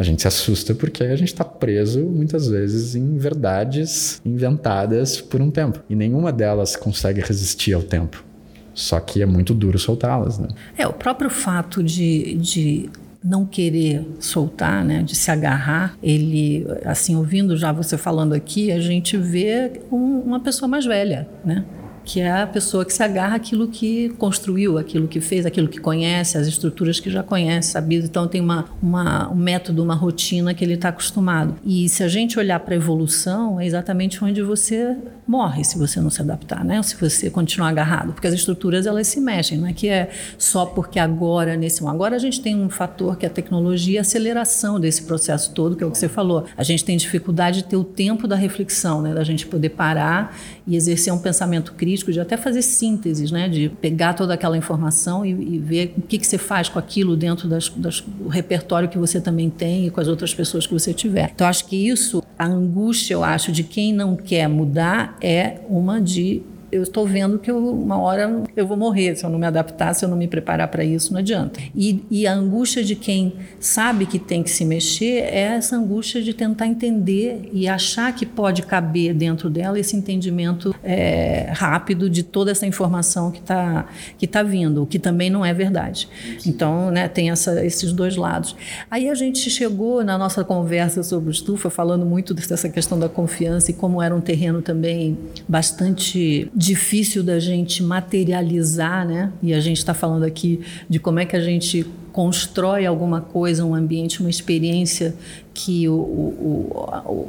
a 0.00 0.02
gente 0.02 0.22
se 0.22 0.28
assusta 0.28 0.74
porque 0.74 1.04
a 1.04 1.14
gente 1.14 1.28
está 1.28 1.44
preso 1.44 2.00
muitas 2.06 2.48
vezes 2.48 2.94
em 2.94 3.18
verdades 3.18 4.18
inventadas 4.24 5.20
por 5.20 5.42
um 5.42 5.50
tempo. 5.50 5.78
E 5.90 5.94
nenhuma 5.94 6.32
delas 6.32 6.74
consegue 6.74 7.20
resistir 7.20 7.74
ao 7.74 7.82
tempo. 7.82 8.24
Só 8.72 8.98
que 8.98 9.20
é 9.20 9.26
muito 9.26 9.52
duro 9.52 9.78
soltá-las, 9.78 10.38
né? 10.38 10.48
É, 10.78 10.88
o 10.88 10.92
próprio 10.94 11.28
fato 11.28 11.82
de, 11.82 12.34
de 12.36 12.88
não 13.22 13.44
querer 13.44 14.06
soltar, 14.18 14.82
né, 14.82 15.02
de 15.02 15.14
se 15.14 15.30
agarrar, 15.30 15.94
ele, 16.02 16.66
assim, 16.86 17.14
ouvindo 17.14 17.54
já 17.54 17.70
você 17.70 17.98
falando 17.98 18.32
aqui, 18.32 18.72
a 18.72 18.80
gente 18.80 19.18
vê 19.18 19.82
um, 19.92 20.20
uma 20.20 20.40
pessoa 20.40 20.66
mais 20.66 20.86
velha, 20.86 21.28
né? 21.44 21.62
Que 22.10 22.18
é 22.18 22.42
a 22.42 22.44
pessoa 22.44 22.84
que 22.84 22.92
se 22.92 23.04
agarra 23.04 23.36
àquilo 23.36 23.68
que 23.68 24.08
construiu, 24.18 24.78
aquilo 24.78 25.06
que 25.06 25.20
fez, 25.20 25.46
aquilo 25.46 25.68
que 25.68 25.78
conhece, 25.78 26.36
as 26.36 26.48
estruturas 26.48 26.98
que 26.98 27.08
já 27.08 27.22
conhece, 27.22 27.70
sabido. 27.70 28.04
Então 28.04 28.26
tem 28.26 28.40
uma, 28.40 28.64
uma, 28.82 29.30
um 29.30 29.36
método, 29.36 29.80
uma 29.80 29.94
rotina 29.94 30.52
que 30.52 30.64
ele 30.64 30.74
está 30.74 30.88
acostumado. 30.88 31.54
E 31.64 31.88
se 31.88 32.02
a 32.02 32.08
gente 32.08 32.36
olhar 32.36 32.58
para 32.58 32.74
a 32.74 32.76
evolução, 32.76 33.60
é 33.60 33.66
exatamente 33.66 34.24
onde 34.24 34.42
você 34.42 34.96
morre 35.24 35.62
se 35.62 35.78
você 35.78 36.00
não 36.00 36.10
se 36.10 36.20
adaptar, 36.20 36.64
né? 36.64 36.82
Se 36.82 36.96
você 36.96 37.30
continuar 37.30 37.68
agarrado, 37.68 38.12
porque 38.12 38.26
as 38.26 38.34
estruturas 38.34 38.86
elas 38.86 39.06
se 39.06 39.20
mexem, 39.20 39.58
não 39.58 39.68
é 39.68 39.72
que 39.72 39.88
é 39.88 40.10
só 40.36 40.66
porque 40.66 40.98
agora 40.98 41.56
nesse 41.56 41.86
agora 41.86 42.16
a 42.16 42.18
gente 42.18 42.40
tem 42.40 42.56
um 42.56 42.68
fator 42.68 43.16
que 43.16 43.24
é 43.24 43.28
a 43.28 43.32
tecnologia, 43.32 44.00
a 44.00 44.02
aceleração 44.02 44.80
desse 44.80 45.04
processo 45.04 45.54
todo, 45.54 45.76
que 45.76 45.84
é 45.84 45.86
o 45.86 45.92
que 45.92 45.98
você 45.98 46.08
falou. 46.08 46.44
A 46.56 46.64
gente 46.64 46.84
tem 46.84 46.96
dificuldade 46.96 47.58
de 47.58 47.68
ter 47.68 47.76
o 47.76 47.84
tempo 47.84 48.26
da 48.26 48.34
reflexão, 48.34 49.00
né? 49.00 49.14
Da 49.14 49.22
gente 49.22 49.46
poder 49.46 49.68
parar 49.68 50.36
e 50.66 50.74
exercer 50.74 51.12
um 51.12 51.18
pensamento 51.18 51.74
crítico, 51.74 51.99
de 52.04 52.20
até 52.20 52.36
fazer 52.36 52.62
sínteses, 52.62 53.30
né? 53.30 53.48
De 53.48 53.68
pegar 53.68 54.14
toda 54.14 54.34
aquela 54.34 54.56
informação 54.56 55.24
e, 55.24 55.30
e 55.30 55.58
ver 55.58 55.94
o 55.96 56.02
que, 56.02 56.18
que 56.18 56.26
você 56.26 56.38
faz 56.38 56.68
com 56.68 56.78
aquilo 56.78 57.16
dentro 57.16 57.48
das, 57.48 57.68
das, 57.68 58.00
do 58.00 58.28
repertório 58.28 58.88
que 58.88 58.98
você 58.98 59.20
também 59.20 59.50
tem 59.50 59.86
e 59.86 59.90
com 59.90 60.00
as 60.00 60.08
outras 60.08 60.34
pessoas 60.34 60.66
que 60.66 60.72
você 60.72 60.94
tiver. 60.94 61.30
Então 61.34 61.46
acho 61.46 61.66
que 61.66 61.88
isso, 61.88 62.22
a 62.38 62.46
angústia, 62.46 63.14
eu 63.14 63.24
acho, 63.24 63.52
de 63.52 63.62
quem 63.62 63.92
não 63.92 64.16
quer 64.16 64.48
mudar 64.48 65.16
é 65.20 65.60
uma 65.68 66.00
de 66.00 66.42
eu 66.72 66.82
estou 66.82 67.06
vendo 67.06 67.38
que 67.38 67.50
eu, 67.50 67.58
uma 67.72 67.98
hora 67.98 68.42
eu 68.56 68.66
vou 68.66 68.76
morrer 68.76 69.16
se 69.16 69.24
eu 69.24 69.30
não 69.30 69.38
me 69.38 69.46
adaptar, 69.46 69.94
se 69.94 70.04
eu 70.04 70.08
não 70.08 70.16
me 70.16 70.28
preparar 70.28 70.68
para 70.68 70.84
isso, 70.84 71.12
não 71.12 71.20
adianta. 71.20 71.60
E, 71.74 72.04
e, 72.10 72.26
a 72.26 72.32
angústia 72.32 72.84
de 72.84 72.94
quem 72.94 73.34
sabe 73.58 74.06
que 74.06 74.18
tem 74.18 74.42
que 74.42 74.50
se 74.50 74.64
mexer 74.64 75.22
é 75.24 75.56
essa 75.56 75.76
angústia 75.76 76.22
de 76.22 76.32
tentar 76.32 76.66
entender 76.66 77.48
e 77.52 77.66
achar 77.68 78.14
que 78.14 78.24
pode 78.24 78.62
caber 78.62 79.14
dentro 79.14 79.50
dela 79.50 79.78
esse 79.78 79.96
entendimento 79.96 80.74
é, 80.82 81.50
rápido 81.52 82.08
de 82.08 82.22
toda 82.22 82.50
essa 82.50 82.66
informação 82.66 83.30
que 83.30 83.40
está 83.40 83.86
que 84.18 84.26
tá 84.26 84.42
vindo, 84.42 84.82
o 84.82 84.86
que 84.86 84.98
também 84.98 85.30
não 85.30 85.44
é 85.44 85.52
verdade. 85.52 86.08
Então, 86.46 86.90
né, 86.90 87.08
tem 87.08 87.30
essa, 87.30 87.64
esses 87.64 87.92
dois 87.92 88.16
lados. 88.16 88.54
Aí 88.90 89.08
a 89.08 89.14
gente 89.14 89.50
chegou 89.50 90.04
na 90.04 90.16
nossa 90.16 90.44
conversa 90.44 91.02
sobre 91.02 91.30
estufa 91.30 91.70
falando 91.70 92.04
muito 92.04 92.34
dessa 92.34 92.68
questão 92.68 92.98
da 92.98 93.08
confiança 93.08 93.70
e 93.70 93.74
como 93.74 94.00
era 94.02 94.14
um 94.14 94.20
terreno 94.20 94.62
também 94.62 95.18
bastante 95.48 96.50
difícil 96.60 97.22
da 97.22 97.38
gente 97.38 97.82
materializar, 97.82 99.08
né? 99.08 99.32
E 99.42 99.54
a 99.54 99.60
gente 99.60 99.78
está 99.78 99.94
falando 99.94 100.24
aqui 100.24 100.60
de 100.86 101.00
como 101.00 101.18
é 101.18 101.24
que 101.24 101.34
a 101.34 101.40
gente 101.40 101.86
constrói 102.12 102.84
alguma 102.84 103.22
coisa, 103.22 103.64
um 103.64 103.74
ambiente, 103.74 104.20
uma 104.20 104.28
experiência 104.28 105.14
que 105.54 105.88
o, 105.88 105.94
o, 105.94 106.98
o 107.06 107.28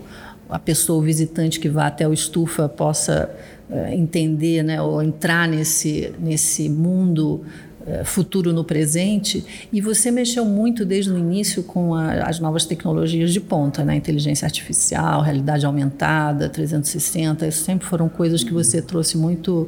a 0.50 0.60
pessoa, 0.60 1.00
o 1.00 1.02
visitante 1.02 1.62
que 1.62 1.70
vá 1.70 1.88
até 1.88 2.06
o 2.06 2.12
estufa 2.12 2.68
possa 2.68 3.34
uh, 3.70 3.94
entender, 3.94 4.64
né? 4.64 4.82
Ou 4.82 5.02
entrar 5.02 5.48
nesse, 5.48 6.14
nesse 6.20 6.68
mundo 6.68 7.40
eh, 7.46 7.71
futuro 8.04 8.54
no 8.54 8.64
presente 8.64 9.44
e 9.72 9.82
você 9.82 10.12
mexeu 10.12 10.46
muito 10.46 10.86
desde 10.86 11.12
o 11.12 11.18
início 11.18 11.64
com 11.64 11.94
a, 11.94 12.24
as 12.24 12.40
novas 12.40 12.66
tecnologias 12.66 13.32
de 13.32 13.40
ponta, 13.40 13.84
né? 13.84 13.96
inteligência 13.96 14.46
artificial, 14.46 15.22
realidade 15.22 15.66
aumentada, 15.66 16.50
360, 16.50 17.48
isso 17.48 17.64
sempre 17.64 17.88
foram 17.88 18.08
coisas 18.10 18.44
que 18.44 18.54
você 18.54 18.82
trouxe 18.82 19.18
muito 19.18 19.68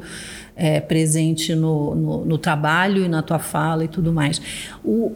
é, 0.56 0.80
presente 0.80 1.56
no, 1.56 1.96
no, 1.96 2.26
no, 2.26 2.38
trabalho 2.38 3.04
e 3.04 3.08
na 3.08 3.22
tua 3.22 3.40
fala 3.40 3.84
e 3.86 3.88
tudo 3.88 4.14
mais. 4.14 4.42
O, 4.84 5.12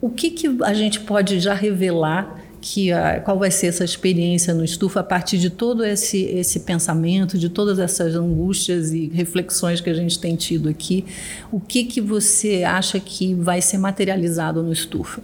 o 0.00 0.10
que, 0.10 0.30
que 0.30 0.58
a 0.62 0.74
gente 0.74 1.00
pode 1.00 1.40
já 1.40 1.54
revelar 1.54 2.45
que 2.68 2.90
a, 2.90 3.20
qual 3.20 3.38
vai 3.38 3.48
ser 3.48 3.68
essa 3.68 3.84
experiência 3.84 4.52
no 4.52 4.64
estufa 4.64 4.98
a 4.98 5.04
partir 5.04 5.38
de 5.38 5.50
todo 5.50 5.84
esse, 5.84 6.24
esse 6.24 6.58
pensamento, 6.60 7.38
de 7.38 7.48
todas 7.48 7.78
essas 7.78 8.16
angústias 8.16 8.92
e 8.92 9.06
reflexões 9.06 9.80
que 9.80 9.88
a 9.88 9.94
gente 9.94 10.18
tem 10.18 10.34
tido 10.34 10.68
aqui. 10.68 11.04
O 11.52 11.60
que, 11.60 11.84
que 11.84 12.00
você 12.00 12.64
acha 12.64 12.98
que 12.98 13.34
vai 13.34 13.62
ser 13.62 13.78
materializado 13.78 14.64
no 14.64 14.72
estufa? 14.72 15.22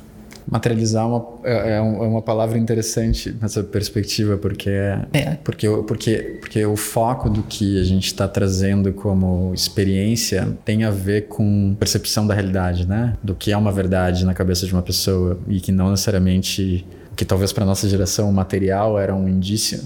Materializar 0.49 1.09
uma, 1.09 1.27
é, 1.43 1.71
é, 1.71 1.77
é 1.79 1.81
uma 1.81 2.23
palavra 2.23 2.57
interessante 2.57 3.35
nessa 3.41 3.65
perspectiva, 3.65 4.37
porque, 4.37 4.71
é. 4.71 5.37
porque, 5.43 5.69
porque, 5.85 6.39
porque 6.41 6.65
o 6.65 6.77
foco 6.77 7.29
do 7.29 7.43
que 7.43 7.81
a 7.81 7.85
gente 7.85 8.07
está 8.07 8.29
trazendo 8.29 8.93
como 8.93 9.53
experiência 9.53 10.57
tem 10.65 10.85
a 10.85 10.93
ver 10.93 11.23
com 11.23 11.75
percepção 11.77 12.25
da 12.25 12.35
realidade, 12.35 12.87
né? 12.87 13.15
Do 13.21 13.35
que 13.35 13.51
é 13.51 13.57
uma 13.57 13.73
verdade 13.73 14.25
na 14.25 14.33
cabeça 14.33 14.65
de 14.65 14.73
uma 14.73 14.83
pessoa 14.83 15.41
e 15.49 15.61
que 15.61 15.73
não 15.73 15.91
necessariamente 15.91 16.87
que 17.17 17.25
talvez 17.25 17.53
para 17.53 17.65
nossa 17.65 17.89
geração 17.89 18.29
o 18.29 18.33
material 18.33 18.99
era 18.99 19.15
um 19.15 19.29
indício 19.29 19.81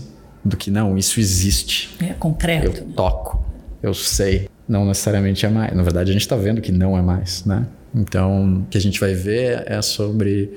do 0.45 0.57
que 0.57 0.71
não, 0.71 0.97
isso 0.97 1.19
existe. 1.19 1.97
É 2.01 2.13
concreto. 2.15 2.81
Eu 2.81 2.87
toco, 2.93 3.45
eu 3.83 3.95
sei. 3.95 4.49
Não 4.69 4.85
necessariamente 4.85 5.45
é 5.47 5.49
mais. 5.49 5.75
Na 5.75 5.83
verdade, 5.83 6.11
a 6.11 6.13
gente 6.13 6.23
está 6.23 6.37
vendo 6.37 6.61
que 6.61 6.73
não 6.73 6.97
é 6.97 7.03
mais, 7.03 7.45
né? 7.45 7.67
Então, 7.95 8.61
o 8.61 8.67
que 8.67 8.77
a 8.77 8.81
gente 8.81 9.01
vai 9.01 9.15
ver 9.15 9.65
é 9.67 9.81
sobre 9.81 10.53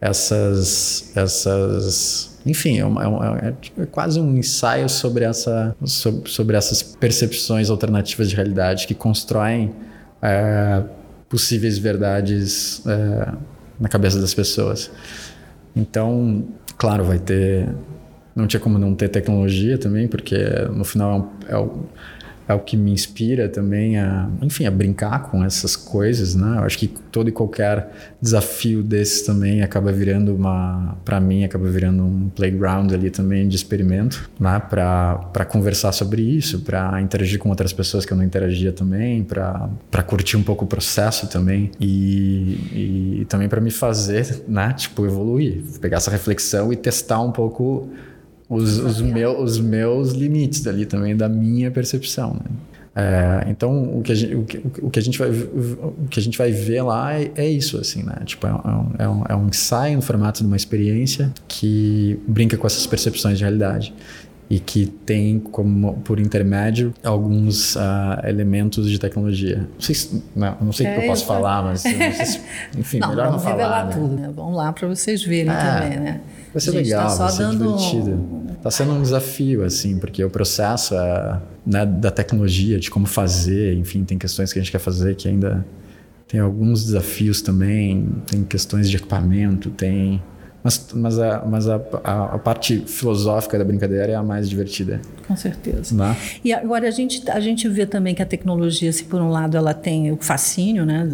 essas, 0.00 1.12
essas 1.16 2.32
enfim, 2.44 2.80
é, 2.80 2.84
uma, 2.84 3.04
é, 3.04 3.06
uma, 3.06 3.38
é, 3.38 3.86
quase 3.90 4.20
um 4.20 4.36
ensaio 4.36 4.88
sobre, 4.88 5.24
essa, 5.24 5.76
sobre, 5.84 6.30
sobre, 6.30 6.56
essas 6.56 6.82
percepções 6.82 7.70
alternativas 7.70 8.28
de 8.28 8.34
realidade 8.36 8.86
que 8.86 8.94
constroem 8.94 9.72
é, 10.20 10.82
possíveis 11.28 11.78
verdades 11.78 12.82
é, 12.86 13.32
na 13.78 13.88
cabeça 13.88 14.20
das 14.20 14.34
pessoas. 14.34 14.90
Então, 15.74 16.44
claro, 16.76 17.04
vai 17.04 17.18
ter. 17.18 17.68
Não 18.34 18.46
tinha 18.46 18.60
como 18.60 18.78
não 18.78 18.94
ter 18.94 19.08
tecnologia 19.08 19.76
também, 19.76 20.08
porque 20.08 20.36
no 20.74 20.84
final 20.84 21.32
é, 21.46 21.56
um, 21.56 21.60
é, 21.60 21.82
é 22.52 22.54
o 22.54 22.60
que 22.60 22.76
me 22.76 22.92
inspira 22.92 23.48
também 23.48 23.98
a, 23.98 24.28
enfim, 24.40 24.66
a 24.66 24.70
brincar 24.70 25.30
com 25.30 25.44
essas 25.44 25.74
coisas, 25.74 26.34
né? 26.34 26.58
Eu 26.58 26.64
acho 26.64 26.78
que 26.78 26.86
todo 26.86 27.28
e 27.28 27.32
qualquer 27.32 27.90
desafio 28.20 28.82
desses 28.82 29.22
também 29.22 29.62
acaba 29.62 29.90
virando 29.90 30.34
uma, 30.34 30.96
para 31.04 31.20
mim, 31.20 31.44
acaba 31.44 31.68
virando 31.68 32.04
um 32.04 32.28
playground 32.28 32.92
ali 32.92 33.10
também 33.10 33.48
de 33.48 33.56
experimento, 33.56 34.30
né? 34.38 34.60
Para 34.60 35.44
conversar 35.48 35.92
sobre 35.92 36.22
isso, 36.22 36.60
para 36.60 37.00
interagir 37.00 37.38
com 37.38 37.48
outras 37.48 37.72
pessoas 37.72 38.04
que 38.04 38.12
eu 38.12 38.16
não 38.16 38.24
interagia 38.24 38.72
também, 38.72 39.24
para 39.24 40.02
curtir 40.06 40.36
um 40.36 40.42
pouco 40.42 40.64
o 40.64 40.68
processo 40.68 41.26
também 41.26 41.70
e, 41.80 43.20
e 43.20 43.26
também 43.28 43.48
para 43.48 43.60
me 43.60 43.70
fazer, 43.70 44.44
né? 44.46 44.72
Tipo, 44.74 45.06
evoluir, 45.06 45.62
pegar 45.80 45.96
essa 45.96 46.10
reflexão 46.10 46.72
e 46.72 46.76
testar 46.76 47.20
um 47.20 47.32
pouco 47.32 47.88
os, 48.52 48.78
os, 48.78 49.00
meu, 49.00 49.40
os 49.40 49.58
meus 49.58 50.12
limites 50.12 50.66
ali 50.66 50.84
também 50.84 51.16
da 51.16 51.28
minha 51.28 51.70
percepção. 51.70 52.34
Né? 52.34 52.50
É, 52.94 53.46
então 53.48 53.98
o 53.98 54.02
que, 54.02 54.12
a 54.12 54.14
gente, 54.14 54.34
o, 54.34 54.44
que, 54.44 54.62
o 54.82 54.90
que 54.90 54.98
a 54.98 55.02
gente 55.02 55.18
vai 55.18 55.30
o 55.30 56.06
que 56.10 56.20
a 56.20 56.22
gente 56.22 56.36
vai 56.36 56.52
ver 56.52 56.82
lá 56.82 57.14
é, 57.14 57.30
é 57.36 57.48
isso 57.48 57.78
assim 57.78 58.02
né 58.02 58.16
tipo 58.26 58.46
é 58.46 58.52
um, 58.52 58.90
é, 58.98 59.08
um, 59.08 59.24
é 59.30 59.34
um 59.34 59.48
ensaio 59.48 59.96
no 59.96 60.02
formato 60.02 60.40
de 60.40 60.46
uma 60.46 60.58
experiência 60.58 61.32
que 61.48 62.20
brinca 62.28 62.54
com 62.58 62.66
essas 62.66 62.86
percepções 62.86 63.38
de 63.38 63.44
realidade 63.44 63.94
e 64.50 64.60
que 64.60 64.84
tem 64.84 65.38
como 65.38 65.94
por 66.04 66.20
intermédio 66.20 66.92
alguns 67.02 67.74
uh, 67.76 67.80
elementos 68.24 68.90
de 68.90 68.98
tecnologia. 68.98 69.60
Não 69.60 69.80
sei, 69.80 69.94
se, 69.94 70.22
não, 70.36 70.56
não 70.60 70.72
sei 70.72 70.84
o 70.84 70.88
é, 70.90 70.94
que 70.94 71.00
eu 71.00 71.08
posso 71.08 71.24
falar, 71.24 71.62
mas 71.62 71.80
se, 71.80 71.88
enfim, 72.76 72.98
não, 72.98 73.08
melhor 73.08 73.32
não 73.32 73.38
falar. 73.38 73.86
Né? 73.86 73.92
tudo. 73.94 74.14
Né? 74.14 74.30
Vamos 74.36 74.54
lá 74.54 74.70
para 74.70 74.86
vocês 74.88 75.24
verem 75.24 75.50
é, 75.50 75.56
também, 75.56 76.00
né? 76.00 76.20
Vai 76.52 76.60
ser 76.60 76.70
legal, 76.72 77.08
tá 77.08 77.14
vai 77.14 77.30
ser 77.30 77.42
dando... 77.42 77.76
divertido. 77.76 78.42
Tá 78.62 78.70
sendo 78.70 78.92
um 78.92 79.02
desafio, 79.02 79.64
assim, 79.64 79.98
porque 79.98 80.22
o 80.24 80.30
processo 80.30 80.94
é, 80.94 81.40
né, 81.66 81.84
da 81.84 82.10
tecnologia, 82.10 82.78
de 82.78 82.90
como 82.90 83.06
fazer, 83.06 83.76
enfim, 83.76 84.04
tem 84.04 84.16
questões 84.16 84.52
que 84.52 84.58
a 84.58 84.62
gente 84.62 84.70
quer 84.70 84.78
fazer 84.78 85.16
que 85.16 85.28
ainda 85.28 85.66
tem 86.28 86.38
alguns 86.38 86.84
desafios 86.84 87.42
também, 87.42 88.08
tem 88.26 88.44
questões 88.44 88.88
de 88.88 88.96
equipamento, 88.96 89.70
tem 89.70 90.22
mas, 90.62 90.86
mas, 90.94 91.18
a, 91.18 91.44
mas 91.44 91.68
a, 91.68 91.80
a, 92.04 92.24
a, 92.34 92.38
parte 92.38 92.84
filosófica 92.86 93.58
da 93.58 93.64
brincadeira 93.64 94.12
é 94.12 94.14
a 94.14 94.22
mais 94.22 94.48
divertida. 94.48 95.00
Com 95.32 95.36
certeza. 95.36 95.94
Né? 95.94 96.16
E 96.44 96.52
agora 96.52 96.88
a 96.88 96.90
gente, 96.90 97.28
a 97.30 97.40
gente 97.40 97.68
vê 97.68 97.84
também 97.84 98.14
que 98.14 98.22
a 98.22 98.26
tecnologia, 98.26 98.92
se 98.92 99.04
por 99.04 99.20
um 99.20 99.28
lado 99.28 99.56
ela 99.56 99.74
tem 99.74 100.10
o 100.12 100.16
fascínio 100.16 100.86
né, 100.86 101.06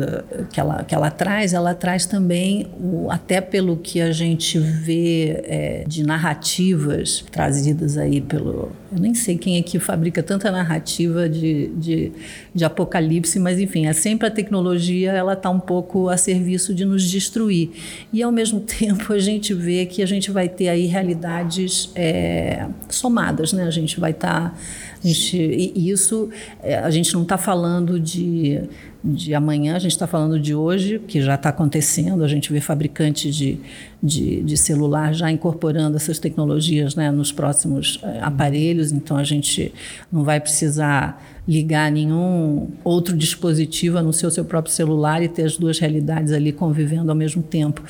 que, 0.53 0.61
ela, 0.61 0.85
que 0.85 0.95
ela 0.95 1.11
traz, 1.11 1.55
ela 1.55 1.75
traz 1.75 2.07
também, 2.07 2.69
o, 2.79 3.11
até 3.11 3.41
pelo 3.41 3.77
que 3.77 4.01
a 4.01 4.13
gente 4.13 4.59
vê 4.59 5.43
é, 5.45 5.85
de 5.87 6.05
narrativas 6.05 7.25
trazidas 7.31 7.97
aí 7.97 8.21
pelo. 8.21 8.73
Eu 8.91 8.99
nem 8.99 9.15
sei 9.15 9.37
quem 9.37 9.59
é 9.59 9.63
que 9.63 9.79
fabrica 9.79 10.23
tanta 10.23 10.51
narrativa 10.51 11.29
de, 11.29 11.69
de, 11.77 12.13
de 12.55 12.65
apocalipse, 12.65 13.39
mas 13.39 13.59
enfim, 13.59 13.87
é 13.87 13.93
sempre 13.93 14.27
a 14.27 14.31
tecnologia 14.31 15.13
ela 15.13 15.35
está 15.35 15.51
um 15.51 15.61
pouco 15.61 16.09
a 16.09 16.17
serviço 16.17 16.75
de 16.75 16.85
nos 16.85 17.09
destruir. 17.09 17.71
E 18.13 18.23
ao 18.23 18.33
mesmo 18.33 18.61
tempo 18.79 19.13
a 19.13 19.19
gente 19.19 19.39
gente 19.39 19.55
vê 19.55 19.87
que 19.87 20.03
a 20.03 20.07
gente 20.07 20.31
vai 20.31 20.49
ter 20.49 20.69
aí 20.69 20.87
realidades 20.87 21.91
é, 21.95 22.67
somadas, 22.89 23.53
né? 23.53 23.65
A 23.65 23.71
gente 23.71 23.99
vai 23.99 24.08
estar 24.11 24.51
tá 24.51 24.57
e 25.05 25.91
isso, 25.91 26.29
é, 26.63 26.77
a 26.79 26.91
gente 26.91 27.15
não 27.15 27.23
está 27.23 27.39
falando 27.39 28.01
de, 28.01 28.61
de 29.03 29.33
amanhã, 29.33 29.77
a 29.77 29.79
gente 29.79 29.93
está 29.93 30.09
falando 30.09 30.41
de 30.41 30.55
hoje, 30.55 30.99
que 31.07 31.23
já 31.23 31.37
está 31.37 31.51
acontecendo. 31.51 32.25
A 32.25 32.29
gente 32.29 32.53
vê 32.53 32.61
fabricantes 32.61 33.35
de, 33.35 33.61
de, 34.03 34.43
de, 34.43 34.57
celular 34.57 35.15
já 35.15 35.31
incorporando 35.31 35.97
essas 35.97 36.19
tecnologias 36.19 36.97
né, 36.97 37.13
nos 37.13 37.31
próximos 37.31 38.01
é, 38.03 38.21
aparelhos, 38.21 38.91
então 38.91 39.17
a 39.17 39.25
gente 39.25 39.73
não 40.11 40.25
vai 40.25 40.41
precisar 40.41 41.25
ligar 41.47 41.91
nenhum 41.93 42.69
outro 42.83 43.17
dispositivo 43.17 43.99
a 43.99 44.03
não 44.03 44.13
ser 44.13 44.27
o 44.27 44.31
seu 44.31 44.45
próprio 44.45 44.75
celular 44.75 45.23
e 45.23 45.29
ter 45.29 45.45
as 45.45 45.57
duas 45.57 45.79
realidades 45.79 46.33
ali 46.33 46.53
convivendo 46.53 47.11
ao 47.11 47.17
mesmo 47.17 47.43
tempo. 47.43 47.83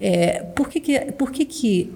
É, 0.00 0.42
por 0.42 0.68
que, 0.68 0.80
que, 0.80 0.98
por 1.12 1.30
que, 1.30 1.44
que 1.44 1.92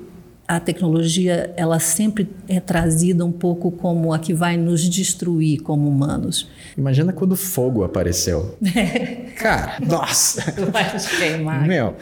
a 0.49 0.59
tecnologia 0.59 1.53
ela 1.59 1.78
sempre 1.78 2.26
é 2.49 2.59
trazida 2.59 3.22
um 3.22 3.30
pouco 3.30 3.70
como 3.70 4.14
a 4.14 4.18
que 4.18 4.32
vai 4.32 4.57
nos 4.57 4.88
destruir 4.88 5.61
como 5.61 5.86
humanos. 5.86 6.49
Imagina 6.76 7.12
quando 7.12 7.32
o 7.32 7.36
fogo 7.36 7.84
apareceu. 7.84 8.57
Cara, 9.36 9.76
nossa! 9.86 10.51
Vai 10.72 10.90
nos 10.90 11.07
queimar. 11.07 11.68
Meu, 11.68 11.94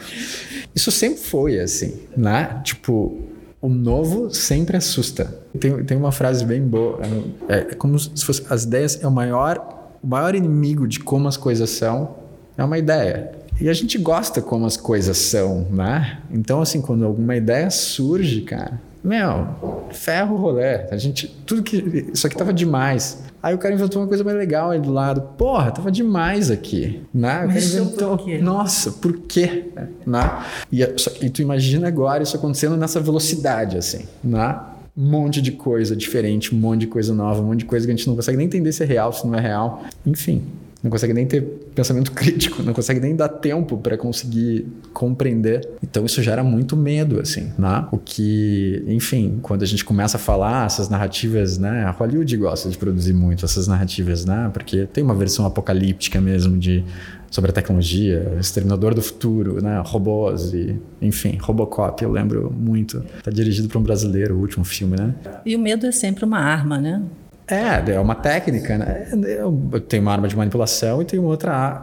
isso 0.73 0.89
sempre 0.91 1.19
foi 1.19 1.59
assim, 1.59 1.99
né? 2.15 2.61
Tipo, 2.63 3.19
o 3.61 3.67
novo 3.67 4.33
sempre 4.33 4.77
assusta. 4.77 5.25
Tem, 5.59 5.83
tem 5.83 5.97
uma 5.97 6.13
frase 6.13 6.45
bem 6.45 6.61
boa. 6.61 7.01
É, 7.49 7.57
é 7.57 7.75
como 7.75 7.99
se 7.99 8.23
fosse 8.23 8.45
as 8.49 8.63
ideias 8.63 9.03
é 9.03 9.07
o 9.07 9.11
maior, 9.11 9.97
o 10.01 10.07
maior 10.07 10.33
inimigo 10.33 10.87
de 10.87 11.01
como 11.01 11.27
as 11.27 11.35
coisas 11.35 11.69
são 11.69 12.15
é 12.57 12.63
uma 12.63 12.77
ideia. 12.77 13.31
E 13.59 13.69
a 13.69 13.73
gente 13.73 13.97
gosta 13.97 14.41
como 14.41 14.65
as 14.65 14.77
coisas 14.77 15.17
são, 15.17 15.67
né? 15.71 16.19
Então, 16.31 16.61
assim, 16.61 16.81
quando 16.81 17.03
alguma 17.05 17.35
ideia 17.35 17.69
surge, 17.69 18.41
cara, 18.41 18.79
meu, 19.03 19.87
ferro 19.91 20.35
o 20.35 20.37
rolê. 20.37 20.81
A 20.91 20.97
gente, 20.97 21.27
tudo 21.45 21.63
que. 21.63 22.09
Isso 22.13 22.27
aqui 22.27 22.35
tava 22.35 22.53
demais. 22.53 23.23
Aí 23.41 23.55
o 23.55 23.57
cara 23.57 23.73
inventou 23.73 24.01
uma 24.01 24.07
coisa 24.07 24.23
mais 24.23 24.35
legal 24.35 24.71
aí 24.71 24.79
do 24.79 24.91
lado. 24.91 25.21
Porra, 25.37 25.71
tava 25.71 25.89
demais 25.89 26.51
aqui. 26.51 27.01
Né? 27.13 27.45
O 27.45 27.47
cara 27.47 27.59
inventou. 27.59 28.17
Por 28.17 28.41
Nossa, 28.41 28.91
por 28.91 29.17
quê? 29.19 29.65
Né? 30.05 30.43
E, 30.71 30.83
e 31.21 31.29
tu 31.29 31.41
imagina 31.41 31.87
agora 31.87 32.21
isso 32.21 32.35
acontecendo 32.35 32.75
nessa 32.75 32.99
velocidade, 32.99 33.77
assim, 33.77 34.05
né? 34.23 34.59
Um 34.97 35.09
monte 35.09 35.41
de 35.41 35.51
coisa 35.51 35.95
diferente, 35.95 36.53
um 36.53 36.57
monte 36.57 36.81
de 36.81 36.87
coisa 36.87 37.13
nova, 37.13 37.39
um 37.39 37.45
monte 37.45 37.59
de 37.59 37.65
coisa 37.65 37.85
que 37.85 37.91
a 37.93 37.95
gente 37.95 38.07
não 38.07 38.15
consegue 38.15 38.37
nem 38.37 38.47
entender 38.47 38.71
se 38.71 38.83
é 38.83 38.85
real, 38.85 39.13
se 39.13 39.25
não 39.25 39.35
é 39.35 39.39
real. 39.39 39.83
Enfim, 40.05 40.43
não 40.87 40.91
consegue 40.91 41.13
nem 41.13 41.25
ter 41.25 41.41
pensamento 41.75 42.11
crítico, 42.13 42.63
não 42.63 42.73
consegue 42.73 42.99
nem 42.99 43.15
dar 43.15 43.27
tempo 43.27 43.77
para 43.77 43.97
conseguir 43.97 44.65
compreender. 44.93 45.67
Então 45.83 46.05
isso 46.05 46.23
gera 46.23 46.43
muito 46.43 46.75
medo, 46.75 47.19
assim, 47.19 47.51
né? 47.57 47.85
O 47.91 47.97
que, 47.97 48.83
enfim, 48.87 49.39
quando 49.41 49.63
a 49.63 49.65
gente 49.65 49.83
começa 49.83 50.17
a 50.17 50.19
falar 50.19 50.65
essas 50.65 50.89
narrativas, 50.89 51.57
né? 51.57 51.83
A 51.83 51.91
Hollywood 51.91 52.37
gosta 52.37 52.69
de 52.69 52.77
produzir 52.77 53.13
muito 53.13 53.45
essas 53.45 53.67
narrativas, 53.67 54.25
né? 54.25 54.49
Porque 54.53 54.85
tem 54.85 55.03
uma 55.03 55.13
versão 55.13 55.45
apocalíptica 55.45 56.19
mesmo 56.19 56.57
de 56.57 56.83
sobre 57.29 57.51
a 57.51 57.53
tecnologia, 57.53 58.37
Exterminador 58.39 58.93
do 58.93 59.01
Futuro, 59.01 59.61
né? 59.61 59.81
Robôs 59.85 60.53
e, 60.53 60.79
enfim, 61.01 61.37
Robocop, 61.41 62.01
eu 62.01 62.11
lembro 62.11 62.53
muito. 62.57 63.03
Tá 63.21 63.29
dirigido 63.29 63.67
por 63.67 63.77
um 63.79 63.83
brasileiro, 63.83 64.35
o 64.35 64.39
último 64.39 64.63
filme, 64.63 64.95
né? 64.97 65.13
E 65.45 65.53
o 65.53 65.59
medo 65.59 65.85
é 65.85 65.91
sempre 65.91 66.23
uma 66.23 66.39
arma, 66.39 66.77
né? 66.79 67.03
É, 67.49 67.91
é 67.91 67.99
uma 67.99 68.15
técnica, 68.15 68.77
né? 68.77 69.07
Eu 69.13 69.79
tenho 69.79 70.03
uma 70.03 70.11
arma 70.11 70.27
de 70.27 70.35
manipulação 70.35 71.01
e 71.01 71.05
tem 71.05 71.17
outra 71.17 71.81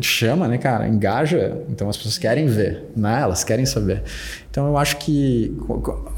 chama, 0.00 0.48
né, 0.48 0.56
cara? 0.56 0.88
Engaja, 0.88 1.62
então 1.68 1.90
as 1.90 1.96
pessoas 1.96 2.16
querem 2.16 2.46
ver, 2.46 2.84
né? 2.96 3.20
Elas 3.20 3.44
querem 3.44 3.66
saber. 3.66 4.02
Então 4.50 4.66
eu 4.66 4.78
acho 4.78 4.96
que 4.96 5.54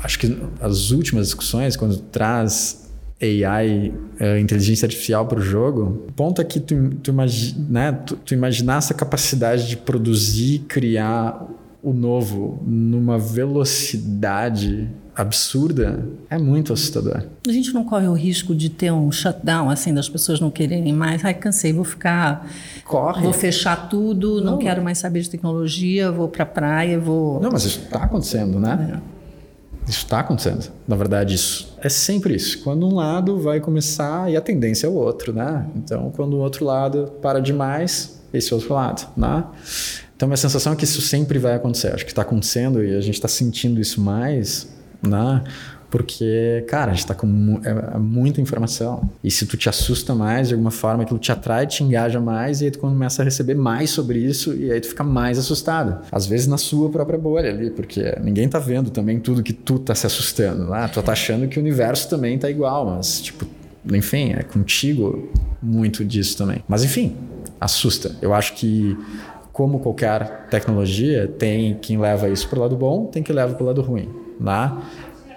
acho 0.04 0.18
que 0.20 0.40
as 0.60 0.92
últimas 0.92 1.26
discussões 1.26 1.76
quando 1.76 1.98
traz 1.98 2.88
AI, 3.20 3.92
é, 4.18 4.40
inteligência 4.40 4.86
artificial 4.86 5.26
para 5.26 5.38
o 5.38 5.42
jogo, 5.42 6.06
o 6.08 6.12
ponto 6.12 6.40
é 6.40 6.44
que 6.44 6.58
tu, 6.58 6.90
tu, 7.02 7.10
imagi, 7.10 7.58
né, 7.68 7.92
tu, 8.06 8.16
tu 8.16 8.32
imaginar 8.32 8.78
essa 8.78 8.94
capacidade 8.94 9.68
de 9.68 9.76
produzir, 9.76 10.60
criar 10.60 11.44
o 11.82 11.92
novo 11.92 12.62
numa 12.66 13.18
velocidade 13.18 14.88
absurda 15.14 16.06
é 16.28 16.38
muito 16.38 16.72
assustador. 16.72 17.24
A 17.46 17.52
gente 17.52 17.72
não 17.72 17.84
corre 17.84 18.06
o 18.06 18.12
risco 18.12 18.54
de 18.54 18.68
ter 18.68 18.92
um 18.92 19.10
shutdown, 19.10 19.70
assim, 19.70 19.92
das 19.92 20.08
pessoas 20.08 20.40
não 20.40 20.50
quererem 20.50 20.92
mais. 20.92 21.24
Ai, 21.24 21.34
cansei, 21.34 21.72
vou 21.72 21.84
ficar. 21.84 22.48
Corre. 22.84 23.22
Vou 23.22 23.32
fechar 23.32 23.88
tudo, 23.88 24.42
não, 24.42 24.52
não 24.52 24.58
quero 24.58 24.82
mais 24.82 24.98
saber 24.98 25.20
de 25.20 25.30
tecnologia, 25.30 26.10
vou 26.10 26.28
para 26.28 26.44
a 26.44 26.46
praia, 26.46 26.98
vou. 26.98 27.40
Não, 27.40 27.50
mas 27.50 27.64
isso 27.64 27.80
está 27.80 28.04
acontecendo, 28.04 28.58
né? 28.58 29.00
É. 29.06 29.20
Isso 29.88 30.04
está 30.04 30.20
acontecendo. 30.20 30.70
Na 30.86 30.94
verdade, 30.94 31.34
isso 31.34 31.76
é 31.78 31.88
sempre 31.88 32.36
isso. 32.36 32.62
Quando 32.62 32.86
um 32.86 32.94
lado 32.94 33.38
vai 33.38 33.60
começar 33.60 34.30
e 34.30 34.36
a 34.36 34.40
tendência 34.40 34.86
é 34.86 34.90
o 34.90 34.94
outro, 34.94 35.32
né? 35.32 35.66
Então, 35.74 36.12
quando 36.14 36.34
o 36.34 36.38
outro 36.38 36.64
lado 36.64 37.12
para 37.20 37.40
demais, 37.40 38.20
esse 38.32 38.54
outro 38.54 38.74
lado, 38.74 39.08
né? 39.16 39.44
Então, 40.20 40.28
minha 40.28 40.36
sensação 40.36 40.74
é 40.74 40.76
que 40.76 40.84
isso 40.84 41.00
sempre 41.00 41.38
vai 41.38 41.54
acontecer. 41.54 41.94
Acho 41.94 42.04
que 42.04 42.12
está 42.12 42.20
acontecendo 42.20 42.84
e 42.84 42.94
a 42.94 43.00
gente 43.00 43.14
está 43.14 43.26
sentindo 43.26 43.80
isso 43.80 44.02
mais 44.02 44.68
né? 45.02 45.42
Porque, 45.88 46.62
cara, 46.68 46.92
a 46.92 46.94
gente 46.94 47.06
tá 47.06 47.14
com 47.14 47.26
mu 47.26 47.58
é, 47.64 47.70
é, 47.70 47.98
muita 47.98 48.38
informação. 48.38 49.10
E 49.24 49.30
se 49.30 49.46
tu 49.46 49.56
te 49.56 49.66
assusta 49.66 50.14
mais, 50.14 50.48
de 50.48 50.54
alguma 50.54 50.70
forma, 50.70 51.04
aquilo 51.04 51.18
te 51.18 51.32
atrai, 51.32 51.66
te 51.66 51.82
engaja 51.82 52.20
mais, 52.20 52.60
e 52.60 52.66
aí 52.66 52.70
tu 52.70 52.78
começa 52.78 53.22
a 53.22 53.24
receber 53.24 53.54
mais 53.54 53.88
sobre 53.88 54.18
isso, 54.18 54.54
e 54.54 54.70
aí 54.70 54.78
tu 54.78 54.88
fica 54.88 55.02
mais 55.02 55.38
assustado. 55.38 56.04
Às 56.12 56.26
vezes 56.26 56.46
na 56.46 56.58
sua 56.58 56.90
própria 56.90 57.18
bolha 57.18 57.48
ali, 57.48 57.70
porque 57.70 58.14
ninguém 58.22 58.46
tá 58.46 58.58
vendo 58.58 58.90
também 58.90 59.18
tudo 59.18 59.42
que 59.42 59.54
tu 59.54 59.78
tá 59.78 59.94
se 59.94 60.06
assustando. 60.06 60.66
Né? 60.66 60.86
Tu 60.92 61.02
tá 61.02 61.12
achando 61.12 61.48
que 61.48 61.58
o 61.58 61.62
universo 61.62 62.10
também 62.10 62.38
tá 62.38 62.50
igual, 62.50 62.84
mas, 62.84 63.22
tipo, 63.22 63.46
enfim, 63.90 64.34
é 64.34 64.42
contigo 64.42 65.32
muito 65.60 66.04
disso 66.04 66.36
também. 66.36 66.62
Mas, 66.68 66.84
enfim, 66.84 67.16
assusta. 67.58 68.14
Eu 68.22 68.32
acho 68.32 68.54
que 68.54 68.96
como 69.60 69.78
qualquer 69.78 70.46
tecnologia, 70.48 71.28
tem 71.28 71.74
quem 71.74 71.98
leva 71.98 72.30
isso 72.30 72.48
para 72.48 72.58
o 72.58 72.62
lado 72.62 72.76
bom, 72.76 73.04
tem 73.04 73.22
quem 73.22 73.36
leva 73.36 73.52
para 73.52 73.62
o 73.62 73.66
lado 73.66 73.82
ruim 73.82 74.08
né? 74.40 74.78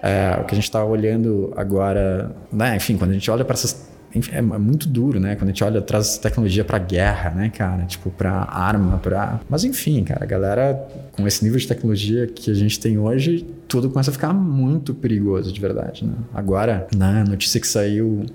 É, 0.02 0.40
o 0.42 0.46
que 0.46 0.54
a 0.54 0.56
gente 0.56 0.64
está 0.64 0.84
olhando 0.84 1.54
agora, 1.58 2.34
né? 2.52 2.78
Enfim, 2.78 2.98
quando 2.98 3.12
a 3.12 3.14
gente 3.14 3.30
olha 3.30 3.44
para 3.44 3.54
essas 3.54 3.92
enfim, 4.16 4.32
é, 4.32 4.38
é 4.38 4.42
muito 4.42 4.88
duro, 4.88 5.20
né? 5.20 5.36
Quando 5.36 5.50
a 5.50 5.52
gente 5.52 5.64
olha 5.64 5.82
traz 5.82 6.18
tecnologia 6.18 6.64
para 6.64 6.78
guerra, 6.78 7.32
né, 7.32 7.50
cara? 7.50 7.84
Tipo 7.86 8.12
para 8.12 8.32
arma, 8.32 8.98
para. 8.98 9.40
Mas 9.50 9.64
enfim, 9.64 10.04
cara, 10.04 10.24
a 10.24 10.28
galera 10.28 10.88
com 11.12 11.28
esse 11.28 11.44
nível 11.44 11.60
de 11.60 11.68
tecnologia 11.68 12.28
que 12.28 12.52
a 12.52 12.54
gente 12.54 12.80
tem 12.80 12.98
hoje, 12.98 13.46
tudo 13.68 13.90
começa 13.90 14.12
a 14.12 14.14
ficar 14.14 14.34
muito 14.34 14.94
perigoso, 14.94 15.52
de 15.52 15.60
verdade, 15.60 16.06
né? 16.06 16.14
Agora, 16.34 16.88
na 16.96 17.24
notícia 17.24 17.60
que 17.60 17.68
saiu 17.68 18.26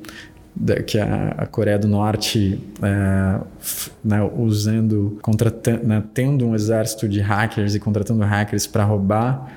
que 0.86 0.98
a, 0.98 1.34
a, 1.38 1.46
Coreia 1.46 1.78
do 1.78 1.88
Norte 1.88 2.60
é, 2.82 3.40
né, 4.04 4.30
usando, 4.36 5.18
contratando, 5.22 5.86
né, 5.86 6.02
tendo 6.12 6.46
um 6.46 6.54
exército 6.54 7.08
de 7.08 7.20
hackers 7.20 7.74
e 7.74 7.80
contratando 7.80 8.24
hackers 8.24 8.66
para 8.66 8.84
roubar 8.84 9.50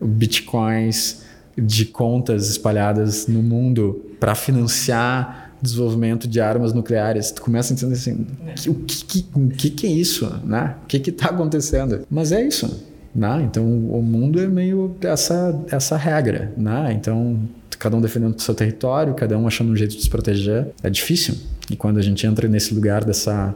bitcoins 0.00 1.22
de 1.56 1.86
contas 1.86 2.48
espalhadas 2.48 3.26
no 3.26 3.42
mundo 3.42 4.04
para 4.20 4.34
financiar 4.34 5.52
desenvolvimento 5.60 6.28
de 6.28 6.40
armas 6.40 6.72
nucleares. 6.72 7.30
Tu 7.30 7.40
começa 7.40 7.72
a 7.72 7.74
entender 7.74 7.94
assim, 7.94 8.26
o 8.68 8.74
que, 8.74 9.22
que, 9.56 9.70
que, 9.70 9.86
é 9.86 9.90
isso, 9.90 10.40
né? 10.44 10.76
O 10.84 10.86
que 10.86 11.10
está 11.10 11.30
acontecendo? 11.30 12.06
Mas 12.10 12.32
é 12.32 12.42
isso, 12.42 12.84
né? 13.14 13.42
Então 13.42 13.64
o 13.64 14.02
mundo 14.02 14.40
é 14.40 14.46
meio 14.46 14.94
essa 15.00 15.58
essa 15.70 15.96
regra, 15.96 16.52
né? 16.56 16.92
Então 16.92 17.38
cada 17.78 17.96
um 17.96 18.00
defendendo 18.00 18.36
o 18.36 18.40
seu 18.40 18.54
território, 18.54 19.14
cada 19.14 19.36
um 19.38 19.46
achando 19.46 19.72
um 19.72 19.76
jeito 19.76 19.96
de 19.96 20.02
se 20.02 20.10
proteger. 20.10 20.68
É 20.82 20.90
difícil. 20.90 21.34
E 21.70 21.76
quando 21.76 21.98
a 21.98 22.02
gente 22.02 22.26
entra 22.26 22.48
nesse 22.48 22.74
lugar 22.74 23.04
dessa 23.04 23.54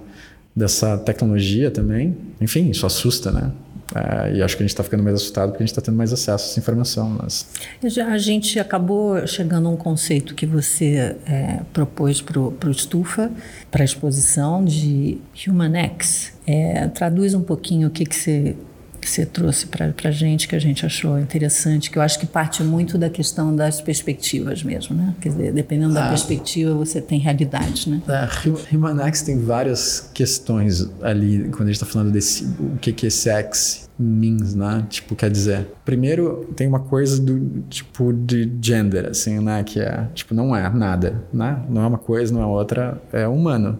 dessa 0.54 0.98
tecnologia 0.98 1.70
também, 1.70 2.16
enfim, 2.40 2.70
isso 2.70 2.84
assusta, 2.84 3.30
né? 3.30 3.52
É, 3.94 4.36
e 4.36 4.42
acho 4.42 4.56
que 4.56 4.62
a 4.62 4.64
gente 4.64 4.70
está 4.70 4.84
ficando 4.84 5.02
mais 5.02 5.16
assustado 5.16 5.50
porque 5.50 5.62
a 5.62 5.66
gente 5.66 5.72
está 5.72 5.82
tendo 5.82 5.96
mais 5.96 6.12
acesso 6.12 6.44
a 6.44 6.50
essa 6.50 6.60
informação. 6.60 7.18
Mas... 7.20 7.46
A 7.82 8.18
gente 8.18 8.58
acabou 8.58 9.26
chegando 9.26 9.66
a 9.66 9.70
um 9.70 9.76
conceito 9.76 10.34
que 10.34 10.46
você 10.46 11.16
é, 11.26 11.60
propôs 11.72 12.20
para 12.20 12.38
o 12.38 12.70
Estufa, 12.70 13.30
para 13.70 13.82
a 13.82 13.84
exposição 13.84 14.64
de 14.64 15.18
Human 15.46 15.76
X. 15.76 16.32
É, 16.46 16.86
traduz 16.88 17.34
um 17.34 17.42
pouquinho 17.42 17.88
o 17.88 17.90
que, 17.90 18.04
que 18.04 18.14
você 18.14 18.56
que 19.00 19.08
você 19.08 19.24
trouxe 19.24 19.66
para 19.66 19.92
a 20.04 20.10
gente, 20.10 20.46
que 20.46 20.54
a 20.54 20.58
gente 20.58 20.84
achou 20.84 21.18
interessante, 21.18 21.90
que 21.90 21.98
eu 21.98 22.02
acho 22.02 22.18
que 22.18 22.26
parte 22.26 22.62
muito 22.62 22.98
da 22.98 23.08
questão 23.08 23.54
das 23.54 23.80
perspectivas 23.80 24.62
mesmo, 24.62 24.94
né? 24.94 25.14
Quer 25.20 25.30
dizer, 25.30 25.52
dependendo 25.52 25.94
da 25.94 26.06
ah. 26.06 26.08
perspectiva, 26.08 26.74
você 26.74 27.00
tem 27.00 27.18
realidades, 27.18 27.86
né? 27.86 28.02
É, 28.08 28.74
Humanax 28.74 29.22
tem 29.22 29.38
várias 29.38 30.10
questões 30.12 30.88
ali, 31.02 31.48
quando 31.48 31.62
a 31.62 31.66
gente 31.66 31.76
está 31.82 31.86
falando 31.86 32.12
desse, 32.12 32.44
o 32.44 32.76
que, 32.80 32.92
que 32.92 33.06
é 33.06 33.10
sex 33.10 33.88
means, 33.98 34.54
né? 34.54 34.84
Tipo, 34.88 35.14
quer 35.14 35.30
dizer, 35.30 35.68
primeiro 35.84 36.48
tem 36.56 36.66
uma 36.66 36.80
coisa 36.80 37.20
do 37.20 37.62
tipo 37.68 38.12
de 38.12 38.50
gender, 38.60 39.06
assim, 39.06 39.38
né? 39.40 39.62
Que 39.62 39.80
é, 39.80 40.08
tipo, 40.14 40.34
não 40.34 40.54
é 40.54 40.68
nada, 40.68 41.22
né? 41.32 41.62
Não 41.68 41.82
é 41.82 41.86
uma 41.86 41.98
coisa, 41.98 42.32
não 42.32 42.42
é 42.42 42.46
outra, 42.46 43.00
é 43.12 43.26
humano. 43.26 43.78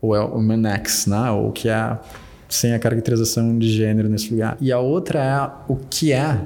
Ou 0.00 0.16
é 0.16 0.20
humanax, 0.20 1.06
né? 1.06 1.30
Ou 1.30 1.52
que 1.52 1.68
é 1.68 1.98
sem 2.50 2.74
a 2.74 2.78
caracterização 2.78 3.58
de 3.58 3.70
gênero 3.72 4.08
nesse 4.08 4.30
lugar. 4.30 4.58
E 4.60 4.70
a 4.70 4.78
outra 4.78 5.24
é 5.24 5.72
o 5.72 5.76
que 5.76 6.12
é 6.12 6.40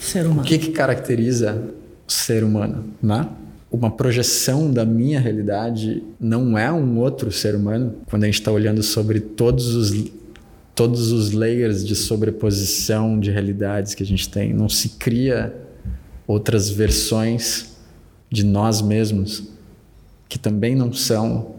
ser 0.00 0.24
humano. 0.24 0.42
O 0.42 0.44
que, 0.44 0.58
que 0.58 0.70
caracteriza 0.70 1.62
o 2.08 2.12
ser 2.12 2.42
humano, 2.44 2.84
né? 3.02 3.28
uma 3.70 3.90
projeção 3.90 4.70
da 4.70 4.84
minha 4.84 5.20
realidade 5.20 6.02
não 6.20 6.56
é 6.56 6.72
um 6.72 6.98
outro 6.98 7.30
ser 7.30 7.54
humano. 7.54 7.96
Quando 8.06 8.24
a 8.24 8.26
gente 8.26 8.36
está 8.36 8.50
olhando 8.50 8.82
sobre 8.82 9.20
todos 9.20 9.74
os 9.74 10.16
todos 10.74 11.10
os 11.10 11.32
layers 11.32 11.82
de 11.82 11.96
sobreposição 11.96 13.18
de 13.18 13.30
realidades 13.30 13.94
que 13.94 14.02
a 14.02 14.06
gente 14.06 14.28
tem, 14.28 14.52
não 14.52 14.68
se 14.68 14.90
cria 14.90 15.54
outras 16.26 16.68
versões 16.68 17.78
de 18.30 18.44
nós 18.44 18.82
mesmos 18.82 19.44
que 20.28 20.38
também 20.38 20.74
não 20.74 20.92
são 20.92 21.54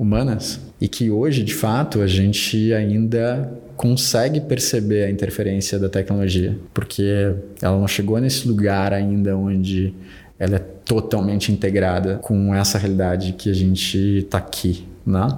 humanas 0.00 0.58
e 0.80 0.88
que 0.88 1.10
hoje, 1.10 1.44
de 1.44 1.52
fato, 1.52 2.00
a 2.00 2.06
gente 2.06 2.72
ainda 2.72 3.52
consegue 3.76 4.40
perceber 4.40 5.04
a 5.04 5.10
interferência 5.10 5.78
da 5.78 5.90
tecnologia, 5.90 6.56
porque 6.72 7.34
ela 7.60 7.78
não 7.78 7.86
chegou 7.86 8.18
nesse 8.18 8.48
lugar 8.48 8.94
ainda 8.94 9.36
onde 9.36 9.92
ela 10.38 10.56
é 10.56 10.58
totalmente 10.58 11.52
integrada 11.52 12.16
com 12.16 12.54
essa 12.54 12.78
realidade 12.78 13.34
que 13.34 13.50
a 13.50 13.52
gente 13.52 13.98
está 14.18 14.38
aqui, 14.38 14.86
né? 15.04 15.28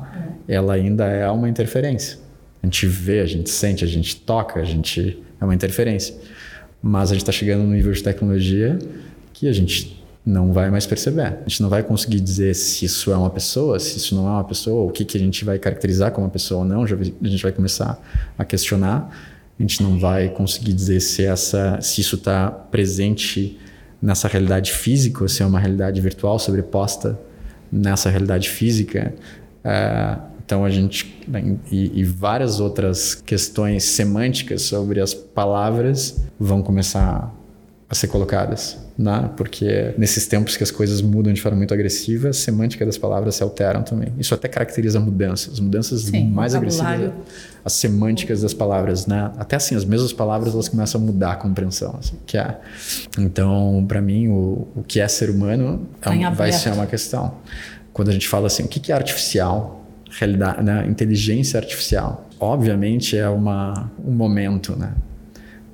Ela 0.46 0.74
ainda 0.74 1.06
é 1.06 1.28
uma 1.28 1.48
interferência. 1.48 2.18
A 2.62 2.66
gente 2.66 2.86
vê, 2.86 3.18
a 3.18 3.26
gente 3.26 3.50
sente, 3.50 3.84
a 3.84 3.88
gente 3.88 4.14
toca, 4.14 4.60
a 4.60 4.64
gente 4.64 5.20
é 5.40 5.44
uma 5.44 5.54
interferência. 5.54 6.14
Mas 6.80 7.10
a 7.10 7.14
gente 7.14 7.22
está 7.22 7.32
chegando 7.32 7.64
num 7.64 7.72
nível 7.72 7.92
de 7.92 8.02
tecnologia 8.02 8.78
que 9.32 9.48
a 9.48 9.52
gente 9.52 10.01
não 10.24 10.52
vai 10.52 10.70
mais 10.70 10.86
perceber. 10.86 11.38
A 11.44 11.48
gente 11.48 11.62
não 11.62 11.68
vai 11.68 11.82
conseguir 11.82 12.20
dizer 12.20 12.54
se 12.54 12.84
isso 12.84 13.12
é 13.12 13.16
uma 13.16 13.30
pessoa, 13.30 13.78
se 13.78 13.96
isso 13.96 14.14
não 14.14 14.26
é 14.28 14.30
uma 14.30 14.44
pessoa, 14.44 14.84
o 14.84 14.90
que, 14.90 15.04
que 15.04 15.16
a 15.16 15.20
gente 15.20 15.44
vai 15.44 15.58
caracterizar 15.58 16.12
como 16.12 16.26
uma 16.26 16.32
pessoa 16.32 16.60
ou 16.60 16.64
não. 16.64 16.86
Já, 16.86 16.96
a 16.96 17.28
gente 17.28 17.42
vai 17.42 17.52
começar 17.52 18.00
a 18.38 18.44
questionar. 18.44 19.10
A 19.58 19.62
gente 19.62 19.82
não 19.82 19.98
vai 19.98 20.28
conseguir 20.28 20.72
dizer 20.72 21.00
se, 21.00 21.24
essa, 21.24 21.80
se 21.80 22.00
isso 22.00 22.16
está 22.16 22.50
presente 22.50 23.58
nessa 24.00 24.26
realidade 24.26 24.72
física 24.72 25.22
ou 25.22 25.28
se 25.28 25.42
é 25.42 25.46
uma 25.46 25.60
realidade 25.60 26.00
virtual 26.00 26.38
sobreposta 26.38 27.18
nessa 27.70 28.10
realidade 28.10 28.48
física. 28.48 29.14
É, 29.64 30.16
então 30.44 30.64
a 30.64 30.70
gente 30.70 31.20
e, 31.70 32.00
e, 32.00 32.04
várias 32.04 32.58
outras 32.60 33.14
questões 33.14 33.84
semânticas 33.84 34.62
sobre 34.62 35.00
as 35.00 35.14
palavras 35.14 36.20
vão 36.38 36.60
começar 36.60 37.32
a 37.88 37.94
ser 37.94 38.08
colocadas, 38.08 38.81
né? 38.96 39.30
Porque 39.36 39.94
nesses 39.96 40.26
tempos 40.26 40.56
que 40.56 40.62
as 40.62 40.70
coisas 40.70 41.00
mudam 41.00 41.32
de 41.32 41.40
forma 41.40 41.58
muito 41.58 41.72
agressiva, 41.72 42.28
a 42.28 42.32
semântica 42.32 42.84
das 42.84 42.98
palavras 42.98 43.36
se 43.36 43.42
alteram 43.42 43.82
também. 43.82 44.12
Isso 44.18 44.34
até 44.34 44.48
caracteriza 44.48 45.00
mudanças, 45.00 45.58
mudanças 45.58 46.02
Sim, 46.02 46.28
mais 46.28 46.54
agressivas, 46.54 47.12
as 47.64 47.72
semânticas 47.72 48.42
das 48.42 48.52
palavras, 48.52 49.06
né? 49.06 49.30
Até 49.38 49.56
assim, 49.56 49.74
as 49.74 49.84
mesmas 49.84 50.12
palavras 50.12 50.52
elas 50.52 50.68
começam 50.68 51.00
a 51.00 51.04
mudar 51.04 51.32
a 51.32 51.36
compreensão, 51.36 51.96
assim, 51.98 52.16
que 52.26 52.36
é. 52.36 52.58
Então, 53.18 53.84
para 53.88 54.00
mim, 54.00 54.28
o, 54.28 54.68
o 54.76 54.84
que 54.86 55.00
é 55.00 55.08
ser 55.08 55.30
humano 55.30 55.86
é 56.02 56.10
um, 56.10 56.34
vai 56.34 56.52
ser 56.52 56.72
uma 56.72 56.86
questão. 56.86 57.34
Quando 57.92 58.08
a 58.08 58.12
gente 58.12 58.28
fala 58.28 58.46
assim, 58.46 58.62
o 58.64 58.68
que 58.68 58.92
é 58.92 58.94
artificial? 58.94 59.80
Realidade, 60.10 60.62
né? 60.62 60.86
inteligência 60.86 61.58
artificial. 61.58 62.28
Obviamente 62.38 63.16
é 63.16 63.28
uma, 63.28 63.90
um 64.04 64.12
momento, 64.12 64.76
né? 64.76 64.92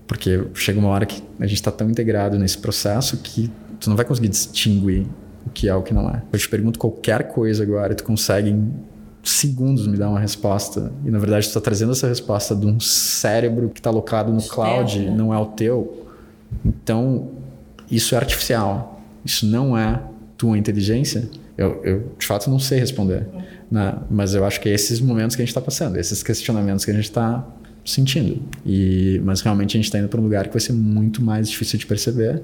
Porque 0.08 0.42
chega 0.54 0.80
uma 0.80 0.88
hora 0.88 1.04
que 1.04 1.22
a 1.38 1.46
gente 1.46 1.58
está 1.58 1.70
tão 1.70 1.88
integrado 1.88 2.38
nesse 2.38 2.56
processo 2.58 3.18
que 3.18 3.50
tu 3.78 3.90
não 3.90 3.96
vai 3.96 4.06
conseguir 4.06 4.28
distinguir 4.28 5.06
o 5.46 5.50
que 5.50 5.68
é 5.68 5.74
o 5.74 5.82
que 5.82 5.92
não 5.92 6.08
é. 6.08 6.22
Eu 6.32 6.38
te 6.38 6.48
pergunto 6.48 6.78
qualquer 6.78 7.28
coisa 7.28 7.62
agora, 7.62 7.94
tu 7.94 8.02
consegue 8.02 8.48
em 8.48 8.72
segundos 9.22 9.86
me 9.86 9.98
dar 9.98 10.08
uma 10.08 10.18
resposta. 10.18 10.90
E 11.04 11.10
na 11.10 11.18
verdade 11.18 11.46
tu 11.46 11.50
está 11.50 11.60
trazendo 11.60 11.92
essa 11.92 12.08
resposta 12.08 12.56
de 12.56 12.66
um 12.66 12.80
cérebro 12.80 13.68
que 13.68 13.80
está 13.80 13.90
alocado 13.90 14.32
no 14.32 14.42
cloud, 14.42 14.98
né? 14.98 15.14
não 15.14 15.32
é 15.32 15.38
o 15.38 15.46
teu. 15.46 16.06
Então, 16.64 17.28
isso 17.90 18.14
é 18.14 18.18
artificial. 18.18 19.02
Isso 19.22 19.46
não 19.46 19.76
é 19.76 20.02
tua 20.38 20.56
inteligência. 20.56 21.28
Eu, 21.56 21.82
eu 21.84 22.12
de 22.18 22.24
fato 22.24 22.48
não 22.48 22.58
sei 22.58 22.80
responder. 22.80 23.26
Né? 23.70 23.94
Mas 24.10 24.34
eu 24.34 24.44
acho 24.44 24.58
que 24.60 24.70
é 24.70 24.72
esses 24.72 25.00
momentos 25.00 25.36
que 25.36 25.42
a 25.42 25.44
gente 25.44 25.50
está 25.50 25.60
passando, 25.60 25.98
esses 25.98 26.22
questionamentos 26.22 26.84
que 26.84 26.90
a 26.90 26.94
gente 26.94 27.04
está 27.04 27.46
sentindo. 27.88 28.40
E, 28.64 29.20
mas 29.24 29.40
realmente 29.40 29.76
a 29.76 29.78
gente 29.78 29.86
está 29.86 29.98
indo 29.98 30.08
para 30.08 30.20
um 30.20 30.24
lugar 30.24 30.46
que 30.46 30.52
vai 30.52 30.60
ser 30.60 30.72
muito 30.72 31.22
mais 31.22 31.48
difícil 31.48 31.78
de 31.78 31.86
perceber. 31.86 32.42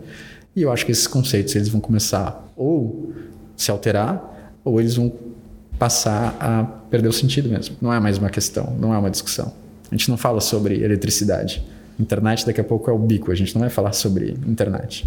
E 0.57 0.63
eu 0.63 0.73
acho 0.73 0.87
que 0.87 0.93
esses 0.93 1.07
conceitos 1.07 1.55
eles 1.55 1.69
vão 1.69 1.81
começar 1.81 2.53
ou 2.57 3.13
se 3.57 3.71
alterar 3.71 4.59
ou 4.65 4.81
eles 4.81 4.95
vão 4.95 5.13
passar 5.79 6.37
a 6.41 6.65
perder 6.65 7.09
o 7.09 7.13
sentido 7.13 7.49
mesmo. 7.49 7.77
Não 7.81 7.93
é 7.93 8.01
mais 8.01 8.19
uma 8.19 8.31
questão, 8.31 8.77
não 8.79 8.95
é 8.95 8.99
uma 8.99 9.11
discussão. 9.11 9.53
A 9.91 9.95
gente 9.95 10.09
não 10.09 10.17
fala 10.17 10.41
sobre 10.41 10.83
eletricidade. 10.83 11.65
Internet 11.99 12.47
daqui 12.47 12.61
a 12.61 12.65
pouco 12.65 12.91
é 12.91 12.93
o 12.93 12.99
bico. 12.99 13.31
A 13.31 13.35
gente 13.35 13.55
não 13.55 13.61
vai 13.61 13.71
falar 13.71 13.93
sobre 13.93 14.31
internet. 14.47 15.07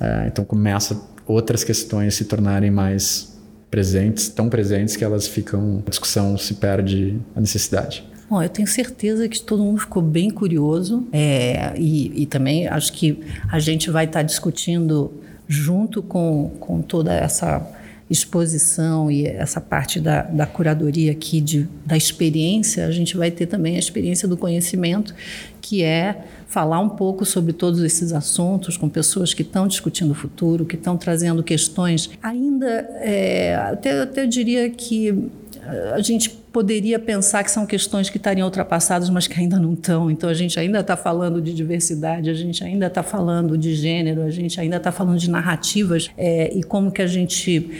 É, 0.00 0.28
então 0.28 0.44
começa 0.44 1.00
outras 1.26 1.64
questões 1.64 2.14
se 2.14 2.24
tornarem 2.24 2.70
mais 2.70 3.36
presentes, 3.70 4.28
tão 4.28 4.48
presentes 4.48 4.96
que 4.96 5.04
elas 5.04 5.26
ficam, 5.26 5.82
a 5.86 5.90
discussão 5.90 6.38
se 6.38 6.54
perde 6.54 7.18
a 7.36 7.40
necessidade. 7.40 8.08
Bom, 8.28 8.42
eu 8.42 8.48
tenho 8.48 8.68
certeza 8.68 9.26
que 9.26 9.40
todo 9.40 9.62
mundo 9.62 9.80
ficou 9.80 10.02
bem 10.02 10.28
curioso 10.28 11.06
é, 11.12 11.72
e, 11.78 12.22
e, 12.22 12.26
também 12.26 12.68
acho 12.68 12.92
que 12.92 13.20
a 13.50 13.58
gente 13.58 13.90
vai 13.90 14.04
estar 14.04 14.22
discutindo 14.22 15.10
junto 15.46 16.02
com, 16.02 16.50
com 16.60 16.82
toda 16.82 17.14
essa 17.14 17.66
exposição 18.10 19.10
e 19.10 19.26
essa 19.26 19.60
parte 19.60 19.98
da, 19.98 20.22
da 20.22 20.46
curadoria 20.46 21.12
aqui 21.12 21.40
de, 21.40 21.68
da 21.86 21.96
experiência, 21.96 22.86
a 22.86 22.90
gente 22.90 23.16
vai 23.16 23.30
ter 23.30 23.46
também 23.46 23.76
a 23.76 23.78
experiência 23.78 24.28
do 24.28 24.36
conhecimento, 24.36 25.14
que 25.60 25.82
é 25.82 26.24
falar 26.46 26.80
um 26.80 26.88
pouco 26.88 27.24
sobre 27.24 27.52
todos 27.54 27.82
esses 27.82 28.12
assuntos 28.12 28.76
com 28.76 28.88
pessoas 28.88 29.32
que 29.32 29.42
estão 29.42 29.66
discutindo 29.66 30.10
o 30.10 30.14
futuro, 30.14 30.64
que 30.64 30.76
estão 30.76 30.96
trazendo 30.96 31.42
questões. 31.42 32.10
Ainda, 32.22 32.66
é, 33.00 33.54
até, 33.56 34.00
até 34.00 34.22
eu 34.22 34.26
diria 34.26 34.68
que 34.70 35.30
a 35.92 36.00
gente 36.00 36.30
poderia 36.58 36.98
pensar 36.98 37.44
que 37.44 37.52
são 37.52 37.64
questões 37.64 38.10
que 38.10 38.16
estariam 38.16 38.44
ultrapassadas, 38.44 39.08
mas 39.08 39.28
que 39.28 39.38
ainda 39.38 39.60
não 39.60 39.74
estão. 39.74 40.10
Então 40.10 40.28
a 40.28 40.34
gente 40.34 40.58
ainda 40.58 40.80
está 40.80 40.96
falando 40.96 41.40
de 41.40 41.54
diversidade, 41.54 42.28
a 42.28 42.34
gente 42.34 42.64
ainda 42.64 42.88
está 42.88 43.00
falando 43.00 43.56
de 43.56 43.76
gênero, 43.76 44.22
a 44.22 44.30
gente 44.30 44.60
ainda 44.60 44.76
está 44.76 44.90
falando 44.90 45.20
de 45.20 45.30
narrativas 45.30 46.10
é, 46.18 46.52
e 46.52 46.64
como 46.64 46.90
que 46.90 47.00
a 47.00 47.06
gente 47.06 47.70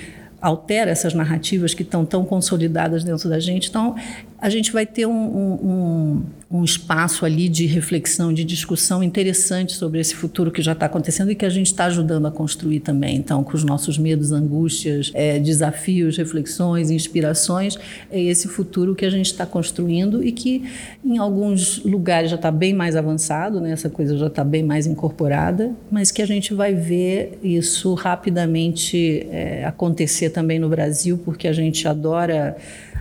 altera 0.41 0.93
essas 0.93 1.13
narrativas 1.13 1.75
que 1.75 1.83
estão 1.83 2.05
tão 2.05 2.25
consolidadas 2.25 3.03
dentro 3.03 3.29
da 3.29 3.41
gente. 3.41 3.69
Então, 3.69 3.97
a 4.41 4.49
gente 4.49 4.73
vai 4.73 4.87
ter 4.87 5.05
um, 5.05 5.13
um, 5.13 6.23
um, 6.49 6.65
espaço 6.65 7.25
ali 7.25 7.49
de 7.49 7.67
reflexão, 7.67 8.33
de 8.33 8.45
discussão 8.45 9.03
interessante 9.03 9.73
sobre 9.73 9.99
esse 9.99 10.15
futuro 10.15 10.53
que 10.53 10.63
já 10.63 10.73
está 10.73 10.87
acontecendo 10.87 11.33
e 11.33 11.35
que 11.35 11.45
a 11.45 11.51
gente 11.51 11.67
está 11.67 11.87
ajudando 11.87 12.27
a 12.27 12.31
construir 12.31 12.79
também. 12.81 13.17
Então, 13.17 13.43
com 13.43 13.57
os 13.57 13.65
nossos 13.65 13.99
medos, 13.99 14.31
angústias, 14.31 15.11
é, 15.13 15.41
desafios, 15.41 16.17
reflexões, 16.17 16.89
inspirações, 16.91 17.77
é 18.11 18.21
esse 18.21 18.47
futuro 18.47 18.95
que 18.95 19.05
a 19.05 19.11
gente 19.11 19.27
está 19.27 19.45
construindo 19.45 20.23
e 20.23 20.31
que 20.31 20.63
em 21.05 21.19
alguns 21.19 21.83
lugares 21.85 22.31
já 22.31 22.37
está 22.37 22.53
bem 22.53 22.73
mais 22.73 22.95
avançado, 22.95 23.61
né? 23.61 23.73
essa 23.73 23.91
coisa 23.91 24.17
já 24.17 24.29
está 24.29 24.45
bem 24.45 24.63
mais 24.63 24.87
incorporada, 24.87 25.73
mas 25.91 26.13
que 26.13 26.23
a 26.23 26.27
gente 26.27 26.55
vai 26.55 26.75
ver 26.75 27.41
isso 27.43 27.93
rapidamente 27.95 29.27
é, 29.33 29.65
acontecer 29.65 30.31
também 30.31 30.61
no 30.61 30.69
Brasil, 30.69 31.21
porque 31.25 31.49
a 31.49 31.53
gente 31.53 31.89
adora 31.89 32.57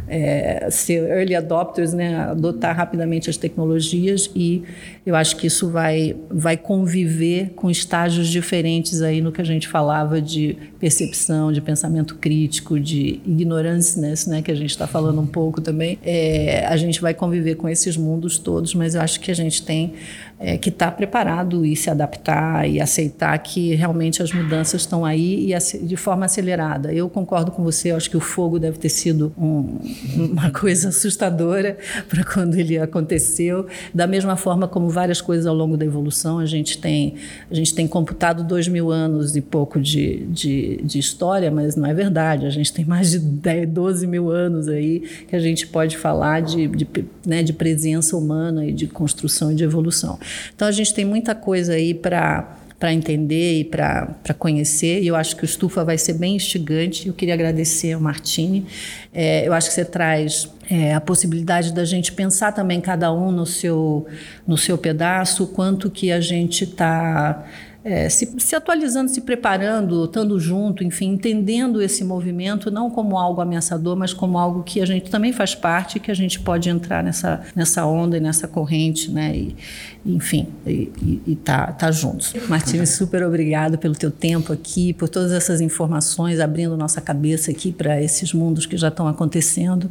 é, 0.07 0.69
ser 0.71 1.09
early 1.09 1.35
adopters, 1.35 1.93
né, 1.93 2.15
adotar 2.15 2.75
rapidamente 2.75 3.29
as 3.29 3.37
tecnologias 3.37 4.29
e 4.35 4.63
eu 5.05 5.15
acho 5.15 5.37
que 5.37 5.47
isso 5.47 5.69
vai, 5.69 6.15
vai 6.29 6.57
conviver 6.57 7.51
com 7.55 7.69
estágios 7.69 8.27
diferentes 8.27 9.01
aí 9.01 9.21
no 9.21 9.31
que 9.31 9.41
a 9.41 9.45
gente 9.45 9.67
falava 9.67 10.21
de 10.21 10.57
percepção, 10.79 11.51
de 11.51 11.61
pensamento 11.61 12.15
crítico, 12.15 12.79
de 12.79 13.21
ignorância, 13.25 14.01
né, 14.27 14.41
que 14.41 14.51
a 14.51 14.55
gente 14.55 14.71
está 14.71 14.87
falando 14.87 15.21
um 15.21 15.27
pouco 15.27 15.61
também. 15.61 15.97
É, 16.03 16.65
a 16.65 16.77
gente 16.77 17.01
vai 17.01 17.13
conviver 17.13 17.55
com 17.55 17.67
esses 17.69 17.95
mundos 17.97 18.37
todos, 18.37 18.73
mas 18.73 18.95
eu 18.95 19.01
acho 19.01 19.19
que 19.19 19.31
a 19.31 19.35
gente 19.35 19.63
tem 19.63 19.93
é, 20.39 20.57
que 20.57 20.69
estar 20.69 20.87
tá 20.87 20.91
preparado 20.91 21.65
e 21.65 21.75
se 21.75 21.89
adaptar 21.89 22.69
e 22.69 22.79
aceitar 22.79 23.37
que 23.39 23.73
realmente 23.73 24.21
as 24.21 24.31
mudanças 24.31 24.81
estão 24.81 25.03
aí 25.03 25.51
e 25.51 25.77
de 25.83 25.95
forma 25.95 26.25
acelerada. 26.25 26.93
Eu 26.93 27.09
concordo 27.09 27.51
com 27.51 27.63
você, 27.63 27.91
acho 27.91 28.09
que 28.09 28.17
o 28.17 28.19
fogo 28.19 28.59
deve 28.59 28.77
ter 28.77 28.89
sido 28.89 29.33
um, 29.37 29.79
uma 30.15 30.51
coisa 30.53 30.89
assustadora 30.89 31.77
para 32.07 32.23
quando 32.23 32.55
ele 32.55 32.77
aconteceu. 32.77 33.65
Da 33.93 34.05
mesma 34.05 34.35
forma 34.35 34.67
como 34.67 34.89
várias 34.89 35.21
coisas 35.21 35.47
ao 35.47 35.55
longo 35.55 35.75
da 35.75 35.85
evolução, 35.85 36.37
a 36.37 36.45
gente 36.45 36.77
tem, 36.77 37.15
a 37.49 37.55
gente 37.55 37.73
tem 37.73 37.87
computado 37.87 38.43
dois 38.43 38.67
mil 38.67 38.91
anos 38.91 39.35
e 39.35 39.41
pouco 39.41 39.79
de, 39.79 40.25
de, 40.27 40.81
de 40.83 40.99
história, 40.99 41.49
mas 41.49 41.75
não 41.75 41.87
é 41.87 41.93
verdade. 41.93 42.45
A 42.45 42.51
gente 42.51 42.71
tem 42.71 42.85
mais 42.85 43.11
de 43.11 43.19
10, 43.19 43.69
12 43.69 44.05
mil 44.05 44.29
anos 44.29 44.67
aí 44.67 44.99
que 45.27 45.35
a 45.35 45.39
gente 45.39 45.65
pode 45.65 45.97
falar 45.97 46.41
de, 46.41 46.67
de, 46.67 46.87
né, 47.25 47.41
de 47.41 47.53
presença 47.53 48.15
humana 48.15 48.65
e 48.65 48.71
de 48.71 48.85
construção 48.85 49.51
e 49.51 49.55
de 49.55 49.63
evolução. 49.63 50.19
Então 50.55 50.67
a 50.67 50.71
gente 50.71 50.93
tem 50.93 51.05
muita 51.05 51.33
coisa 51.33 51.73
aí 51.73 51.93
para 51.93 52.57
para 52.79 52.93
entender 52.93 53.59
e 53.59 53.63
para 53.63 54.33
conhecer. 54.37 55.01
E 55.01 55.07
eu 55.07 55.15
acho 55.15 55.35
que 55.35 55.43
o 55.43 55.45
Estufa 55.45 55.83
vai 55.83 55.97
ser 55.97 56.13
bem 56.13 56.35
instigante. 56.35 57.07
Eu 57.07 57.13
queria 57.13 57.33
agradecer 57.33 57.93
ao 57.93 57.99
Martini. 57.99 58.65
É, 59.11 59.47
eu 59.47 59.53
acho 59.53 59.69
que 59.69 59.73
você 59.73 59.85
traz 59.85 60.47
é, 60.69 60.93
a 60.93 61.01
possibilidade 61.01 61.73
da 61.73 61.83
gente 61.83 62.11
pensar 62.11 62.51
também 62.51 62.79
cada 62.79 63.11
um 63.11 63.31
no 63.31 63.47
seu, 63.47 64.05
no 64.45 64.57
seu 64.57 64.77
pedaço, 64.77 65.45
o 65.45 65.47
quanto 65.47 65.89
que 65.89 66.11
a 66.11 66.21
gente 66.21 66.65
está 66.65 67.45
é, 67.87 68.09
se, 68.09 68.29
se 68.37 68.53
atualizando, 68.53 69.09
se 69.09 69.21
preparando, 69.21 70.03
estando 70.03 70.37
junto, 70.37 70.83
enfim, 70.83 71.13
entendendo 71.13 71.81
esse 71.81 72.03
movimento 72.03 72.69
não 72.69 72.89
como 72.89 73.17
algo 73.17 73.39
ameaçador, 73.39 73.95
mas 73.95 74.11
como 74.11 74.37
algo 74.37 74.61
que 74.61 74.81
a 74.81 74.85
gente 74.85 75.09
também 75.09 75.31
faz 75.31 75.55
parte, 75.55 75.97
que 75.97 76.11
a 76.11 76.13
gente 76.13 76.37
pode 76.37 76.69
entrar 76.69 77.01
nessa, 77.01 77.41
nessa 77.55 77.85
onda 77.85 78.17
e 78.17 78.19
nessa 78.19 78.45
corrente, 78.45 79.09
né? 79.09 79.33
E, 79.33 79.55
enfim, 80.05 80.47
e, 80.65 81.21
e, 81.27 81.35
tá, 81.35 81.67
tá 81.67 81.91
juntos. 81.91 82.33
Martins, 82.47 82.89
super 82.89 83.23
obrigado 83.23 83.77
pelo 83.77 83.93
teu 83.93 84.09
tempo 84.11 84.53
aqui, 84.53 84.93
por 84.93 85.07
todas 85.07 85.31
essas 85.31 85.59
informações, 85.59 86.39
abrindo 86.39 86.77
nossa 86.77 87.01
cabeça 87.01 87.51
aqui 87.51 87.73
para 87.73 88.01
esses 88.01 88.33
mundos 88.33 88.65
que 88.65 88.77
já 88.77 88.87
estão 88.87 89.07
acontecendo. 89.07 89.89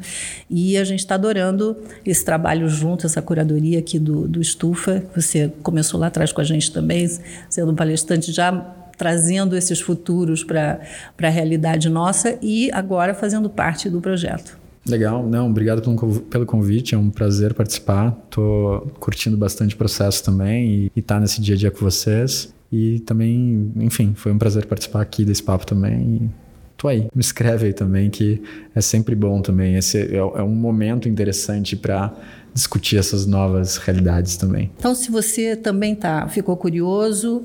E 0.49 0.77
a 0.77 0.85
gente 0.85 1.01
está 1.01 1.15
adorando 1.17 1.77
esse 2.05 2.25
trabalho 2.25 2.69
junto, 2.69 3.07
essa 3.07 3.21
curadoria 3.21 3.79
aqui 3.79 3.99
do, 3.99 4.27
do 4.27 4.41
Estufa. 4.41 5.05
Você 5.15 5.53
começou 5.63 6.01
lá 6.01 6.07
atrás 6.07 6.33
com 6.33 6.41
a 6.41 6.45
gente 6.45 6.73
também, 6.73 7.07
sendo 7.51 7.73
um 7.73 7.75
palestrante 7.87 8.33
já 8.33 8.53
trazendo 8.99 9.57
esses 9.57 9.81
futuros 9.81 10.43
para 10.43 10.81
a 11.23 11.29
realidade 11.29 11.89
nossa 11.89 12.39
e 12.43 12.71
agora 12.73 13.15
fazendo 13.15 13.49
parte 13.49 13.89
do 13.89 14.01
projeto. 14.01 14.59
Legal, 14.89 15.27
não, 15.27 15.51
obrigado 15.51 15.83
pelo, 16.31 16.47
convite, 16.47 16.95
é 16.95 16.99
um 16.99 17.11
prazer 17.11 17.55
participar. 17.55 18.13
Tô 18.31 18.87
curtindo 19.01 19.37
bastante 19.37 19.75
o 19.75 19.79
processo 19.79 20.25
também 20.25 20.91
e 20.95 21.01
estar 21.01 21.17
tá 21.17 21.21
nesse 21.21 21.41
dia 21.41 21.55
a 21.55 21.59
dia 21.59 21.71
com 21.71 21.81
vocês. 21.81 22.55
E 22.71 23.01
também, 23.01 23.73
enfim, 23.77 24.13
foi 24.15 24.33
um 24.33 24.39
prazer 24.39 24.67
participar 24.67 25.03
aqui 25.03 25.25
desse 25.25 25.43
papo 25.43 25.67
também. 25.67 26.33
Tô 26.77 26.89
aí, 26.89 27.09
me 27.15 27.21
escreve 27.21 27.67
aí 27.67 27.73
também, 27.73 28.11
que 28.11 28.43
é 28.75 28.81
sempre 28.81 29.15
bom 29.15 29.41
também. 29.41 29.77
Esse 29.77 29.99
é, 29.99 30.17
é 30.17 30.43
um 30.43 30.55
momento 30.55 31.09
interessante 31.09 31.75
para 31.75 32.13
discutir 32.57 32.97
essas 32.97 33.27
novas 33.27 33.77
realidades 33.77 34.37
também. 34.37 34.71
Então, 34.79 34.95
se 34.95 35.11
você 35.11 35.55
também 35.55 35.95
tá, 35.95 36.27
ficou 36.29 36.57
curioso 36.57 37.45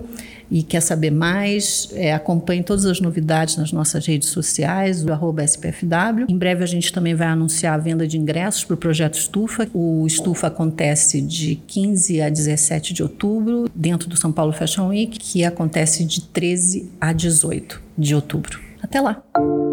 e 0.50 0.64
quer 0.64 0.80
saber 0.80 1.12
mais, 1.12 1.90
é, 1.94 2.14
acompanhe 2.14 2.64
todas 2.64 2.86
as 2.86 3.02
novidades 3.02 3.58
nas 3.58 3.74
nossas 3.74 4.06
redes 4.06 4.30
sociais, 4.30 5.04
o 5.04 5.12
arroba 5.12 5.44
SPFW. 5.44 6.26
Em 6.30 6.38
breve 6.38 6.64
a 6.64 6.68
gente 6.68 6.94
também 6.94 7.14
vai 7.14 7.28
anunciar 7.28 7.74
a 7.74 7.78
venda 7.78 8.08
de 8.08 8.18
ingressos 8.18 8.64
para 8.64 8.74
o 8.74 8.78
projeto 8.78 9.16
Estufa. 9.16 9.70
O 9.74 10.08
Estufa 10.08 10.48
acontece 10.48 11.22
de 11.22 11.56
15 11.68 12.22
a 12.22 12.30
17 12.30 12.94
de 12.94 13.04
outubro, 13.04 13.70
dentro 13.76 14.10
do 14.10 14.16
São 14.16 14.32
Paulo 14.32 14.54
Fashion 14.54 14.88
Week, 14.90 15.20
que 15.20 15.44
acontece 15.44 16.06
de 16.06 16.22
13 16.22 16.90
a 17.00 17.12
18 17.12 17.82
de 17.98 18.16
outubro. 18.16 18.71
Até 18.92 19.00
lá! 19.00 19.71